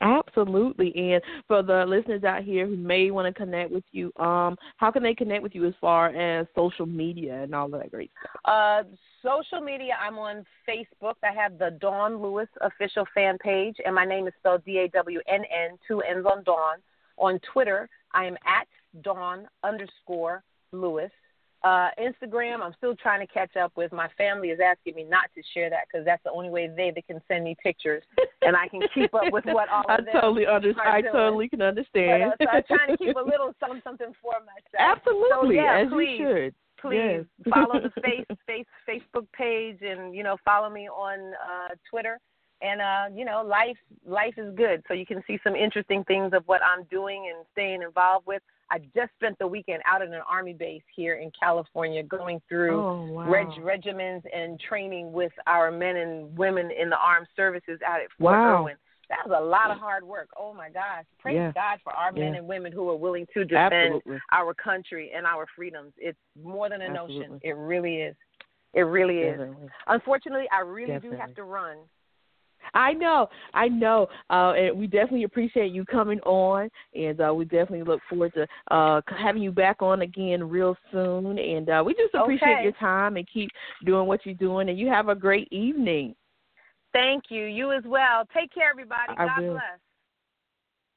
Absolutely. 0.00 0.94
And 0.94 1.22
for 1.48 1.62
the 1.62 1.84
listeners 1.86 2.24
out 2.24 2.42
here 2.42 2.66
who 2.66 2.76
may 2.76 3.10
want 3.10 3.32
to 3.32 3.38
connect 3.38 3.70
with 3.70 3.84
you, 3.92 4.12
um, 4.16 4.56
how 4.76 4.90
can 4.90 5.02
they 5.02 5.14
connect 5.14 5.42
with 5.42 5.54
you 5.54 5.66
as 5.66 5.74
far 5.80 6.08
as 6.08 6.46
social 6.54 6.86
media 6.86 7.42
and 7.42 7.54
all 7.54 7.66
of 7.66 7.80
that 7.80 7.90
great 7.90 8.10
stuff? 8.20 8.40
Uh, 8.44 8.82
social 9.22 9.64
media, 9.64 9.94
I'm 10.00 10.18
on 10.18 10.44
Facebook. 10.68 11.14
I 11.22 11.32
have 11.34 11.58
the 11.58 11.78
Dawnn 11.80 12.20
Lewis 12.20 12.48
official 12.60 13.06
fan 13.14 13.38
page, 13.38 13.76
and 13.84 13.94
my 13.94 14.04
name 14.04 14.26
is 14.26 14.34
spelled 14.38 14.64
D 14.64 14.78
A 14.78 14.88
W 14.88 15.20
N 15.28 15.42
N, 15.44 15.78
two 15.88 16.00
N's 16.00 16.26
on 16.26 16.44
Dawnn. 16.44 16.78
On 17.18 17.40
Twitter, 17.52 17.88
I 18.12 18.26
am 18.26 18.36
at 18.46 18.68
Dawnn 19.02 19.46
underscore 19.64 20.42
Lewis. 20.72 21.10
Uh, 21.66 21.88
Instagram, 21.98 22.60
I'm 22.62 22.74
still 22.78 22.94
trying 22.94 23.26
to 23.26 23.32
catch 23.32 23.56
up 23.56 23.72
with. 23.76 23.90
My 23.92 24.08
family 24.16 24.48
is 24.54 24.60
asking 24.64 24.94
me 24.94 25.02
not 25.02 25.24
to 25.34 25.42
share 25.52 25.68
that 25.70 25.84
because 25.90 26.04
that's 26.04 26.22
the 26.22 26.30
only 26.30 26.48
way 26.48 26.68
they, 26.68 26.92
they 26.94 27.02
can 27.02 27.20
send 27.26 27.42
me 27.42 27.56
pictures, 27.60 28.04
and 28.42 28.54
I 28.54 28.68
can 28.68 28.82
keep 28.94 29.12
up 29.14 29.32
with 29.32 29.44
what 29.46 29.68
all 29.68 29.82
I 29.88 29.96
of 29.96 30.04
them 30.04 30.14
totally 30.20 30.46
under- 30.46 30.74
are 30.80 30.86
I 30.88 31.00
doing. 31.00 31.12
totally 31.12 31.48
can 31.48 31.58
But, 31.58 31.64
understand. 31.72 32.22
uh, 32.22 32.36
so 32.40 32.48
I'm 32.52 32.62
trying 32.68 32.90
to 32.90 32.96
keep 32.96 33.16
a 33.16 33.20
little 33.32 33.52
something, 33.58 33.80
something 33.82 34.12
for 34.22 34.34
myself. 34.46 34.78
Absolutely, 34.78 35.56
So, 35.56 35.62
yeah, 35.62 35.82
as 35.84 35.88
please, 35.90 36.18
you 36.20 36.26
should. 36.44 36.54
please 36.80 37.24
Yes. 37.44 37.52
follow 37.52 37.80
the 37.80 37.90
face, 38.06 38.26
face 38.46 38.66
Facebook 38.88 39.26
page 39.36 39.78
and 39.82 40.14
you 40.14 40.22
know 40.22 40.36
follow 40.44 40.70
me 40.70 40.88
on 40.88 41.18
uh, 41.34 41.74
Twitter. 41.90 42.20
And 42.62 42.80
uh, 42.80 43.14
you 43.14 43.24
know, 43.26 43.42
life 43.46 43.76
life 44.06 44.34
is 44.38 44.54
good, 44.56 44.82
so 44.88 44.94
you 44.94 45.04
can 45.04 45.22
see 45.26 45.38
some 45.44 45.54
interesting 45.54 46.02
things 46.04 46.32
of 46.32 46.42
what 46.46 46.62
I'm 46.64 46.84
doing 46.84 47.30
and 47.34 47.44
staying 47.52 47.82
involved 47.82 48.26
with. 48.26 48.42
I 48.70 48.78
just 48.78 49.12
spent 49.20 49.38
the 49.38 49.46
weekend 49.46 49.82
out 49.86 50.02
at 50.02 50.08
an 50.08 50.20
army 50.28 50.52
base 50.54 50.82
here 50.94 51.16
in 51.16 51.30
California, 51.38 52.02
going 52.02 52.40
through 52.48 52.80
Oh, 52.82 53.02
wow. 53.12 53.30
reg- 53.30 53.62
regimens 53.62 54.22
and 54.34 54.58
training 54.58 55.12
with 55.12 55.30
our 55.46 55.70
men 55.70 55.96
and 55.96 56.36
women 56.36 56.70
in 56.72 56.88
the 56.90 56.96
armed 56.96 57.28
services 57.36 57.78
out 57.86 58.00
at 58.00 58.08
Fort 58.18 58.32
Wow. 58.32 58.60
Irwin. 58.62 58.76
That 59.08 59.28
was 59.28 59.38
a 59.40 59.44
lot 59.44 59.70
of 59.70 59.78
hard 59.78 60.02
work. 60.02 60.30
Oh 60.36 60.52
my 60.52 60.68
gosh! 60.70 61.04
Praise 61.20 61.36
Yeah. 61.36 61.52
God 61.52 61.78
for 61.84 61.92
our 61.92 62.10
men 62.10 62.34
and 62.34 62.48
women 62.48 62.72
who 62.72 62.88
are 62.88 62.96
willing 62.96 63.26
to 63.34 63.44
defend 63.44 63.72
Absolutely. 63.74 64.18
our 64.32 64.52
country 64.54 65.12
and 65.14 65.26
our 65.26 65.46
freedoms. 65.54 65.92
It's 65.98 66.18
more 66.42 66.68
than 66.68 66.80
a 66.82 66.88
notion. 66.88 67.38
It 67.44 67.54
really 67.56 67.96
is. 67.98 68.16
It 68.74 68.80
really 68.80 69.18
is. 69.18 69.38
Definitely. 69.38 69.68
Unfortunately, 69.86 70.46
I 70.52 70.60
really 70.60 70.98
do 70.98 71.12
have 71.12 71.34
to 71.36 71.44
run. 71.44 71.76
I 72.74 72.92
know, 72.92 73.28
I 73.54 73.68
know, 73.68 74.08
uh, 74.30 74.52
and 74.52 74.78
we 74.78 74.86
definitely 74.86 75.24
appreciate 75.24 75.72
you 75.72 75.84
coming 75.84 76.20
on, 76.20 76.68
and 76.94 77.20
uh, 77.20 77.32
we 77.34 77.44
definitely 77.44 77.82
look 77.82 78.00
forward 78.08 78.32
to 78.34 78.46
uh, 78.74 79.00
having 79.18 79.42
you 79.42 79.52
back 79.52 79.82
on 79.82 80.02
again 80.02 80.48
real 80.48 80.76
soon. 80.92 81.38
And 81.38 81.68
uh, 81.68 81.82
we 81.84 81.94
just 81.94 82.14
appreciate 82.14 82.54
Okay. 82.54 82.62
your 82.62 82.72
time 82.72 83.16
and 83.16 83.26
keep 83.32 83.50
doing 83.84 84.06
what 84.06 84.24
you're 84.24 84.34
doing. 84.34 84.68
And 84.68 84.78
you 84.78 84.88
have 84.88 85.08
a 85.08 85.14
great 85.14 85.50
evening. 85.52 86.14
Thank 86.92 87.24
you. 87.28 87.44
You 87.44 87.72
as 87.72 87.82
well. 87.86 88.24
Take 88.34 88.52
care, 88.54 88.70
everybody. 88.70 89.14
I 89.18 89.26
God 89.26 89.38
will. 89.38 89.52
bless. 89.52 89.80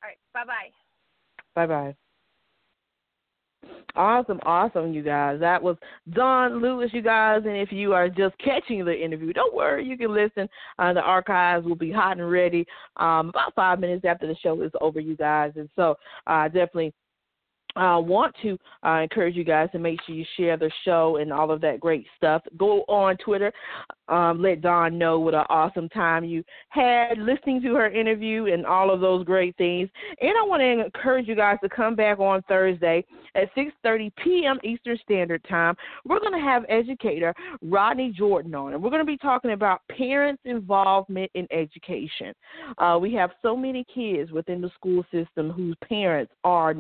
All 0.02 0.10
right. 0.10 0.18
Bye 0.34 0.46
bye. 0.46 0.70
Bye 1.56 1.68
bye. 1.68 1.96
Awesome, 3.96 4.40
awesome, 4.44 4.94
you 4.94 5.02
guys. 5.02 5.40
That 5.40 5.62
was 5.62 5.76
Dawnn 6.12 6.62
Lewis, 6.62 6.92
you 6.94 7.02
guys. 7.02 7.42
And 7.46 7.58
if 7.58 7.72
you 7.72 7.94
are 7.94 8.08
just 8.08 8.38
catching 8.38 8.86
the 8.86 8.94
interview, 8.94 9.34
don't 9.34 9.54
worry, 9.54 9.86
you 9.86 9.98
can 9.98 10.14
listen. 10.14 10.48
Uh, 10.78 10.94
the 10.94 11.02
archives 11.02 11.66
will 11.66 11.76
be 11.76 11.92
hot 11.92 12.18
and 12.18 12.30
ready 12.30 12.66
um, 12.98 13.30
about 13.30 13.54
five 13.56 13.80
minutes 13.80 14.06
after 14.06 14.28
the 14.28 14.36
show 14.36 14.62
is 14.62 14.72
over, 14.80 15.00
you 15.00 15.18
guys. 15.18 15.52
And 15.56 15.70
so 15.76 15.96
uh, 16.28 16.46
definitely 16.46 16.94
uh, 17.76 18.00
want 18.00 18.36
to 18.42 18.58
uh, 18.86 19.00
encourage 19.02 19.36
you 19.36 19.44
guys 19.44 19.70
to 19.72 19.80
make 19.80 20.00
sure 20.06 20.16
you 20.16 20.26
share 20.38 20.58
the 20.58 20.72
show 20.84 21.18
and 21.18 21.32
all 21.32 21.52
of 21.52 21.62
that 21.62 21.80
great 21.80 22.06
stuff. 22.18 22.42
Go 22.58 22.82
on 22.88 23.18
Twitter, 23.18 23.52
um, 24.08 24.42
let 24.42 24.62
Dawnn 24.62 24.98
know 24.98 25.20
what 25.20 25.36
an 25.36 25.46
awesome 25.50 25.88
time 25.90 26.24
you 26.24 26.44
had 26.70 27.18
listening 27.18 27.62
to 27.62 27.76
her 27.76 27.90
interview 27.90 28.46
and 28.52 28.66
all 28.66 28.92
of 28.92 29.02
those 29.02 29.24
great 29.24 29.56
things. 29.58 29.90
And 30.20 30.32
I 30.32 30.46
want 30.46 30.62
to 30.62 30.86
encourage 30.86 31.28
you 31.28 31.36
guys 31.36 31.58
to 31.64 31.70
come 31.70 31.96
back 31.96 32.20
on 32.20 32.42
Thursday 32.44 33.06
at 33.36 33.54
6:30 33.56 34.12
p.m. 34.24 34.60
Eastern 34.64 34.98
Standard 35.04 35.44
Time. 35.48 35.76
We're 36.06 36.20
going 36.20 36.34
to 36.34 36.40
have 36.40 36.66
educator 36.70 37.34
Rodney 37.62 38.12
Jordan 38.18 38.56
on, 38.56 38.74
and 38.74 38.82
we're 38.82 38.90
going 38.90 39.06
to 39.06 39.06
be 39.06 39.18
talking 39.18 39.52
about 39.52 39.82
parents' 39.96 40.42
involvement 40.46 41.32
in 41.36 41.48
education. 41.52 42.34
Uh, 42.78 42.98
we 43.00 43.14
have 43.14 43.32
so 43.42 43.56
many 43.56 43.86
kids 43.94 44.32
within 44.32 44.62
the 44.62 44.72
school 44.76 45.04
system 45.12 45.52
whose 45.52 45.76
parents 45.88 46.34
are 46.44 46.74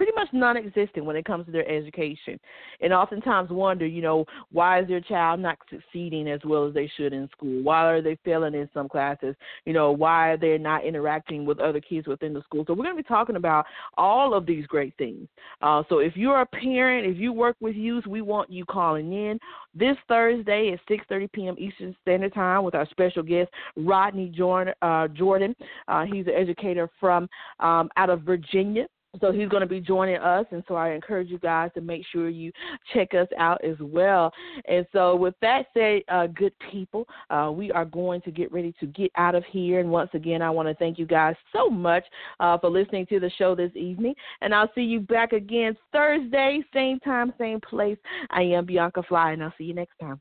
pretty 0.00 0.12
much 0.16 0.28
non-existent 0.32 1.04
when 1.04 1.14
it 1.14 1.26
comes 1.26 1.44
to 1.44 1.52
their 1.52 1.68
education, 1.68 2.40
and 2.80 2.90
oftentimes 2.90 3.50
wonder, 3.50 3.84
you 3.84 4.00
know, 4.00 4.24
why 4.50 4.80
is 4.80 4.88
their 4.88 5.02
child 5.02 5.40
not 5.40 5.58
succeeding 5.68 6.26
as 6.26 6.40
well 6.42 6.66
as 6.66 6.72
they 6.72 6.90
should 6.96 7.12
in 7.12 7.28
school? 7.32 7.62
Why 7.62 7.84
are 7.84 8.00
they 8.00 8.16
failing 8.24 8.54
in 8.54 8.66
some 8.72 8.88
classes? 8.88 9.34
You 9.66 9.74
know, 9.74 9.92
why 9.92 10.30
are 10.30 10.38
they 10.38 10.56
not 10.56 10.86
interacting 10.86 11.44
with 11.44 11.60
other 11.60 11.82
kids 11.82 12.06
within 12.06 12.32
the 12.32 12.40
school? 12.40 12.64
So 12.66 12.72
we're 12.72 12.84
going 12.84 12.96
to 12.96 13.02
be 13.02 13.06
talking 13.06 13.36
about 13.36 13.66
all 13.98 14.32
of 14.32 14.46
these 14.46 14.64
great 14.68 14.94
things. 14.96 15.28
Uh, 15.60 15.82
so 15.90 15.98
if 15.98 16.16
you're 16.16 16.40
a 16.40 16.46
parent, 16.46 17.06
if 17.06 17.18
you 17.18 17.34
work 17.34 17.56
with 17.60 17.76
youth, 17.76 18.06
we 18.06 18.22
want 18.22 18.50
you 18.50 18.64
calling 18.64 19.12
in 19.12 19.38
this 19.74 19.98
Thursday 20.08 20.72
at 20.72 20.80
6:30 20.88 21.30
p.m. 21.32 21.56
Eastern 21.58 21.94
Standard 22.00 22.32
Time 22.32 22.64
with 22.64 22.74
our 22.74 22.88
special 22.88 23.22
guest 23.22 23.50
Rodney 23.76 24.30
Jordan. 24.30 24.72
Uh, 24.80 25.08
Jordan. 25.08 25.54
Uh, 25.88 26.06
he's 26.06 26.26
an 26.26 26.32
educator 26.34 26.88
from 26.98 27.28
um, 27.58 27.90
out 27.98 28.08
of 28.08 28.22
Virginia. 28.22 28.86
So 29.20 29.32
he's 29.32 29.48
going 29.48 29.62
to 29.62 29.66
be 29.66 29.80
joining 29.80 30.16
us, 30.16 30.46
and 30.52 30.62
so 30.68 30.76
I 30.76 30.92
encourage 30.92 31.30
you 31.30 31.38
guys 31.38 31.70
to 31.74 31.80
make 31.80 32.04
sure 32.12 32.28
you 32.28 32.52
check 32.94 33.12
us 33.12 33.26
out 33.38 33.62
as 33.64 33.74
well. 33.80 34.32
And 34.66 34.86
so, 34.92 35.16
with 35.16 35.34
that 35.42 35.66
said, 35.74 36.02
uh, 36.08 36.28
good 36.28 36.52
people, 36.70 37.08
uh, 37.28 37.50
we 37.52 37.72
are 37.72 37.84
going 37.84 38.20
to 38.22 38.30
get 38.30 38.52
ready 38.52 38.72
to 38.78 38.86
get 38.86 39.10
out 39.16 39.34
of 39.34 39.44
here. 39.50 39.80
And 39.80 39.90
once 39.90 40.10
again, 40.14 40.42
I 40.42 40.50
want 40.50 40.68
to 40.68 40.74
thank 40.76 40.96
you 40.96 41.06
guys 41.06 41.34
so 41.52 41.68
much 41.68 42.04
uh, 42.38 42.56
for 42.58 42.70
listening 42.70 43.06
to 43.06 43.18
the 43.18 43.30
show 43.30 43.56
this 43.56 43.72
evening. 43.74 44.14
And 44.42 44.54
I'll 44.54 44.70
see 44.76 44.82
you 44.82 45.00
back 45.00 45.32
again 45.32 45.76
Thursday, 45.92 46.62
same 46.72 47.00
time, 47.00 47.32
same 47.36 47.60
place. 47.60 47.98
I 48.30 48.42
am 48.42 48.64
Bianca 48.64 49.02
Fly, 49.02 49.32
and 49.32 49.42
I'll 49.42 49.54
see 49.58 49.64
you 49.64 49.74
next 49.74 49.98
time. 50.00 50.20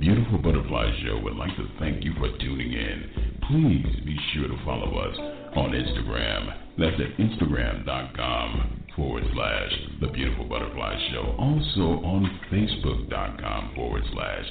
Beautiful 0.00 0.38
Butterfly 0.38 0.92
Show 1.02 1.20
would 1.24 1.34
like 1.34 1.56
to 1.56 1.66
thank 1.80 2.04
you 2.04 2.14
for 2.18 2.28
tuning 2.38 2.72
in. 2.72 3.38
Please 3.50 4.04
be 4.04 4.16
sure 4.32 4.46
to 4.46 4.64
follow 4.64 4.96
us 4.98 5.16
on 5.56 5.72
Instagram. 5.72 6.54
That's 6.78 7.00
at 7.00 7.18
Instagram.com 7.18 8.84
forward 8.94 9.24
slash 9.34 9.72
The 10.00 10.06
Beautiful 10.08 10.44
Butterfly 10.44 10.94
Show. 11.10 11.34
Also 11.38 12.04
on 12.04 12.40
Facebook.com 12.52 13.72
forward 13.74 14.04
slash 14.12 14.44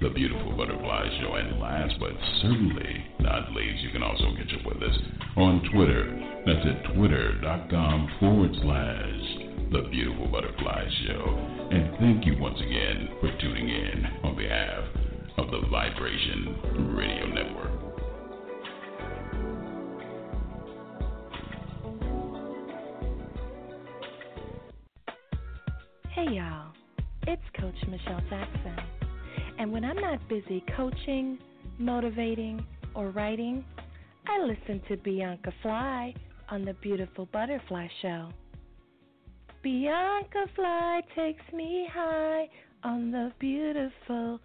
The 0.00 0.08
Beautiful 0.08 0.56
Butterfly 0.56 1.08
Show. 1.20 1.34
And 1.34 1.60
last 1.60 1.94
but 2.00 2.12
certainly 2.40 3.04
not 3.20 3.52
least, 3.52 3.82
you 3.82 3.90
can 3.90 4.02
also 4.02 4.34
catch 4.36 4.54
up 4.58 4.66
with 4.66 4.82
us 4.82 4.98
on 5.36 5.68
Twitter. 5.70 6.42
That's 6.46 6.66
at 6.66 6.94
Twitter.com 6.94 8.08
forward 8.20 8.52
slash 8.62 9.47
the 9.70 9.82
Beautiful 9.90 10.26
Butterfly 10.28 10.88
Show. 11.06 11.68
And 11.70 11.90
thank 11.98 12.24
you 12.24 12.38
once 12.40 12.58
again 12.58 13.08
for 13.20 13.30
tuning 13.38 13.68
in 13.68 14.06
on 14.24 14.34
behalf 14.34 14.84
of 15.36 15.50
the 15.50 15.60
Vibration 15.70 16.96
Radio 16.96 17.26
Network. 17.26 17.72
Hey 26.12 26.34
y'all, 26.34 26.72
it's 27.26 27.42
Coach 27.60 27.74
Michelle 27.88 28.22
Jackson. 28.30 28.76
And 29.58 29.70
when 29.70 29.84
I'm 29.84 29.96
not 29.96 30.26
busy 30.30 30.64
coaching, 30.76 31.38
motivating, 31.78 32.64
or 32.94 33.10
writing, 33.10 33.62
I 34.26 34.40
listen 34.44 34.80
to 34.88 34.96
Bianca 34.96 35.52
Fly 35.60 36.14
on 36.48 36.64
the 36.64 36.72
Beautiful 36.74 37.28
Butterfly 37.32 37.88
Show. 38.00 38.30
Bianca 39.62 40.46
Fly 40.54 41.02
takes 41.16 41.42
me 41.52 41.88
high 41.92 42.48
on 42.84 43.10
the 43.10 43.32
beautiful 43.40 44.40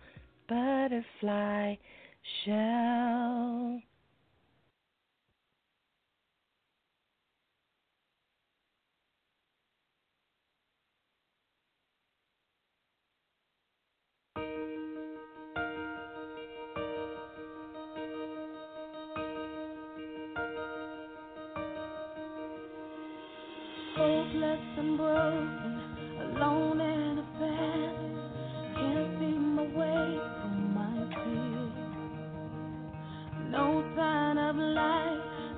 butterfly 0.49 1.76
shell. 2.43 3.80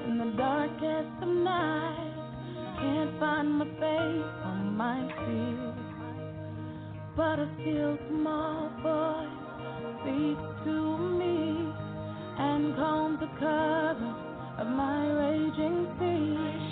in 0.07 0.17
the 0.19 0.31
darkest 0.37 1.21
of 1.21 1.29
night. 1.29 2.13
Can't 2.79 3.19
find 3.19 3.51
my 3.59 3.65
face 3.65 4.33
on 4.43 4.77
my 4.77 5.01
feet, 5.25 5.75
but 7.15 7.39
a 7.39 7.49
still 7.59 7.97
small 8.09 8.69
voice 8.83 9.41
speaks 10.01 10.65
to 10.65 10.97
me 11.19 11.73
and 12.37 12.75
calms 12.75 13.19
the 13.19 13.27
covers 13.39 14.19
of 14.59 14.67
my 14.67 15.07
raging 15.07 15.87
sea. 15.99 16.64